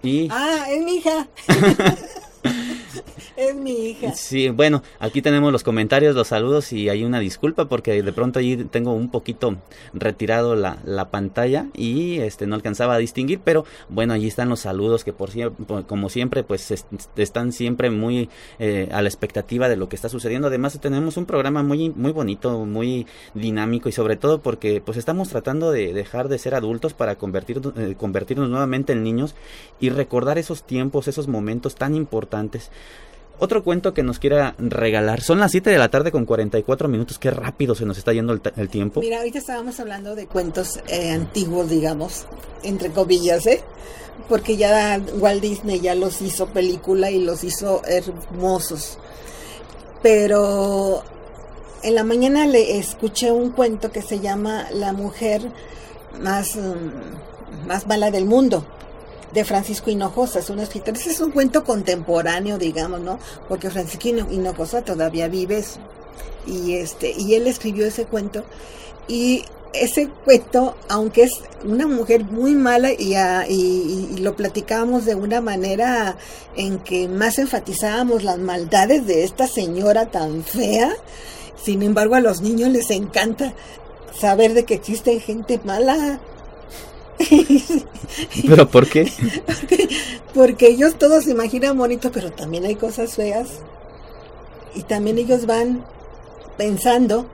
Y 0.04 0.28
Ah, 0.30 0.66
es 0.70 0.84
mi 0.84 0.98
hija. 0.98 1.28
es 3.38 3.56
mi 3.56 3.90
hija. 3.90 4.14
Sí, 4.14 4.50
bueno, 4.50 4.82
aquí 5.00 5.22
tenemos 5.22 5.52
los 5.52 5.64
comentarios, 5.64 6.16
los 6.16 6.28
saludos 6.30 6.72
y 6.74 6.90
hay 6.90 7.04
una 7.04 7.20
disculpa 7.20 7.66
porque 7.66 8.02
de 8.02 8.14
pronto 8.14 8.40
ahí 8.40 8.56
tengo 8.72 8.94
un 8.94 9.10
poquito 9.12 9.58
retirado 9.94 10.56
la, 10.56 10.78
la 10.86 11.10
pantalla 11.10 11.68
y 11.74 12.20
este 12.20 12.48
no 12.48 12.56
alcanzaba 12.56 12.96
a 12.96 12.98
distinguir, 12.98 13.40
pero 13.44 13.66
bueno, 13.90 14.14
allí 14.14 14.28
están 14.28 14.50
los 14.50 14.62
saludos 14.62 15.04
que 15.04 15.14
por 15.14 15.30
como 15.86 16.10
siempre, 16.10 16.44
pues 16.44 16.72
est- 16.72 16.88
están 17.18 17.52
siempre 17.52 17.90
muy 17.90 18.30
eh, 18.60 18.90
a 18.92 19.02
la 19.02 19.10
expectativa 19.10 19.68
de 19.68 19.76
lo 19.76 19.90
que 19.90 19.96
está 19.96 20.08
sucediendo. 20.08 20.48
Además 20.48 20.80
tenemos 20.80 21.18
un 21.18 21.26
programa 21.26 21.64
muy 21.64 21.90
muy 21.90 22.12
bonito, 22.12 22.66
muy 22.66 23.06
dinámico 23.34 23.90
y 23.90 23.92
sobre 23.92 24.16
todo 24.16 24.40
porque 24.42 24.82
pues 24.86 24.98
estamos 24.98 25.30
tratando 25.30 25.72
de 25.72 25.94
dejar 25.94 26.30
de 26.30 26.38
ser 26.40 26.56
adultos 26.56 26.94
para 26.94 27.16
convertirnos, 27.16 27.74
eh, 27.78 27.96
convertirnos 27.98 28.50
nuevamente 28.50 28.94
en 28.94 29.04
niños 29.04 29.36
y 29.80 29.90
recordar 29.90 30.38
esos 30.38 30.64
tiempos, 30.64 31.08
esos 31.08 31.28
momentos 31.28 31.76
tan 31.76 31.96
importantes. 31.96 32.72
Otro 33.38 33.64
cuento 33.64 33.94
que 33.94 34.02
nos 34.02 34.20
quiera 34.20 34.56
regalar. 34.58 35.22
Son 35.22 35.40
las 35.40 35.52
7 35.52 35.70
de 35.70 35.78
la 35.78 35.90
tarde 35.90 36.12
con 36.12 36.26
44 36.26 36.88
minutos. 36.88 37.20
Qué 37.20 37.32
rápido 37.32 37.76
se 37.76 37.86
nos 37.86 37.98
está 37.98 38.14
yendo 38.14 38.32
el, 38.32 38.42
el 38.56 38.70
tiempo. 38.70 39.02
Mira, 39.02 39.18
ahorita 39.18 39.40
estábamos 39.40 39.80
hablando 39.80 40.16
de 40.16 40.28
cuentos 40.28 40.80
eh, 40.88 41.12
antiguos, 41.12 41.70
digamos, 41.70 42.26
entre 42.64 42.92
comillas, 42.92 43.46
¿eh? 43.46 43.62
Porque 44.30 44.56
ya 44.56 45.02
Walt 45.20 45.42
Disney 45.42 45.82
ya 45.82 45.96
los 45.96 46.22
hizo 46.22 46.48
película 46.48 47.12
y 47.12 47.20
los 47.20 47.44
hizo 47.44 47.82
hermosos. 47.86 48.98
Pero 50.02 51.04
en 51.84 51.96
la 51.96 52.06
mañana 52.06 52.48
le 52.48 52.78
escuché 52.78 53.32
un 53.32 53.52
cuento 53.52 53.92
que 53.92 54.02
se 54.02 54.22
llama 54.22 54.68
La 54.72 54.94
mujer 54.94 55.42
más, 56.22 56.56
mm, 56.56 57.68
más 57.68 57.86
mala 57.86 58.12
del 58.12 58.26
mundo 58.26 58.66
de 59.36 59.46
Francisco 59.46 59.92
Hinojosa, 59.92 60.40
es 60.40 60.50
un 60.50 60.60
escritor. 60.60 60.96
Ese 60.96 61.12
es 61.12 61.20
un 61.20 61.30
cuento 61.32 61.64
contemporáneo, 61.64 62.58
digamos, 62.58 63.02
¿no? 63.02 63.20
Porque 63.48 63.70
Francisco 63.70 64.08
Hino- 64.08 64.32
Hinojosa 64.32 64.82
todavía 64.82 65.28
vive 65.28 65.58
es- 65.60 65.78
y 66.48 66.76
este 66.76 67.12
y 67.12 67.36
él 67.36 67.46
escribió 67.48 67.86
ese 67.86 68.06
cuento 68.06 68.44
y 69.08 69.44
ese 69.74 70.08
cuento, 70.24 70.76
aunque 70.88 71.24
es 71.24 71.42
una 71.66 71.86
mujer 71.86 72.24
muy 72.24 72.54
mala 72.56 72.94
y, 72.94 73.16
a- 73.16 73.46
y- 73.48 74.10
y 74.16 74.18
lo 74.20 74.36
platicábamos 74.38 75.04
de 75.06 75.16
una 75.16 75.42
manera 75.42 76.16
en 76.56 76.80
que 76.80 77.10
más 77.10 77.38
enfatizábamos 77.38 78.24
las 78.24 78.38
maldades 78.38 79.06
de 79.06 79.26
esta 79.26 79.48
señora 79.48 80.06
tan 80.12 80.44
fea, 80.44 80.94
sin 81.62 81.84
embargo 81.84 82.16
a 82.16 82.22
los 82.22 82.40
niños 82.42 82.70
les 82.70 82.90
encanta 82.90 83.54
saber 84.18 84.54
de 84.54 84.64
que 84.64 84.76
existe 84.76 85.20
gente 85.20 85.60
mala. 85.66 86.22
¿Pero 88.48 88.70
por 88.70 88.88
qué? 88.88 89.12
Porque 90.34 90.68
ellos 90.68 90.96
todos 90.98 91.26
se 91.26 91.32
imaginan 91.32 91.78
bonito, 91.78 92.12
pero 92.12 92.32
también 92.32 92.66
hay 92.66 92.76
cosas 92.76 93.16
feas. 93.16 93.48
Y 94.76 94.84
también 94.84 95.18
ellos 95.18 95.46
van 95.46 95.86
pensando 96.58 97.26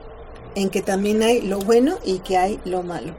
en 0.54 0.70
que 0.70 0.82
también 0.82 1.22
hay 1.22 1.40
lo 1.40 1.58
bueno 1.58 1.98
y 2.04 2.20
que 2.20 2.36
hay 2.36 2.60
lo 2.64 2.82
malo. 2.82 3.14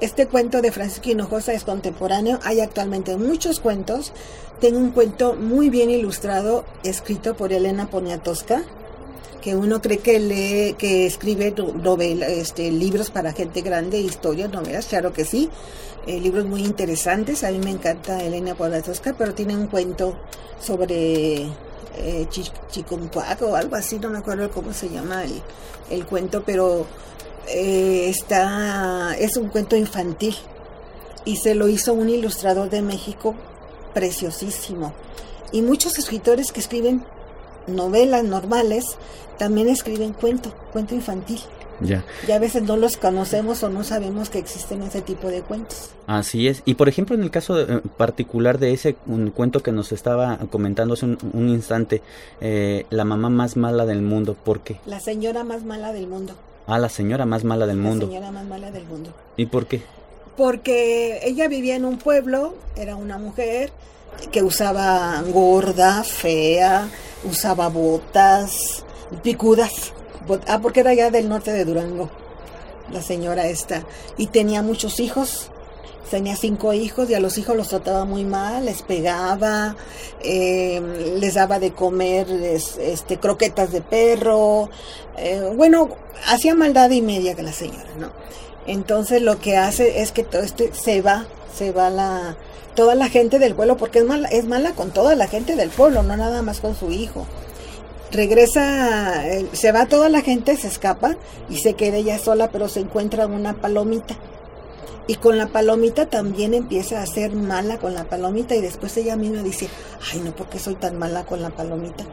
Este 0.00 0.26
cuento 0.26 0.60
de 0.60 0.72
Francisco 0.72 1.08
Hinojosa 1.08 1.54
es 1.54 1.64
contemporáneo. 1.64 2.38
Hay 2.44 2.60
actualmente 2.60 3.16
muchos 3.16 3.60
cuentos. 3.60 4.12
Tengo 4.60 4.78
un 4.78 4.90
cuento 4.90 5.34
muy 5.34 5.70
bien 5.70 5.90
ilustrado, 5.90 6.64
escrito 6.84 7.34
por 7.34 7.52
Elena 7.52 7.88
Poniatowska, 7.88 8.62
que 9.46 9.54
uno 9.54 9.80
cree 9.80 9.98
que 9.98 10.18
lee, 10.18 10.74
que 10.76 11.06
escribe 11.06 11.54
no- 11.56 11.72
novela, 11.72 12.26
este, 12.26 12.68
libros 12.72 13.10
para 13.10 13.32
gente 13.32 13.60
grande, 13.60 13.96
historias, 14.00 14.50
novelas, 14.50 14.86
claro 14.86 15.12
que 15.12 15.24
sí. 15.24 15.48
Eh, 16.08 16.18
libros 16.18 16.46
muy 16.46 16.64
interesantes. 16.64 17.44
A 17.44 17.52
mí 17.52 17.60
me 17.60 17.70
encanta 17.70 18.20
Elena 18.24 18.56
Poniatowska, 18.56 19.14
pero 19.16 19.34
tiene 19.34 19.56
un 19.56 19.68
cuento 19.68 20.18
sobre 20.60 21.42
eh, 21.96 22.26
o 23.40 23.54
algo 23.54 23.76
así, 23.76 24.00
no 24.00 24.10
me 24.10 24.18
acuerdo 24.18 24.50
cómo 24.50 24.72
se 24.72 24.88
llama 24.88 25.22
el, 25.22 25.40
el 25.90 26.06
cuento, 26.06 26.42
pero 26.44 26.84
eh, 27.46 28.08
está, 28.08 29.14
es 29.16 29.36
un 29.36 29.48
cuento 29.50 29.76
infantil 29.76 30.34
y 31.24 31.36
se 31.36 31.54
lo 31.54 31.68
hizo 31.68 31.92
un 31.94 32.08
ilustrador 32.10 32.68
de 32.68 32.82
México 32.82 33.36
preciosísimo. 33.94 34.92
Y 35.52 35.62
muchos 35.62 35.98
escritores 35.98 36.50
que 36.50 36.58
escriben 36.58 37.04
novelas 37.66 38.24
normales 38.24 38.96
también 39.38 39.68
escriben 39.68 40.12
cuento, 40.12 40.52
cuento 40.72 40.94
infantil. 40.94 41.40
Ya. 41.80 42.04
Y 42.26 42.30
a 42.32 42.38
veces 42.38 42.62
no 42.62 42.76
los 42.76 42.96
conocemos 42.96 43.62
o 43.62 43.68
no 43.68 43.84
sabemos 43.84 44.30
que 44.30 44.38
existen 44.38 44.82
ese 44.82 45.02
tipo 45.02 45.28
de 45.28 45.42
cuentos. 45.42 45.90
Así 46.06 46.48
es. 46.48 46.62
Y 46.64 46.74
por 46.74 46.88
ejemplo, 46.88 47.14
en 47.14 47.22
el 47.22 47.30
caso 47.30 47.60
eh, 47.60 47.82
particular 47.96 48.58
de 48.58 48.72
ese 48.72 48.96
un 49.06 49.30
cuento 49.30 49.62
que 49.62 49.72
nos 49.72 49.92
estaba 49.92 50.38
comentando 50.50 50.94
hace 50.94 51.04
un, 51.04 51.48
instante, 51.48 52.02
eh, 52.40 52.86
la 52.90 53.04
mamá 53.04 53.28
más 53.28 53.56
mala 53.56 53.84
del 53.84 54.02
mundo, 54.02 54.34
¿por 54.34 54.60
qué? 54.60 54.80
La 54.86 55.00
señora 55.00 55.44
más 55.44 55.64
mala 55.64 55.92
del 55.92 56.06
mundo. 56.06 56.34
Ah, 56.66 56.78
la 56.78 56.88
señora 56.88 57.26
más 57.26 57.44
mala 57.44 57.66
del 57.66 57.76
mundo. 57.76 58.06
La 58.06 58.12
señora 58.12 58.30
más 58.32 58.46
mala 58.46 58.70
del 58.70 58.84
mundo. 58.86 59.10
¿Y 59.36 59.46
por 59.46 59.66
qué? 59.66 59.82
Porque 60.36 61.20
ella 61.24 61.48
vivía 61.48 61.76
en 61.76 61.84
un 61.84 61.98
pueblo, 61.98 62.54
era 62.76 62.96
una 62.96 63.18
mujer 63.18 63.70
que 64.30 64.42
usaba 64.42 65.22
gorda, 65.32 66.02
fea, 66.04 66.88
usaba 67.24 67.68
botas, 67.68 68.84
picudas 69.22 69.92
Ah, 70.48 70.60
porque 70.60 70.80
era 70.80 70.92
ya 70.94 71.10
del 71.10 71.28
norte 71.28 71.52
de 71.52 71.64
Durango, 71.64 72.10
la 72.92 73.00
señora 73.00 73.46
esta. 73.46 73.84
Y 74.16 74.28
tenía 74.28 74.62
muchos 74.62 75.00
hijos. 75.00 75.50
Tenía 76.10 76.36
cinco 76.36 76.72
hijos 76.72 77.10
y 77.10 77.14
a 77.14 77.20
los 77.20 77.36
hijos 77.36 77.56
los 77.56 77.66
trataba 77.66 78.04
muy 78.04 78.24
mal, 78.24 78.66
les 78.66 78.82
pegaba, 78.82 79.74
eh, 80.22 80.80
les 81.18 81.34
daba 81.34 81.58
de 81.58 81.72
comer 81.72 82.28
este, 82.30 83.18
croquetas 83.18 83.72
de 83.72 83.80
perro. 83.80 84.70
Eh, 85.16 85.50
bueno, 85.56 85.88
hacía 86.28 86.54
maldad 86.54 86.90
y 86.90 87.02
media 87.02 87.34
que 87.34 87.42
la 87.42 87.52
señora, 87.52 87.90
¿no? 87.98 88.12
Entonces 88.68 89.20
lo 89.20 89.40
que 89.40 89.56
hace 89.56 90.00
es 90.00 90.12
que 90.12 90.22
todo 90.22 90.42
este 90.42 90.72
se 90.74 91.02
va, 91.02 91.26
se 91.52 91.72
va 91.72 91.90
la, 91.90 92.36
toda 92.76 92.94
la 92.94 93.08
gente 93.08 93.40
del 93.40 93.56
pueblo, 93.56 93.76
porque 93.76 93.98
es 93.98 94.04
mala, 94.04 94.28
es 94.28 94.46
mala 94.46 94.72
con 94.72 94.92
toda 94.92 95.16
la 95.16 95.26
gente 95.26 95.56
del 95.56 95.70
pueblo, 95.70 96.04
no 96.04 96.16
nada 96.16 96.42
más 96.42 96.60
con 96.60 96.76
su 96.76 96.92
hijo 96.92 97.26
regresa, 98.10 99.24
se 99.52 99.72
va 99.72 99.86
toda 99.86 100.08
la 100.08 100.22
gente, 100.22 100.56
se 100.56 100.68
escapa 100.68 101.16
y 101.48 101.58
se 101.58 101.74
queda 101.74 101.96
ella 101.96 102.18
sola, 102.18 102.50
pero 102.50 102.68
se 102.68 102.80
encuentra 102.80 103.26
una 103.26 103.54
palomita. 103.54 104.16
Y 105.08 105.16
con 105.16 105.38
la 105.38 105.46
palomita 105.48 106.06
también 106.06 106.52
empieza 106.52 107.00
a 107.00 107.06
ser 107.06 107.32
mala 107.32 107.78
con 107.78 107.94
la 107.94 108.08
palomita 108.08 108.56
y 108.56 108.60
después 108.60 108.96
ella 108.96 109.16
misma 109.16 109.42
dice, 109.42 109.68
ay 110.12 110.20
no, 110.20 110.34
¿por 110.34 110.48
qué 110.48 110.58
soy 110.58 110.74
tan 110.74 110.98
mala 110.98 111.24
con 111.24 111.42
la 111.42 111.50
palomita? 111.50 112.04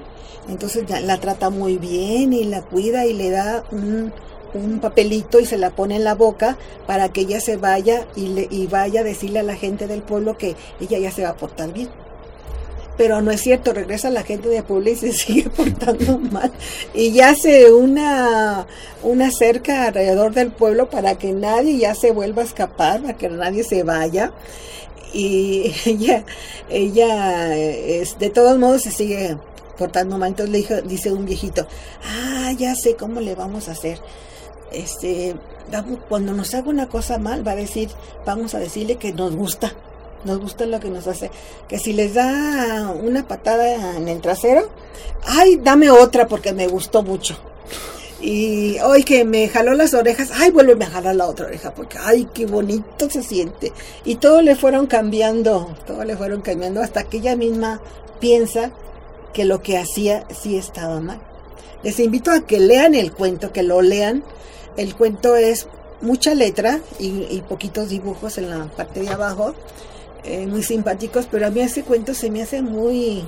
Entonces 0.47 0.85
ya 0.85 0.99
la 0.99 1.19
trata 1.19 1.49
muy 1.49 1.77
bien 1.77 2.33
y 2.33 2.43
la 2.43 2.61
cuida 2.61 3.05
y 3.05 3.13
le 3.13 3.31
da 3.31 3.63
un, 3.71 4.13
un 4.53 4.79
papelito 4.79 5.39
y 5.39 5.45
se 5.45 5.57
la 5.57 5.71
pone 5.71 5.95
en 5.95 6.03
la 6.03 6.15
boca 6.15 6.57
para 6.87 7.09
que 7.09 7.21
ella 7.21 7.39
se 7.39 7.57
vaya 7.57 8.05
y, 8.15 8.27
le, 8.27 8.47
y 8.49 8.67
vaya 8.67 9.01
a 9.01 9.03
decirle 9.03 9.39
a 9.39 9.43
la 9.43 9.55
gente 9.55 9.87
del 9.87 10.01
pueblo 10.01 10.37
que 10.37 10.55
ella 10.79 10.99
ya 10.99 11.11
se 11.11 11.23
va 11.23 11.29
a 11.29 11.37
portar 11.37 11.73
bien 11.73 11.89
pero 12.97 13.21
no 13.21 13.31
es 13.31 13.41
cierto, 13.41 13.73
regresa 13.73 14.09
la 14.09 14.23
gente 14.23 14.49
de 14.49 14.63
Puebla 14.63 14.91
y 14.91 14.95
se 14.95 15.13
sigue 15.13 15.49
portando 15.49 16.19
mal. 16.19 16.51
Y 16.93 17.11
ya 17.11 17.29
hace 17.29 17.71
una, 17.71 18.67
una 19.01 19.31
cerca 19.31 19.87
alrededor 19.87 20.33
del 20.33 20.51
pueblo 20.51 20.89
para 20.89 21.17
que 21.17 21.33
nadie 21.33 21.77
ya 21.77 21.95
se 21.95 22.11
vuelva 22.11 22.43
a 22.43 22.45
escapar, 22.45 23.01
para 23.01 23.17
que 23.17 23.29
nadie 23.29 23.63
se 23.63 23.83
vaya. 23.83 24.31
Y 25.13 25.73
ella, 25.85 26.23
ella 26.69 27.55
es, 27.57 28.19
de 28.19 28.29
todos 28.29 28.57
modos 28.57 28.83
se 28.83 28.91
sigue 28.91 29.37
portando 29.77 30.17
mal. 30.17 30.29
Entonces 30.29 30.69
le 30.69 30.81
dice 30.83 31.11
un 31.11 31.25
viejito, 31.25 31.67
ah, 32.03 32.51
ya 32.57 32.75
sé 32.75 32.95
cómo 32.95 33.21
le 33.21 33.33
vamos 33.33 33.69
a 33.69 33.71
hacer. 33.71 33.99
Este, 34.73 35.35
cuando 36.09 36.33
nos 36.33 36.53
haga 36.53 36.69
una 36.69 36.89
cosa 36.89 37.17
mal, 37.17 37.47
va 37.47 37.51
a 37.51 37.55
decir, 37.55 37.89
vamos 38.25 38.53
a 38.55 38.59
decirle 38.59 38.97
que 38.97 39.13
nos 39.13 39.35
gusta 39.35 39.73
nos 40.25 40.39
gusta 40.39 40.65
lo 40.65 40.79
que 40.79 40.89
nos 40.89 41.07
hace. 41.07 41.31
Que 41.67 41.79
si 41.79 41.93
les 41.93 42.13
da 42.13 42.91
una 42.91 43.27
patada 43.27 43.97
en 43.97 44.07
el 44.07 44.21
trasero, 44.21 44.69
ay, 45.25 45.57
dame 45.57 45.89
otra 45.89 46.27
porque 46.27 46.53
me 46.53 46.67
gustó 46.67 47.03
mucho. 47.03 47.37
Y 48.21 48.79
hoy 48.79 49.03
que 49.03 49.25
me 49.25 49.49
jaló 49.49 49.73
las 49.73 49.93
orejas, 49.93 50.29
ay, 50.33 50.51
vuélveme 50.51 50.85
a 50.85 50.89
jalar 50.89 51.15
la 51.15 51.27
otra 51.27 51.47
oreja 51.47 51.73
porque, 51.73 51.97
ay, 51.99 52.27
qué 52.33 52.45
bonito 52.45 53.09
se 53.09 53.21
siente. 53.21 53.73
Y 54.05 54.15
todo 54.15 54.41
le 54.41 54.55
fueron 54.55 54.87
cambiando, 54.87 55.75
todo 55.85 56.05
le 56.05 56.15
fueron 56.15 56.41
cambiando 56.41 56.81
hasta 56.81 57.03
que 57.03 57.17
ella 57.17 57.35
misma 57.35 57.81
piensa 58.21 58.71
que 59.33 59.43
lo 59.43 59.61
que 59.61 59.77
hacía 59.77 60.25
sí 60.33 60.55
estaba 60.55 61.01
mal. 61.01 61.19
Les 61.83 61.99
invito 61.99 62.31
a 62.31 62.45
que 62.45 62.61
lean 62.61 62.95
el 62.95 63.11
cuento, 63.11 63.51
que 63.51 63.63
lo 63.63 63.81
lean. 63.81 64.23
El 64.77 64.95
cuento 64.95 65.35
es 65.35 65.67
mucha 66.01 66.35
letra 66.35 66.79
y, 66.99 67.41
poquitos 67.47 67.89
dibujos 67.89 68.37
en 68.37 68.49
la 68.49 68.65
parte 68.65 69.01
de 69.01 69.09
abajo 69.09 69.53
eh, 70.23 70.45
muy 70.47 70.63
simpáticos, 70.63 71.27
pero 71.29 71.47
a 71.47 71.49
mí 71.49 71.61
ese 71.61 71.83
cuento 71.83 72.13
se 72.13 72.29
me 72.29 72.41
hace 72.41 72.61
muy 72.61 73.23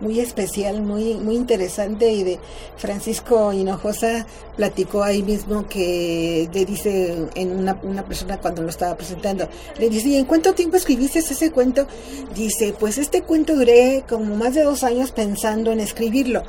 muy 0.00 0.18
especial, 0.20 0.82
muy 0.82 1.14
muy 1.14 1.36
interesante 1.36 2.10
y 2.10 2.24
de 2.24 2.38
Francisco 2.76 3.52
Hinojosa 3.52 4.26
platicó 4.56 5.02
ahí 5.02 5.22
mismo 5.22 5.68
que 5.68 6.48
le 6.52 6.64
dice 6.64 7.28
en 7.34 7.56
una, 7.56 7.78
una 7.82 8.04
persona 8.04 8.38
cuando 8.38 8.62
lo 8.62 8.70
estaba 8.70 8.96
presentando, 8.96 9.48
le 9.78 9.88
dice, 9.88 10.08
¿y 10.08 10.16
en 10.16 10.24
cuánto 10.24 10.52
tiempo 10.52 10.76
escribiste 10.76 11.20
ese 11.20 11.50
cuento? 11.52 11.86
Dice, 12.34 12.74
pues 12.78 12.98
este 12.98 13.22
cuento 13.22 13.54
duré 13.54 14.04
como 14.08 14.34
más 14.36 14.54
de 14.54 14.64
dos 14.64 14.82
años 14.82 15.12
pensando 15.12 15.70
en 15.72 15.80
escribirlo, 15.80 16.42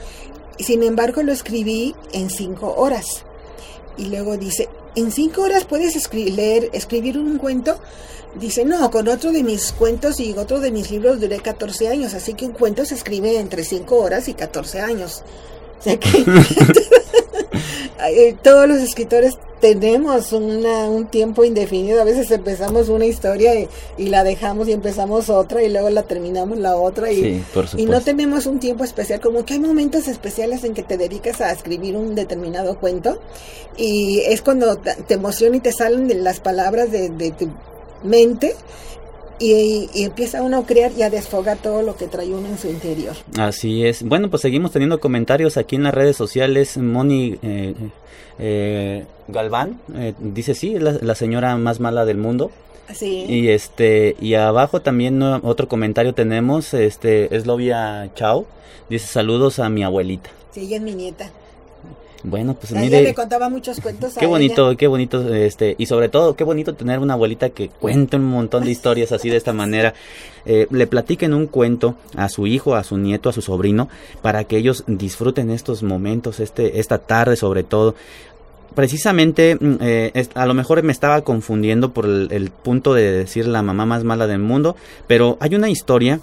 sin 0.59 0.83
embargo 0.83 1.21
lo 1.21 1.31
escribí 1.31 1.95
en 2.13 2.29
cinco 2.29 2.73
horas. 2.75 3.25
Y 3.97 4.05
luego 4.05 4.37
dice, 4.37 4.69
¿en 4.95 5.11
cinco 5.11 5.43
horas 5.43 5.65
puedes 5.65 6.13
leer, 6.13 6.69
escribir 6.73 7.17
un 7.17 7.37
cuento? 7.37 7.79
Dice, 8.39 8.65
no, 8.65 8.91
con 8.91 9.07
otro 9.07 9.31
de 9.31 9.43
mis 9.43 9.71
cuentos 9.71 10.19
y 10.19 10.33
otro 10.33 10.59
de 10.59 10.71
mis 10.71 10.91
libros 10.91 11.21
duré 11.21 11.39
14 11.39 11.87
años, 11.87 12.13
así 12.13 12.33
que 12.33 12.45
un 12.45 12.51
cuento 12.51 12.83
se 12.83 12.95
escribe 12.95 13.39
entre 13.39 13.63
5 13.63 13.95
horas 13.95 14.27
y 14.27 14.33
14 14.33 14.81
años. 14.81 15.23
O 15.79 15.83
sea 15.83 15.97
que 15.97 16.09
eh, 18.09 18.35
todos 18.43 18.67
los 18.67 18.79
escritores 18.79 19.37
tenemos 19.73 20.31
un 20.31 21.07
tiempo 21.09 21.43
indefinido. 21.43 21.99
A 21.99 22.03
veces 22.03 22.29
empezamos 22.29 22.89
una 22.89 23.05
historia 23.05 23.53
y, 23.97 24.05
la 24.09 24.23
dejamos 24.23 24.67
y 24.67 24.73
empezamos 24.73 25.29
otra 25.29 25.63
y 25.63 25.71
luego 25.71 25.89
la 25.89 26.03
terminamos 26.03 26.59
la 26.59 26.75
otra 26.75 27.11
y, 27.11 27.43
y 27.75 27.85
no 27.85 28.01
tenemos 28.01 28.45
un 28.45 28.59
tiempo 28.59 28.83
especial. 28.83 29.19
Como 29.19 29.43
que 29.43 29.55
hay 29.55 29.59
momentos 29.59 30.07
especiales 30.07 30.63
en 30.63 30.75
que 30.75 30.83
te 30.83 30.97
dedicas 30.97 31.41
a 31.41 31.51
escribir 31.51 31.95
un 31.95 32.13
determinado 32.13 32.77
cuento 32.79 33.19
y 33.75 34.19
es 34.19 34.43
cuando 34.43 34.77
te 34.77 35.15
emociona 35.15 35.57
y 35.57 35.61
te 35.61 35.71
salen 35.71 36.07
de 36.07 36.15
las 36.15 36.39
palabras 36.39 36.91
de, 36.91 37.09
de 37.09 37.31
tu 37.31 37.49
mente 38.03 38.55
y, 39.39 39.89
empieza 39.95 40.41
uno 40.41 40.59
a 40.59 40.65
crear 40.65 40.91
y 40.97 41.03
a 41.03 41.09
desfogar 41.09 41.57
todo 41.57 41.81
lo 41.81 41.95
que 41.95 42.07
trae 42.07 42.27
uno 42.27 42.47
en 42.47 42.57
su 42.57 42.67
interior. 42.67 43.15
Así 43.37 43.85
es. 43.85 44.03
Bueno, 44.03 44.29
pues 44.29 44.41
seguimos 44.41 44.71
teniendo 44.71 44.99
comentarios 44.99 45.57
aquí 45.57 45.75
en 45.75 45.83
las 45.83 45.93
redes 45.93 46.15
sociales. 46.15 46.77
Moni 46.77 47.37
eh, 47.41 47.73
eh, 48.39 49.05
Galván 49.27 49.79
eh, 49.95 50.13
dice 50.19 50.53
sí, 50.53 50.75
es 50.75 50.81
la, 50.81 51.15
señora 51.15 51.55
más 51.57 51.79
mala 51.79 52.05
del 52.05 52.17
mundo. 52.17 52.51
Sí. 52.93 53.25
Y 53.27 53.49
este 53.49 54.15
y 54.21 54.35
abajo 54.35 54.81
también 54.81 55.21
otro 55.23 55.67
comentario 55.67 56.13
tenemos, 56.13 56.73
este 56.73 57.35
Eslovia 57.35 58.11
Chao, 58.13 58.45
dice 58.89 59.07
saludos 59.07 59.59
a 59.59 59.69
mi 59.69 59.83
abuelita. 59.83 60.29
Sí, 60.51 60.61
ella 60.61 60.77
es 60.77 60.83
mi 60.83 60.93
nieta. 60.93 61.31
Bueno, 62.27 62.55
pues 62.55 62.71
mire. 62.71 63.03
le 63.03 63.13
contaba 63.13 63.49
muchos 63.49 63.79
cuentos. 63.79 64.15
Qué 64.15 64.25
bonito, 64.25 64.75
qué 64.75 64.87
bonito, 64.87 65.31
este, 65.33 65.75
y 65.77 65.85
sobre 65.85 66.09
todo, 66.09 66.35
qué 66.35 66.43
bonito 66.43 66.73
tener 66.73 66.97
una 66.99 67.13
abuelita 67.13 67.49
que 67.51 67.69
cuente 67.69 68.17
un 68.17 68.25
montón 68.25 68.63
de 68.65 68.71
historias 68.75 69.11
así 69.11 69.29
de 69.29 69.37
esta 69.37 69.53
manera. 69.53 69.93
Eh, 70.47 70.67
le 70.71 70.87
platiquen 70.87 71.35
un 71.35 71.45
cuento 71.45 71.95
a 72.15 72.27
su 72.29 72.47
hijo, 72.47 72.75
a 72.75 72.83
su 72.83 72.97
nieto, 72.97 73.29
a 73.29 73.33
su 73.33 73.43
sobrino, 73.43 73.89
para 74.23 74.43
que 74.45 74.57
ellos 74.57 74.83
disfruten 74.87 75.51
estos 75.51 75.83
momentos, 75.83 76.39
este, 76.39 76.79
esta 76.79 76.97
tarde 76.97 77.35
sobre 77.35 77.63
todo 77.63 77.95
precisamente 78.73 79.55
mm, 79.55 79.75
eh, 79.79 80.27
a 80.33 80.45
lo 80.45 80.53
mejor 80.53 80.83
me 80.83 80.91
estaba 80.91 81.21
confundiendo 81.21 81.93
por 81.93 82.05
el, 82.05 82.51
punto 82.51 82.93
de 82.93 83.11
decir 83.11 83.47
la 83.47 83.61
mamá 83.61 83.85
más 83.85 84.03
mala 84.03 84.27
del 84.27 84.39
mundo, 84.39 84.75
pero 85.07 85.37
hay 85.39 85.55
una 85.55 85.69
historia 85.69 86.19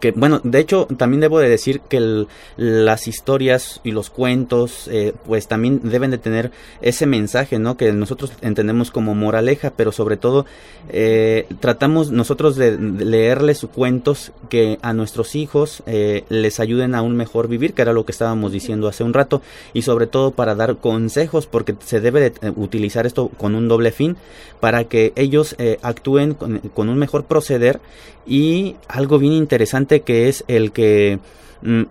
que 0.00 0.12
bueno, 0.12 0.40
de 0.42 0.58
hecho 0.58 0.86
también 0.96 1.20
debo 1.20 1.38
de 1.38 1.48
decir 1.48 1.80
que 1.80 2.26
las 2.56 3.06
historias 3.06 3.80
y 3.84 3.92
los 3.92 4.10
cuentos 4.10 4.88
eh, 4.88 5.12
pues 5.26 5.46
también 5.46 5.80
deben 5.82 6.10
de 6.10 6.18
tener 6.18 6.50
ese 6.80 7.06
mensaje, 7.06 7.58
¿no? 7.58 7.76
Que 7.76 7.92
nosotros 7.92 8.32
entendemos 8.40 8.90
como 8.90 9.14
moraleja, 9.14 9.72
pero 9.76 9.92
sobre 9.92 10.16
todo 10.16 10.46
eh, 10.88 11.46
tratamos 11.60 12.10
nosotros 12.10 12.56
de, 12.56 12.76
leerles 12.78 13.66
cuentos 13.72 14.32
que 14.48 14.78
a 14.82 14.92
nuestros 14.92 15.34
hijos 15.34 15.82
eh, 15.86 16.24
les 16.28 16.60
ayuden 16.60 16.94
a 16.94 17.02
un 17.02 17.16
mejor 17.16 17.48
vivir, 17.48 17.74
que 17.74 17.82
era 17.82 17.92
lo 17.92 18.04
que 18.04 18.12
estábamos 18.12 18.52
diciendo 18.52 18.88
hace 18.88 19.04
un 19.04 19.14
rato, 19.14 19.42
y 19.72 19.82
sobre 19.82 20.06
todo 20.06 20.32
para 20.32 20.54
dar 20.54 20.76
consejos, 20.76 21.46
porque 21.46 21.74
se 21.84 22.00
debe 22.00 22.30
de 22.30 22.50
utilizar 22.56 23.06
esto 23.06 23.28
con 23.28 23.54
un 23.54 23.68
doble 23.68 23.92
fin, 23.92 24.16
para 24.60 24.84
que 24.84 25.12
ellos 25.16 25.56
actúen 25.82 26.34
con 26.34 26.88
un 26.88 26.98
mejor 26.98 27.24
proceder 27.24 27.80
y 28.26 28.76
algo 28.88 29.18
bien 29.18 29.34
interesante 29.34 29.83
que 29.86 30.28
es 30.28 30.44
el 30.48 30.72
que, 30.72 31.18
mm, 31.62 31.82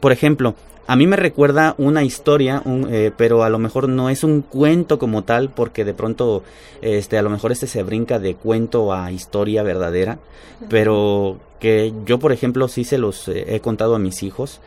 por, 0.00 0.12
ejemplo, 0.12 0.54
a 0.86 0.96
mí 0.96 1.06
me 1.06 1.16
recuerda 1.16 1.74
una 1.78 2.04
historia, 2.04 2.62
eh, 2.90 3.10
pero 3.16 3.42
a 3.42 3.48
lo 3.48 3.58
mejor 3.58 3.88
no 3.88 4.10
es 4.10 4.24
un 4.24 4.42
cuento 4.42 4.98
como 4.98 5.22
tal, 5.22 5.50
porque 5.50 5.84
de 5.84 5.94
pronto, 5.94 6.42
este, 6.82 7.18
a 7.18 7.22
lo 7.22 7.30
mejor 7.30 7.52
este 7.52 7.66
se 7.66 7.82
brinca 7.82 8.18
de 8.18 8.34
cuento 8.34 8.92
a 8.92 9.12
historia 9.12 9.62
verdadera, 9.62 10.18
pero 10.68 11.38
que 11.60 11.92
yo, 12.06 12.18
por 12.18 12.32
ejemplo, 12.32 12.68
sí 12.68 12.84
se 12.84 12.98
los 12.98 13.28
eh, 13.28 13.54
he 13.54 13.60
contado 13.60 13.94
a 13.94 13.98
mis 13.98 14.22
hijos 14.22 14.60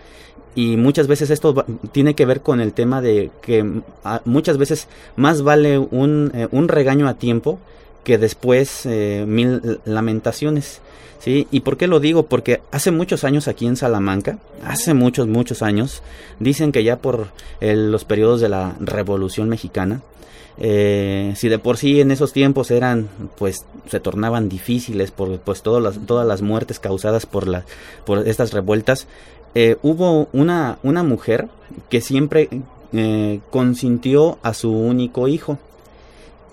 y 0.55 0.77
muchas 0.77 1.07
veces 1.07 1.29
esto 1.29 1.65
tiene 1.91 2.13
que 2.13 2.25
ver 2.25 2.41
con 2.41 2.61
el 2.61 2.73
tema 2.73 3.01
de 3.01 3.31
que 3.41 3.63
mm, 3.63 3.81
muchas 4.25 4.57
veces 4.57 4.87
más 5.15 5.41
vale 5.41 5.77
un, 5.77 6.31
eh, 6.35 6.47
un 6.51 6.67
regaño 6.67 7.07
a 7.07 7.15
tiempo 7.15 7.59
que 8.03 8.17
después 8.17 8.85
eh, 8.85 9.25
mil 9.27 9.79
lamentaciones. 9.85 10.81
¿sí? 11.19 11.47
¿Y 11.51 11.61
por 11.61 11.77
qué 11.77 11.87
lo 11.87 11.99
digo? 11.99 12.23
Porque 12.23 12.61
hace 12.71 12.91
muchos 12.91 13.23
años 13.23 13.47
aquí 13.47 13.65
en 13.65 13.75
Salamanca, 13.75 14.39
hace 14.65 14.93
muchos, 14.93 15.27
muchos 15.27 15.61
años, 15.61 16.01
dicen 16.39 16.71
que 16.71 16.83
ya 16.83 16.97
por 16.97 17.27
los 17.61 18.05
periodos 18.05 18.41
de 18.41 18.49
la 18.49 18.75
Revolución 18.79 19.49
Mexicana, 19.49 20.01
eh, 20.57 21.33
si 21.35 21.49
de 21.49 21.57
por 21.57 21.77
sí 21.77 21.99
en 21.99 22.11
esos 22.11 22.31
tiempos 22.31 22.69
eran, 22.69 23.09
pues 23.37 23.65
se 23.87 23.99
tornaban 23.99 24.49
difíciles 24.49 25.11
por 25.11 25.39
pues 25.39 25.63
todas 25.63 25.81
las, 25.81 26.05
todas 26.05 26.27
las 26.27 26.41
muertes 26.41 26.79
causadas 26.79 27.25
por, 27.25 27.47
la, 27.47 27.65
por 28.05 28.27
estas 28.27 28.53
revueltas, 28.53 29.07
eh, 29.55 29.77
hubo 29.81 30.27
una, 30.31 30.77
una 30.83 31.03
mujer 31.03 31.47
que 31.89 32.01
siempre 32.01 32.49
eh, 32.91 33.39
consintió 33.49 34.37
a 34.43 34.53
su 34.53 34.71
único 34.71 35.27
hijo. 35.27 35.57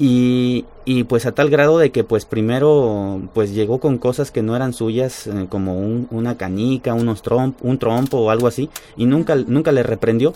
Y, 0.03 0.65
y, 0.87 1.05
pues 1.05 1.27
a 1.27 1.33
tal 1.33 1.51
grado 1.51 1.77
de 1.77 1.93
que 1.93 2.05
pues 2.05 2.25
primero 2.25 3.21
pues 3.35 3.53
llegó 3.53 3.81
con 3.81 3.99
cosas 3.99 4.31
que 4.31 4.41
no 4.41 4.57
eran 4.57 4.73
suyas 4.73 5.27
eh, 5.27 5.47
como 5.51 5.79
un, 5.79 6.09
una 6.11 6.39
canica, 6.39 6.95
unos 6.95 7.21
tromp, 7.21 7.63
un 7.63 7.79
trompo 7.79 8.17
o 8.17 8.31
algo 8.31 8.47
así 8.47 8.71
y 8.97 9.05
nunca, 9.05 9.35
nunca 9.35 9.73
le 9.73 9.83
reprendió. 9.83 10.33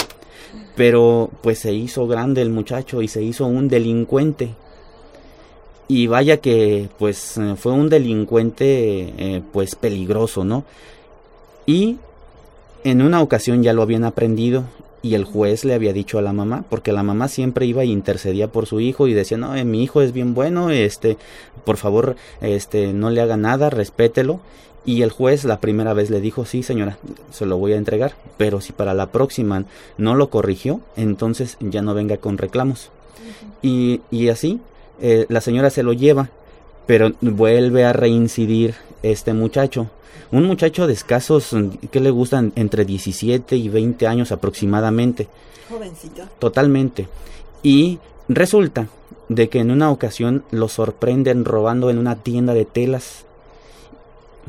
Pero 0.77 1.31
pues 1.43 1.61
se 1.61 1.73
hizo 1.73 2.07
grande 2.07 2.43
el 2.43 2.51
muchacho 2.51 3.01
y 3.01 3.09
se 3.09 3.23
hizo 3.23 3.47
un 3.47 3.69
delincuente. 3.69 4.51
Y 5.89 6.09
vaya 6.09 6.37
que 6.39 6.91
pues 6.99 7.41
fue 7.57 7.73
un 7.73 7.89
delincuente 7.89 9.43
pues 9.53 9.77
peligroso, 9.77 10.45
¿no? 10.45 10.65
Y 11.67 11.97
en 12.85 13.01
una 13.01 13.23
ocasión 13.23 13.63
ya 13.63 13.73
lo 13.73 13.83
habían 13.83 14.05
aprendido 14.05 14.65
y 15.05 15.15
el 15.17 15.25
juez 15.25 15.67
le 15.67 15.75
había 15.75 15.93
dicho 15.93 16.19
a 16.19 16.23
la 16.23 16.33
mamá, 16.33 16.65
porque 16.71 16.91
la 16.91 17.03
mamá 17.03 17.29
siempre 17.29 17.67
iba 17.67 17.83
e 17.83 17.87
intercedía 17.87 18.49
por 18.49 18.65
su 18.65 18.81
hijo 18.81 19.07
y 19.07 19.13
decía, 19.13 19.37
no, 19.37 19.55
eh, 19.55 19.63
mi 19.63 19.83
hijo 19.83 20.01
es 20.01 20.13
bien 20.13 20.33
bueno, 20.33 20.71
este, 20.71 21.19
por 21.67 21.77
favor, 21.77 22.17
este, 22.41 22.95
no 22.95 23.11
le 23.11 23.21
haga 23.21 23.37
nada, 23.37 23.69
respételo. 23.69 24.41
Y 24.87 25.03
el 25.03 25.11
juez 25.11 25.45
la 25.45 25.61
primera 25.61 25.93
vez 25.93 26.09
le 26.09 26.23
dijo, 26.23 26.47
sí 26.47 26.63
señora, 26.63 26.97
se 27.31 27.45
lo 27.45 27.59
voy 27.59 27.75
a 27.75 27.77
entregar, 27.77 28.15
pero 28.39 28.63
si 28.63 28.73
para 28.73 28.95
la 28.95 29.13
próxima 29.13 29.65
no 29.99 30.15
lo 30.15 30.31
corrigió, 30.31 30.81
entonces 30.97 31.59
ya 31.61 31.83
no 31.83 31.93
venga 31.93 32.17
con 32.17 32.39
reclamos. 32.39 32.91
y, 33.61 34.01
y, 34.11 34.31
así, 34.31 34.59
eh, 35.03 35.27
la 35.29 35.43
señora 35.43 35.69
se 35.69 35.83
lo 35.83 35.93
lleva, 35.93 36.31
pero 36.87 37.13
vuelve 37.21 37.85
a 37.85 37.93
reincidir 37.93 38.75
este 39.11 39.33
muchacho 39.33 39.89
un 40.31 40.47
muchacho 40.47 40.87
de 40.87 40.93
escasos, 40.93 41.55
¿qué 41.91 42.01
le 42.01 42.11
gustan? 42.11 42.53
Entre 42.57 42.85
17 42.85 43.57
y 43.57 43.69
20 43.69 44.07
años 44.07 44.33
aproximadamente. 44.33 45.29
Jovencito. 45.69 46.25
Totalmente. 46.39 47.09
Y 47.63 47.99
resulta 48.29 48.89
de 49.29 49.49
que 49.49 49.61
en 49.61 49.71
una 49.71 49.91
ocasión 49.91 50.45
lo 50.51 50.69
sorprenden 50.69 51.45
robando 51.45 51.89
en 51.91 51.99
una 51.99 52.17
tienda 52.17 52.53
de 52.53 52.65
telas. 52.65 53.25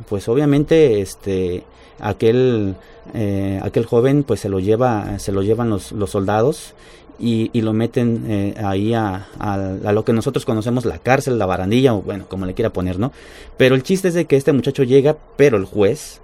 Pues 0.10 0.28
obviamente 0.28 1.02
este 1.02 1.64
aquel 2.00 2.76
eh, 3.14 3.60
aquel 3.64 3.86
joven 3.86 4.24
pues 4.24 4.40
se 4.40 4.50
lo 4.50 4.60
lleva 4.60 5.20
se 5.20 5.32
lo 5.32 5.44
llevan 5.44 5.70
los, 5.70 5.94
los 5.94 6.10
soldados 6.10 6.74
y, 7.20 7.50
y, 7.54 7.62
lo 7.62 7.74
meten 7.74 8.26
eh, 8.28 8.56
ahí 8.64 8.94
a, 8.94 9.28
a, 9.40 9.92
lo 9.92 10.04
que 10.04 10.14
nosotros 10.14 10.46
conocemos 10.46 10.86
la 10.86 11.00
cárcel, 11.00 11.40
la 11.40 11.46
barandilla, 11.46 11.94
o 11.94 12.02
bueno, 12.02 12.26
como 12.28 12.46
le 12.46 12.54
quiera 12.54 12.72
poner, 12.72 13.00
¿no? 13.00 13.12
Pero 13.58 13.76
el 13.76 13.84
chiste 13.84 14.10
es 14.10 14.14
de 14.14 14.26
que 14.26 14.36
este 14.36 14.54
muchacho 14.54 14.84
llega, 14.84 15.18
pero 15.38 15.58
el 15.58 15.66
juez 15.66 16.22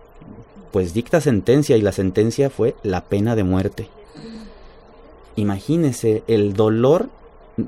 pues 0.71 0.93
dicta 0.93 1.19
sentencia 1.21 1.75
y 1.77 1.81
la 1.81 1.91
sentencia 1.91 2.49
fue 2.49 2.75
la 2.83 3.03
pena 3.03 3.35
de 3.35 3.43
muerte. 3.43 3.89
Imagínese 5.35 6.23
el 6.27 6.53
dolor 6.53 7.09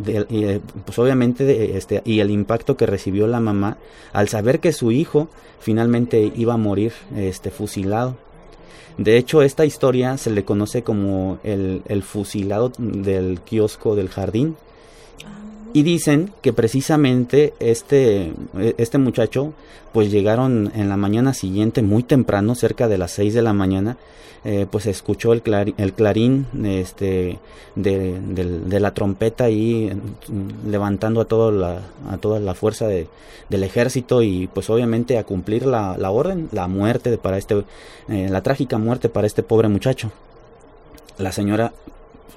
eh, 0.07 0.61
pues 0.85 0.97
obviamente 0.97 1.43
de, 1.43 1.77
este 1.77 2.01
y 2.05 2.21
el 2.21 2.31
impacto 2.31 2.77
que 2.77 2.85
recibió 2.85 3.27
la 3.27 3.41
mamá 3.41 3.77
al 4.13 4.29
saber 4.29 4.59
que 4.59 4.71
su 4.71 4.91
hijo 4.91 5.27
finalmente 5.59 6.31
iba 6.35 6.53
a 6.53 6.57
morir 6.57 6.93
este 7.15 7.51
fusilado 7.51 8.15
de 8.97 9.17
hecho, 9.17 9.41
esta 9.41 9.65
historia 9.65 10.17
se 10.17 10.29
le 10.29 10.45
conoce 10.45 10.83
como 10.83 11.39
el, 11.43 11.81
el 11.87 12.03
fusilado 12.03 12.71
del 12.77 13.39
kiosco 13.41 13.95
del 13.95 14.09
jardín. 14.09 14.55
Y 15.73 15.81
dicen 15.81 16.31
que 16.41 16.53
precisamente 16.53 17.55
este, 17.59 18.33
este 18.77 18.99
muchacho, 18.99 19.53
pues 19.91 20.11
llegaron 20.11 20.71
en 20.75 20.87
la 20.87 20.97
mañana 20.97 21.33
siguiente, 21.33 21.81
muy 21.81 22.03
temprano, 22.03 22.53
cerca 22.53 22.87
de 22.87 22.99
las 22.99 23.11
6 23.11 23.33
de 23.33 23.41
la 23.41 23.53
mañana, 23.53 23.97
eh, 24.45 24.67
pues 24.69 24.85
escuchó 24.87 25.31
el, 25.33 25.41
el 25.77 25.93
clarín 25.93 26.45
este, 26.65 27.39
de, 27.75 28.19
de, 28.19 28.79
la 28.81 28.93
trompeta 28.93 29.45
ahí 29.45 29.89
levantando 30.67 31.21
a, 31.21 31.25
todo 31.25 31.49
la, 31.49 31.79
a 32.09 32.17
toda 32.17 32.41
la 32.41 32.53
fuerza 32.53 32.85
de, 32.85 33.07
del 33.49 33.63
ejército 33.63 34.21
y 34.21 34.47
pues 34.47 34.69
obviamente 34.69 35.17
a 35.17 35.23
cumplir 35.23 35.65
la, 35.65 35.95
la 35.97 36.11
orden, 36.11 36.49
la 36.51 36.67
muerte 36.67 37.17
para 37.17 37.37
este, 37.37 37.63
eh, 38.09 38.27
la 38.29 38.41
trágica 38.43 38.77
muerte 38.77 39.07
para 39.07 39.27
este 39.27 39.43
pobre 39.43 39.69
muchacho. 39.69 40.11
La 41.17 41.31
señora 41.31 41.71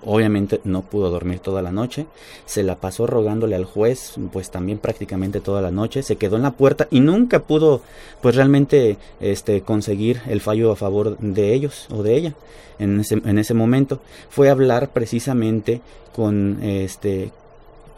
Obviamente 0.05 0.61
no 0.64 0.82
pudo 0.82 1.11
dormir 1.11 1.41
toda 1.41 1.62
la 1.62 1.72
noche, 1.72 2.07
se 2.45 2.62
la 2.62 2.76
pasó 2.76 3.07
rogándole 3.07 3.57
al 3.57 3.64
juez, 3.64 4.14
pues 4.32 4.51
también 4.51 4.78
prácticamente 4.78 5.41
toda 5.41 5.61
la 5.61 5.72
noche, 5.72 6.03
se 6.03 6.16
quedó 6.16 6.37
en 6.37 6.43
la 6.43 6.53
puerta 6.53 6.87
y 6.91 7.01
nunca 7.01 7.41
pudo, 7.41 7.80
pues 8.22 8.37
realmente, 8.37 8.99
este, 9.20 9.62
conseguir 9.62 10.20
el 10.28 10.41
fallo 10.41 10.70
a 10.70 10.76
favor 10.76 11.18
de 11.18 11.55
ellos 11.55 11.89
o 11.91 12.05
de 12.05 12.16
ella. 12.16 12.34
En 12.78 13.01
ese, 13.01 13.14
en 13.24 13.39
ese 13.39 13.55
momento 13.55 14.01
fue 14.28 14.49
a 14.49 14.53
hablar 14.53 14.91
precisamente 14.91 15.80
con, 16.14 16.62
este, 16.62 17.32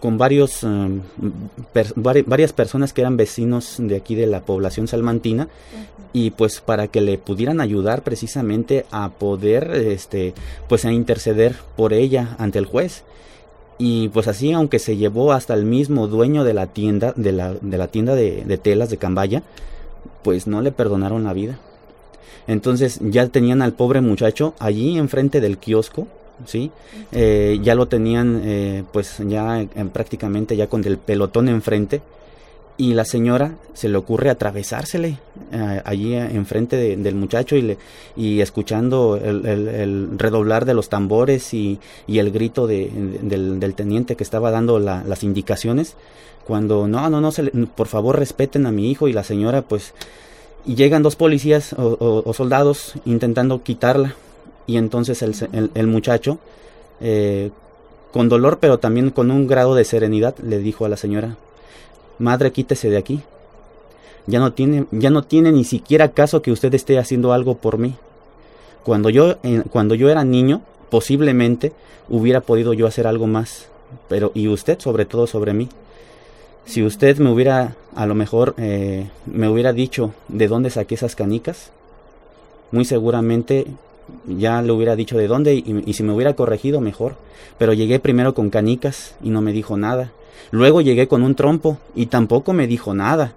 con 0.00 0.18
varios, 0.18 0.62
um, 0.62 1.00
varias 1.96 2.52
personas 2.52 2.92
que 2.92 3.00
eran 3.00 3.16
vecinos 3.16 3.76
de 3.78 3.96
aquí 3.96 4.14
de 4.14 4.26
la 4.26 4.40
población 4.40 4.86
salmantina 4.86 5.48
y 6.12 6.30
pues 6.30 6.60
para 6.60 6.88
que 6.88 7.00
le 7.00 7.18
pudieran 7.18 7.60
ayudar 7.60 8.02
precisamente 8.02 8.86
a 8.90 9.10
poder 9.10 9.70
este 9.74 10.34
pues 10.68 10.84
a 10.84 10.92
interceder 10.92 11.56
por 11.76 11.92
ella 11.92 12.36
ante 12.38 12.58
el 12.58 12.66
juez. 12.66 13.02
Y 13.80 14.08
pues 14.08 14.26
así 14.26 14.52
aunque 14.52 14.78
se 14.78 14.96
llevó 14.96 15.32
hasta 15.32 15.54
el 15.54 15.64
mismo 15.64 16.08
dueño 16.08 16.44
de 16.44 16.54
la 16.54 16.66
tienda 16.66 17.12
de 17.16 17.32
la, 17.32 17.54
de 17.54 17.78
la 17.78 17.88
tienda 17.88 18.14
de, 18.14 18.44
de 18.44 18.58
telas 18.58 18.90
de 18.90 18.96
Cambaya 18.96 19.42
pues 20.22 20.46
no 20.46 20.62
le 20.62 20.72
perdonaron 20.72 21.24
la 21.24 21.32
vida. 21.32 21.58
Entonces 22.46 22.98
ya 23.02 23.26
tenían 23.28 23.62
al 23.62 23.74
pobre 23.74 24.00
muchacho 24.00 24.54
allí 24.58 24.96
enfrente 24.96 25.40
del 25.40 25.58
kiosco 25.58 26.06
sí 26.46 26.70
eh, 27.12 27.58
ya 27.62 27.74
lo 27.74 27.86
tenían 27.86 28.40
eh, 28.44 28.84
pues 28.92 29.16
ya 29.26 29.66
prácticamente 29.92 30.56
ya 30.56 30.68
con 30.68 30.84
el 30.84 30.98
pelotón 30.98 31.48
enfrente 31.48 32.00
y 32.76 32.94
la 32.94 33.04
señora 33.04 33.56
se 33.74 33.88
le 33.88 33.98
ocurre 33.98 34.30
atravesársele 34.30 35.18
eh, 35.52 35.82
allí 35.84 36.14
enfrente 36.14 36.76
de, 36.76 36.96
del 36.96 37.16
muchacho 37.16 37.56
y, 37.56 37.62
le, 37.62 37.78
y 38.16 38.40
escuchando 38.40 39.16
el, 39.16 40.16
redoblar 40.16 40.64
de 40.64 40.74
los 40.74 40.88
tambores 40.88 41.52
y, 41.52 41.80
el 42.06 42.30
grito 42.30 42.68
de, 42.68 42.88
del, 43.22 43.74
teniente 43.74 44.14
que 44.14 44.22
estaba 44.22 44.52
dando 44.52 44.78
la, 44.78 45.02
las 45.04 45.24
indicaciones 45.24 45.96
cuando 46.46 46.86
no 46.86 47.10
no 47.10 47.20
no 47.20 47.32
se 47.32 47.50
por 47.74 47.88
favor 47.88 48.18
respeten 48.18 48.64
a 48.64 48.72
mi 48.72 48.90
hijo 48.90 49.08
y 49.08 49.12
la 49.12 49.24
señora 49.24 49.62
pues 49.62 49.92
y 50.64 50.76
llegan 50.76 51.02
dos 51.02 51.16
policías 51.16 51.74
o 51.76 52.32
soldados 52.32 52.94
intentando 53.04 53.62
quitarla 53.62 54.14
y 54.68 54.76
entonces 54.76 55.22
el, 55.22 55.70
el 55.74 55.86
muchacho 55.88 56.38
eh, 57.00 57.50
con 58.12 58.28
dolor 58.28 58.58
pero 58.60 58.78
también 58.78 59.10
con 59.10 59.32
un 59.32 59.48
grado 59.48 59.74
de 59.74 59.84
serenidad 59.84 60.36
le 60.38 60.58
dijo 60.58 60.84
a 60.84 60.88
la 60.88 60.96
señora 60.96 61.36
Madre, 62.18 62.50
quítese 62.50 62.90
de 62.90 62.96
aquí. 62.96 63.22
Ya 64.26 64.40
no 64.40 64.52
tiene, 64.52 64.86
ya 64.90 65.10
no 65.10 65.22
tiene 65.22 65.52
ni 65.52 65.64
siquiera 65.64 66.10
caso 66.10 66.42
que 66.42 66.50
usted 66.50 66.74
esté 66.74 66.98
haciendo 66.98 67.32
algo 67.32 67.54
por 67.54 67.78
mí. 67.78 67.94
Cuando 68.84 69.08
yo, 69.08 69.36
eh, 69.42 69.62
cuando 69.70 69.94
yo 69.94 70.10
era 70.10 70.24
niño, 70.24 70.62
posiblemente 70.90 71.72
hubiera 72.08 72.40
podido 72.40 72.72
yo 72.74 72.86
hacer 72.86 73.06
algo 73.06 73.26
más. 73.26 73.68
Pero, 74.08 74.32
y 74.34 74.48
usted, 74.48 74.80
sobre 74.80 75.06
todo 75.06 75.26
sobre 75.26 75.54
mí. 75.54 75.68
Si 76.66 76.82
usted 76.82 77.18
me 77.18 77.30
hubiera, 77.30 77.76
a 77.94 78.04
lo 78.04 78.14
mejor, 78.14 78.54
eh, 78.58 79.08
me 79.24 79.48
hubiera 79.48 79.72
dicho 79.72 80.12
de 80.28 80.48
dónde 80.48 80.70
saqué 80.70 80.96
esas 80.96 81.14
canicas, 81.14 81.70
muy 82.70 82.84
seguramente 82.84 83.66
ya 84.26 84.62
le 84.62 84.72
hubiera 84.72 84.96
dicho 84.96 85.16
de 85.16 85.28
dónde 85.28 85.54
y, 85.54 85.92
si 85.92 86.02
me 86.02 86.12
hubiera 86.12 86.34
corregido 86.34 86.80
mejor. 86.80 87.16
Pero 87.58 87.72
llegué 87.72 87.98
primero 87.98 88.34
con 88.34 88.50
canicas 88.50 89.14
y 89.22 89.30
no 89.30 89.40
me 89.40 89.52
dijo 89.52 89.76
nada. 89.76 90.12
Luego 90.50 90.80
llegué 90.80 91.08
con 91.08 91.22
un 91.22 91.34
trompo 91.34 91.78
y 91.94 92.06
tampoco 92.06 92.52
me 92.52 92.66
dijo 92.66 92.94
nada. 92.94 93.34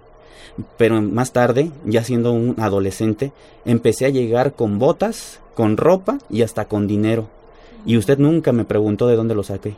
Pero 0.76 1.00
más 1.00 1.32
tarde, 1.32 1.70
ya 1.84 2.04
siendo 2.04 2.32
un 2.32 2.54
adolescente, 2.58 3.32
empecé 3.64 4.06
a 4.06 4.10
llegar 4.10 4.52
con 4.52 4.78
botas, 4.78 5.40
con 5.54 5.76
ropa 5.76 6.18
y 6.30 6.42
hasta 6.42 6.66
con 6.66 6.86
dinero. 6.86 7.28
Y 7.84 7.96
usted 7.96 8.18
nunca 8.18 8.52
me 8.52 8.64
preguntó 8.64 9.08
de 9.08 9.16
dónde 9.16 9.34
lo 9.34 9.42
saqué. 9.42 9.74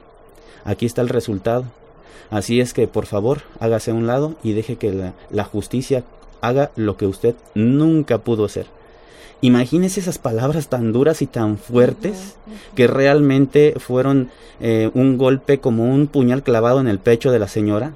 Aquí 0.64 0.86
está 0.86 1.00
el 1.00 1.08
resultado. 1.08 1.64
Así 2.30 2.60
es 2.60 2.72
que, 2.72 2.88
por 2.88 3.06
favor, 3.06 3.42
hágase 3.60 3.90
a 3.90 3.94
un 3.94 4.06
lado 4.06 4.34
y 4.42 4.52
deje 4.52 4.76
que 4.76 5.12
la 5.30 5.44
justicia 5.44 6.04
haga 6.40 6.70
lo 6.76 6.96
que 6.96 7.06
usted 7.06 7.34
nunca 7.54 8.18
pudo 8.18 8.44
hacer. 8.44 8.66
Imagínese 9.44 10.00
esas 10.00 10.16
palabras 10.16 10.68
tan 10.68 10.90
duras 10.94 11.20
y 11.20 11.26
tan 11.26 11.58
fuertes 11.58 12.34
que 12.74 12.86
realmente 12.86 13.74
fueron 13.76 14.30
eh, 14.58 14.90
un 14.94 15.18
golpe 15.18 15.60
como 15.60 15.84
un 15.84 16.06
puñal 16.06 16.42
clavado 16.42 16.80
en 16.80 16.88
el 16.88 16.98
pecho 16.98 17.30
de 17.30 17.38
la 17.38 17.46
señora, 17.46 17.92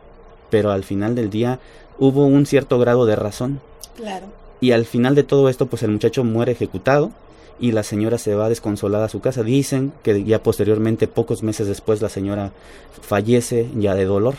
pero 0.50 0.72
al 0.72 0.84
final 0.84 1.14
del 1.14 1.30
día 1.30 1.58
hubo 1.98 2.26
un 2.26 2.44
cierto 2.44 2.78
grado 2.78 3.06
de 3.06 3.16
razón. 3.16 3.60
Claro. 3.96 4.26
Y 4.60 4.72
al 4.72 4.84
final 4.84 5.14
de 5.14 5.22
todo 5.22 5.48
esto, 5.48 5.64
pues 5.64 5.82
el 5.82 5.90
muchacho 5.90 6.22
muere 6.22 6.52
ejecutado 6.52 7.12
y 7.58 7.72
la 7.72 7.82
señora 7.82 8.18
se 8.18 8.34
va 8.34 8.50
desconsolada 8.50 9.06
a 9.06 9.08
su 9.08 9.20
casa. 9.22 9.42
Dicen 9.42 9.94
que 10.02 10.24
ya 10.24 10.42
posteriormente, 10.42 11.08
pocos 11.08 11.42
meses 11.42 11.66
después, 11.66 12.02
la 12.02 12.10
señora 12.10 12.52
fallece 13.00 13.70
ya 13.74 13.94
de 13.94 14.04
dolor 14.04 14.34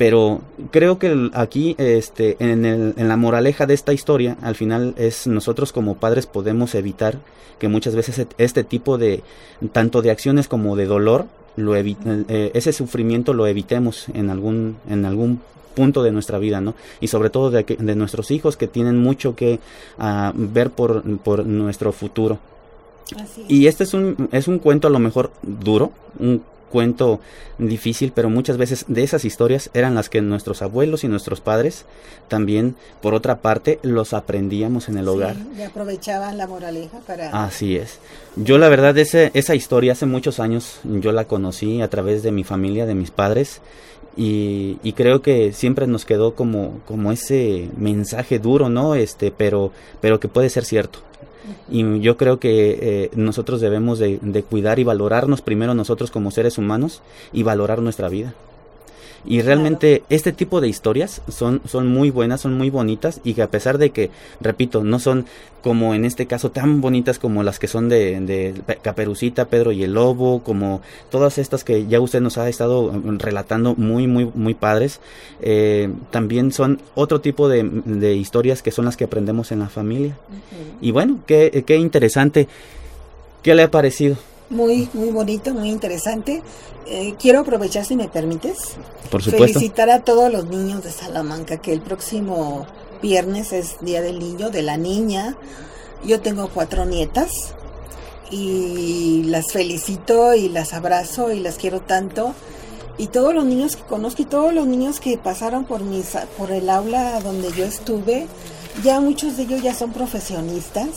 pero 0.00 0.40
creo 0.70 0.98
que 0.98 1.28
aquí 1.34 1.74
este 1.76 2.38
en, 2.38 2.64
el, 2.64 2.94
en 2.96 3.06
la 3.06 3.18
moraleja 3.18 3.66
de 3.66 3.74
esta 3.74 3.92
historia 3.92 4.38
al 4.40 4.54
final 4.54 4.94
es 4.96 5.26
nosotros 5.26 5.72
como 5.72 5.96
padres 5.96 6.24
podemos 6.24 6.74
evitar 6.74 7.18
que 7.58 7.68
muchas 7.68 7.94
veces 7.94 8.26
este 8.38 8.64
tipo 8.64 8.96
de 8.96 9.22
tanto 9.72 10.00
de 10.00 10.10
acciones 10.10 10.48
como 10.48 10.74
de 10.74 10.86
dolor 10.86 11.26
lo 11.56 11.76
eh, 11.76 12.50
ese 12.54 12.72
sufrimiento 12.72 13.34
lo 13.34 13.46
evitemos 13.46 14.06
en 14.14 14.30
algún 14.30 14.78
en 14.88 15.04
algún 15.04 15.42
punto 15.74 16.02
de 16.02 16.12
nuestra 16.12 16.38
vida, 16.38 16.62
¿no? 16.62 16.74
Y 17.02 17.08
sobre 17.08 17.28
todo 17.28 17.50
de, 17.50 17.64
de 17.64 17.94
nuestros 17.94 18.30
hijos 18.30 18.56
que 18.56 18.68
tienen 18.68 18.96
mucho 18.96 19.36
que 19.36 19.60
uh, 19.98 20.32
ver 20.34 20.70
por, 20.70 21.02
por 21.18 21.44
nuestro 21.44 21.92
futuro. 21.92 22.38
Así 23.18 23.44
Y 23.48 23.66
este 23.66 23.84
es 23.84 23.92
un, 23.92 24.30
es 24.32 24.48
un 24.48 24.60
cuento 24.60 24.88
a 24.88 24.90
lo 24.90 24.98
mejor 24.98 25.30
duro, 25.42 25.92
un 26.18 26.42
cuento 26.70 27.20
difícil, 27.58 28.12
pero 28.14 28.30
muchas 28.30 28.56
veces 28.56 28.84
de 28.88 29.02
esas 29.02 29.24
historias 29.24 29.70
eran 29.74 29.94
las 29.94 30.08
que 30.08 30.22
nuestros 30.22 30.62
abuelos 30.62 31.04
y 31.04 31.08
nuestros 31.08 31.40
padres 31.40 31.84
también, 32.28 32.76
por 33.02 33.12
otra 33.12 33.40
parte, 33.40 33.78
los 33.82 34.14
aprendíamos 34.14 34.88
en 34.88 34.96
el 34.96 35.08
hogar. 35.08 35.36
y 35.58 35.62
aprovechaban 35.62 36.38
la 36.38 36.46
moraleja 36.46 37.00
para... 37.00 37.44
Así 37.44 37.76
es. 37.76 37.98
Yo 38.36 38.56
la 38.56 38.68
verdad, 38.68 38.96
ese, 38.96 39.30
esa 39.34 39.54
historia 39.54 39.92
hace 39.92 40.06
muchos 40.06 40.40
años 40.40 40.80
yo 40.84 41.12
la 41.12 41.26
conocí 41.26 41.82
a 41.82 41.90
través 41.90 42.22
de 42.22 42.32
mi 42.32 42.44
familia, 42.44 42.86
de 42.86 42.94
mis 42.94 43.10
padres, 43.10 43.60
y, 44.16 44.78
y, 44.82 44.92
creo 44.94 45.22
que 45.22 45.52
siempre 45.52 45.86
nos 45.86 46.04
quedó 46.04 46.34
como, 46.34 46.80
como 46.84 47.12
ese 47.12 47.68
mensaje 47.76 48.40
duro, 48.40 48.68
¿no? 48.68 48.96
Este, 48.96 49.30
pero, 49.30 49.70
pero 50.00 50.18
que 50.18 50.26
puede 50.26 50.50
ser 50.50 50.64
cierto. 50.64 50.98
Y 51.70 52.00
yo 52.00 52.16
creo 52.16 52.38
que 52.38 52.78
eh, 52.80 53.10
nosotros 53.14 53.60
debemos 53.60 53.98
de, 53.98 54.18
de, 54.20 54.42
cuidar 54.42 54.78
y 54.78 54.84
valorarnos 54.84 55.42
primero 55.42 55.74
nosotros 55.74 56.10
como 56.10 56.30
seres 56.30 56.58
humanos 56.58 57.02
y 57.32 57.42
valorar 57.42 57.80
nuestra 57.80 58.08
vida. 58.08 58.34
Y 59.24 59.42
realmente 59.42 60.02
este 60.08 60.32
tipo 60.32 60.60
de 60.60 60.68
historias 60.68 61.22
son, 61.28 61.60
son 61.66 61.88
muy 61.88 62.10
buenas, 62.10 62.40
son 62.40 62.56
muy 62.56 62.70
bonitas 62.70 63.20
y 63.24 63.34
que 63.34 63.42
a 63.42 63.50
pesar 63.50 63.78
de 63.78 63.90
que, 63.90 64.10
repito, 64.40 64.82
no 64.82 64.98
son 64.98 65.26
como 65.62 65.94
en 65.94 66.04
este 66.04 66.26
caso 66.26 66.50
tan 66.50 66.80
bonitas 66.80 67.18
como 67.18 67.42
las 67.42 67.58
que 67.58 67.68
son 67.68 67.88
de, 67.88 68.18
de 68.20 68.78
Caperucita, 68.80 69.46
Pedro 69.46 69.72
y 69.72 69.84
el 69.84 69.92
Lobo, 69.92 70.42
como 70.42 70.80
todas 71.10 71.38
estas 71.38 71.64
que 71.64 71.86
ya 71.86 72.00
usted 72.00 72.20
nos 72.20 72.38
ha 72.38 72.48
estado 72.48 72.92
relatando 73.18 73.74
muy, 73.76 74.06
muy, 74.06 74.30
muy 74.34 74.54
padres, 74.54 75.00
eh, 75.42 75.90
también 76.10 76.52
son 76.52 76.80
otro 76.94 77.20
tipo 77.20 77.48
de, 77.48 77.62
de, 77.62 78.14
historias 78.14 78.62
que 78.62 78.70
son 78.70 78.86
las 78.86 78.96
que 78.96 79.04
aprendemos 79.04 79.52
en 79.52 79.58
la 79.58 79.68
familia. 79.68 80.16
Uh 80.28 80.34
-huh. 80.34 80.78
Y 80.80 80.90
bueno, 80.92 81.18
qué, 81.26 81.62
qué 81.66 81.76
interesante. 81.76 82.48
¿Qué 83.42 83.54
le 83.54 83.62
ha 83.62 83.70
parecido? 83.70 84.16
Muy, 84.50 84.88
muy 84.94 85.10
bonito, 85.10 85.54
muy 85.54 85.70
interesante. 85.70 86.42
Eh, 86.86 87.14
quiero 87.20 87.40
aprovechar, 87.40 87.84
si 87.84 87.94
me 87.94 88.08
permites, 88.08 88.74
Por 89.10 89.22
supuesto. 89.22 89.46
felicitar 89.46 89.90
a 89.90 90.00
todos 90.00 90.30
los 90.30 90.46
niños 90.46 90.82
de 90.82 90.90
Salamanca, 90.90 91.58
que 91.58 91.72
el 91.72 91.80
próximo 91.80 92.66
viernes 93.00 93.52
es 93.52 93.76
Día 93.80 94.02
del 94.02 94.18
Niño, 94.18 94.50
de 94.50 94.62
la 94.62 94.76
Niña. 94.76 95.36
Yo 96.04 96.20
tengo 96.20 96.48
cuatro 96.48 96.84
nietas 96.84 97.54
y 98.30 99.22
las 99.26 99.52
felicito 99.52 100.34
y 100.34 100.48
las 100.48 100.74
abrazo 100.74 101.30
y 101.30 101.38
las 101.38 101.56
quiero 101.56 101.80
tanto. 101.80 102.34
Y 102.98 103.06
todos 103.06 103.32
los 103.32 103.44
niños 103.44 103.76
que 103.76 103.82
conozco 103.82 104.22
y 104.22 104.24
todos 104.24 104.52
los 104.52 104.66
niños 104.66 104.98
que 104.98 105.16
pasaron 105.16 105.64
por, 105.64 105.82
mis, 105.82 106.16
por 106.36 106.50
el 106.50 106.68
aula 106.68 107.20
donde 107.20 107.52
yo 107.52 107.64
estuve, 107.64 108.26
ya 108.82 109.00
muchos 109.00 109.36
de 109.36 109.44
ellos 109.44 109.62
ya 109.62 109.74
son 109.74 109.92
profesionistas 109.92 110.88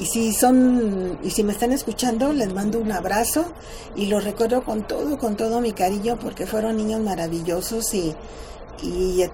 y 0.00 0.06
si 0.06 0.32
son 0.32 1.18
y 1.22 1.30
si 1.30 1.44
me 1.44 1.52
están 1.52 1.72
escuchando 1.72 2.32
les 2.32 2.52
mando 2.52 2.78
un 2.80 2.90
abrazo 2.90 3.44
y 3.94 4.06
los 4.06 4.24
recuerdo 4.24 4.64
con 4.64 4.86
todo 4.86 5.18
con 5.18 5.36
todo 5.36 5.60
mi 5.60 5.72
cariño 5.72 6.18
porque 6.18 6.46
fueron 6.46 6.78
niños 6.78 7.00
maravillosos 7.02 7.94
y 7.94 8.14
y, 8.82 9.24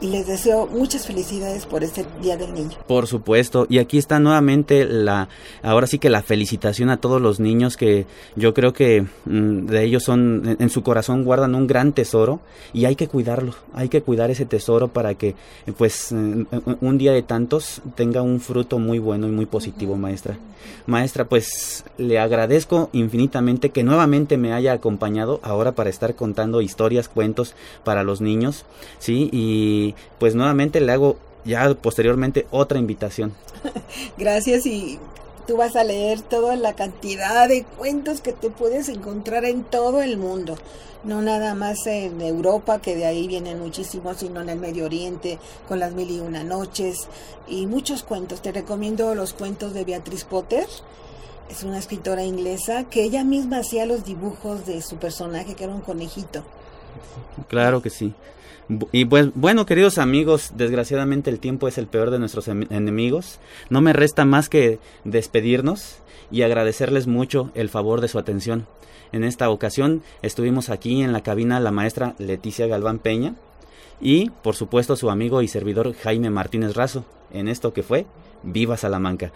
y 0.00 0.08
les 0.08 0.26
deseo 0.26 0.66
muchas 0.66 1.06
felicidades 1.06 1.66
por 1.66 1.84
este 1.84 2.04
Día 2.22 2.36
del 2.36 2.52
Niño. 2.52 2.76
Por 2.86 3.06
supuesto, 3.06 3.66
y 3.68 3.78
aquí 3.78 3.98
está 3.98 4.18
nuevamente 4.18 4.84
la, 4.84 5.28
ahora 5.62 5.86
sí 5.86 5.98
que 5.98 6.10
la 6.10 6.22
felicitación 6.22 6.90
a 6.90 6.98
todos 6.98 7.20
los 7.20 7.40
niños 7.40 7.76
que 7.76 8.06
yo 8.36 8.54
creo 8.54 8.72
que 8.72 9.06
mmm, 9.24 9.66
de 9.66 9.84
ellos 9.84 10.02
son, 10.02 10.56
en 10.58 10.70
su 10.70 10.82
corazón 10.82 11.24
guardan 11.24 11.54
un 11.54 11.66
gran 11.66 11.92
tesoro 11.92 12.40
y 12.72 12.84
hay 12.84 12.96
que 12.96 13.08
cuidarlo, 13.08 13.54
hay 13.72 13.88
que 13.88 14.02
cuidar 14.02 14.30
ese 14.30 14.46
tesoro 14.46 14.88
para 14.88 15.14
que 15.14 15.34
pues 15.76 16.12
un 16.12 16.98
día 16.98 17.12
de 17.12 17.22
tantos 17.22 17.80
tenga 17.94 18.22
un 18.22 18.40
fruto 18.40 18.78
muy 18.78 18.98
bueno 18.98 19.28
y 19.28 19.30
muy 19.30 19.46
positivo, 19.46 19.96
maestra. 19.96 20.36
Maestra, 20.86 21.26
pues 21.26 21.84
le 21.98 22.18
agradezco 22.18 22.88
infinitamente 22.92 23.70
que 23.70 23.84
nuevamente 23.84 24.38
me 24.38 24.52
haya 24.52 24.72
acompañado 24.72 25.40
ahora 25.42 25.72
para 25.72 25.90
estar 25.90 26.14
contando 26.14 26.62
historias, 26.62 27.08
cuentos 27.08 27.54
para 27.84 28.02
los 28.02 28.22
niños, 28.22 28.64
sí, 28.98 29.28
y 29.30 29.83
pues 30.18 30.34
nuevamente 30.34 30.80
le 30.80 30.92
hago 30.92 31.16
ya 31.44 31.74
posteriormente 31.74 32.46
otra 32.50 32.78
invitación. 32.78 33.34
Gracias 34.18 34.66
y 34.66 34.98
tú 35.46 35.56
vas 35.56 35.76
a 35.76 35.84
leer 35.84 36.20
toda 36.22 36.56
la 36.56 36.74
cantidad 36.74 37.48
de 37.48 37.64
cuentos 37.64 38.20
que 38.20 38.32
te 38.32 38.50
puedes 38.50 38.88
encontrar 38.88 39.44
en 39.44 39.64
todo 39.64 40.02
el 40.02 40.16
mundo. 40.16 40.56
No 41.04 41.20
nada 41.20 41.54
más 41.54 41.86
en 41.86 42.22
Europa, 42.22 42.80
que 42.80 42.96
de 42.96 43.04
ahí 43.04 43.28
vienen 43.28 43.58
muchísimos, 43.58 44.16
sino 44.18 44.40
en 44.40 44.48
el 44.48 44.58
Medio 44.58 44.86
Oriente, 44.86 45.38
con 45.68 45.78
las 45.78 45.92
mil 45.92 46.10
y 46.10 46.20
una 46.20 46.42
noches, 46.44 47.08
y 47.46 47.66
muchos 47.66 48.02
cuentos. 48.02 48.40
Te 48.40 48.52
recomiendo 48.52 49.14
los 49.14 49.34
cuentos 49.34 49.74
de 49.74 49.84
Beatriz 49.84 50.24
Potter. 50.24 50.66
Es 51.50 51.62
una 51.62 51.78
escritora 51.78 52.24
inglesa 52.24 52.84
que 52.84 53.02
ella 53.02 53.22
misma 53.22 53.58
hacía 53.58 53.84
los 53.84 54.04
dibujos 54.04 54.64
de 54.64 54.80
su 54.80 54.96
personaje, 54.96 55.54
que 55.54 55.64
era 55.64 55.74
un 55.74 55.82
conejito. 55.82 56.42
Claro 57.48 57.82
que 57.82 57.90
sí. 57.90 58.14
Y 58.92 59.04
pues 59.04 59.28
bueno, 59.34 59.66
queridos 59.66 59.98
amigos, 59.98 60.52
desgraciadamente 60.56 61.30
el 61.30 61.38
tiempo 61.38 61.68
es 61.68 61.76
el 61.76 61.86
peor 61.86 62.10
de 62.10 62.18
nuestros 62.18 62.48
enemigos. 62.48 63.38
No 63.68 63.80
me 63.80 63.92
resta 63.92 64.24
más 64.24 64.48
que 64.48 64.78
despedirnos 65.04 65.98
y 66.30 66.42
agradecerles 66.42 67.06
mucho 67.06 67.50
el 67.54 67.68
favor 67.68 68.00
de 68.00 68.08
su 68.08 68.18
atención. 68.18 68.66
En 69.12 69.22
esta 69.22 69.50
ocasión 69.50 70.02
estuvimos 70.22 70.70
aquí 70.70 71.02
en 71.02 71.12
la 71.12 71.22
cabina 71.22 71.60
la 71.60 71.70
maestra 71.70 72.14
Leticia 72.18 72.66
Galván 72.66 72.98
Peña 72.98 73.34
y 74.00 74.30
por 74.30 74.56
supuesto 74.56 74.96
su 74.96 75.10
amigo 75.10 75.42
y 75.42 75.48
servidor 75.48 75.94
Jaime 75.94 76.30
Martínez 76.30 76.74
Razo 76.74 77.04
en 77.32 77.48
esto 77.48 77.72
que 77.72 77.82
fue 77.82 78.06
Viva 78.42 78.76
Salamanca. 78.76 79.32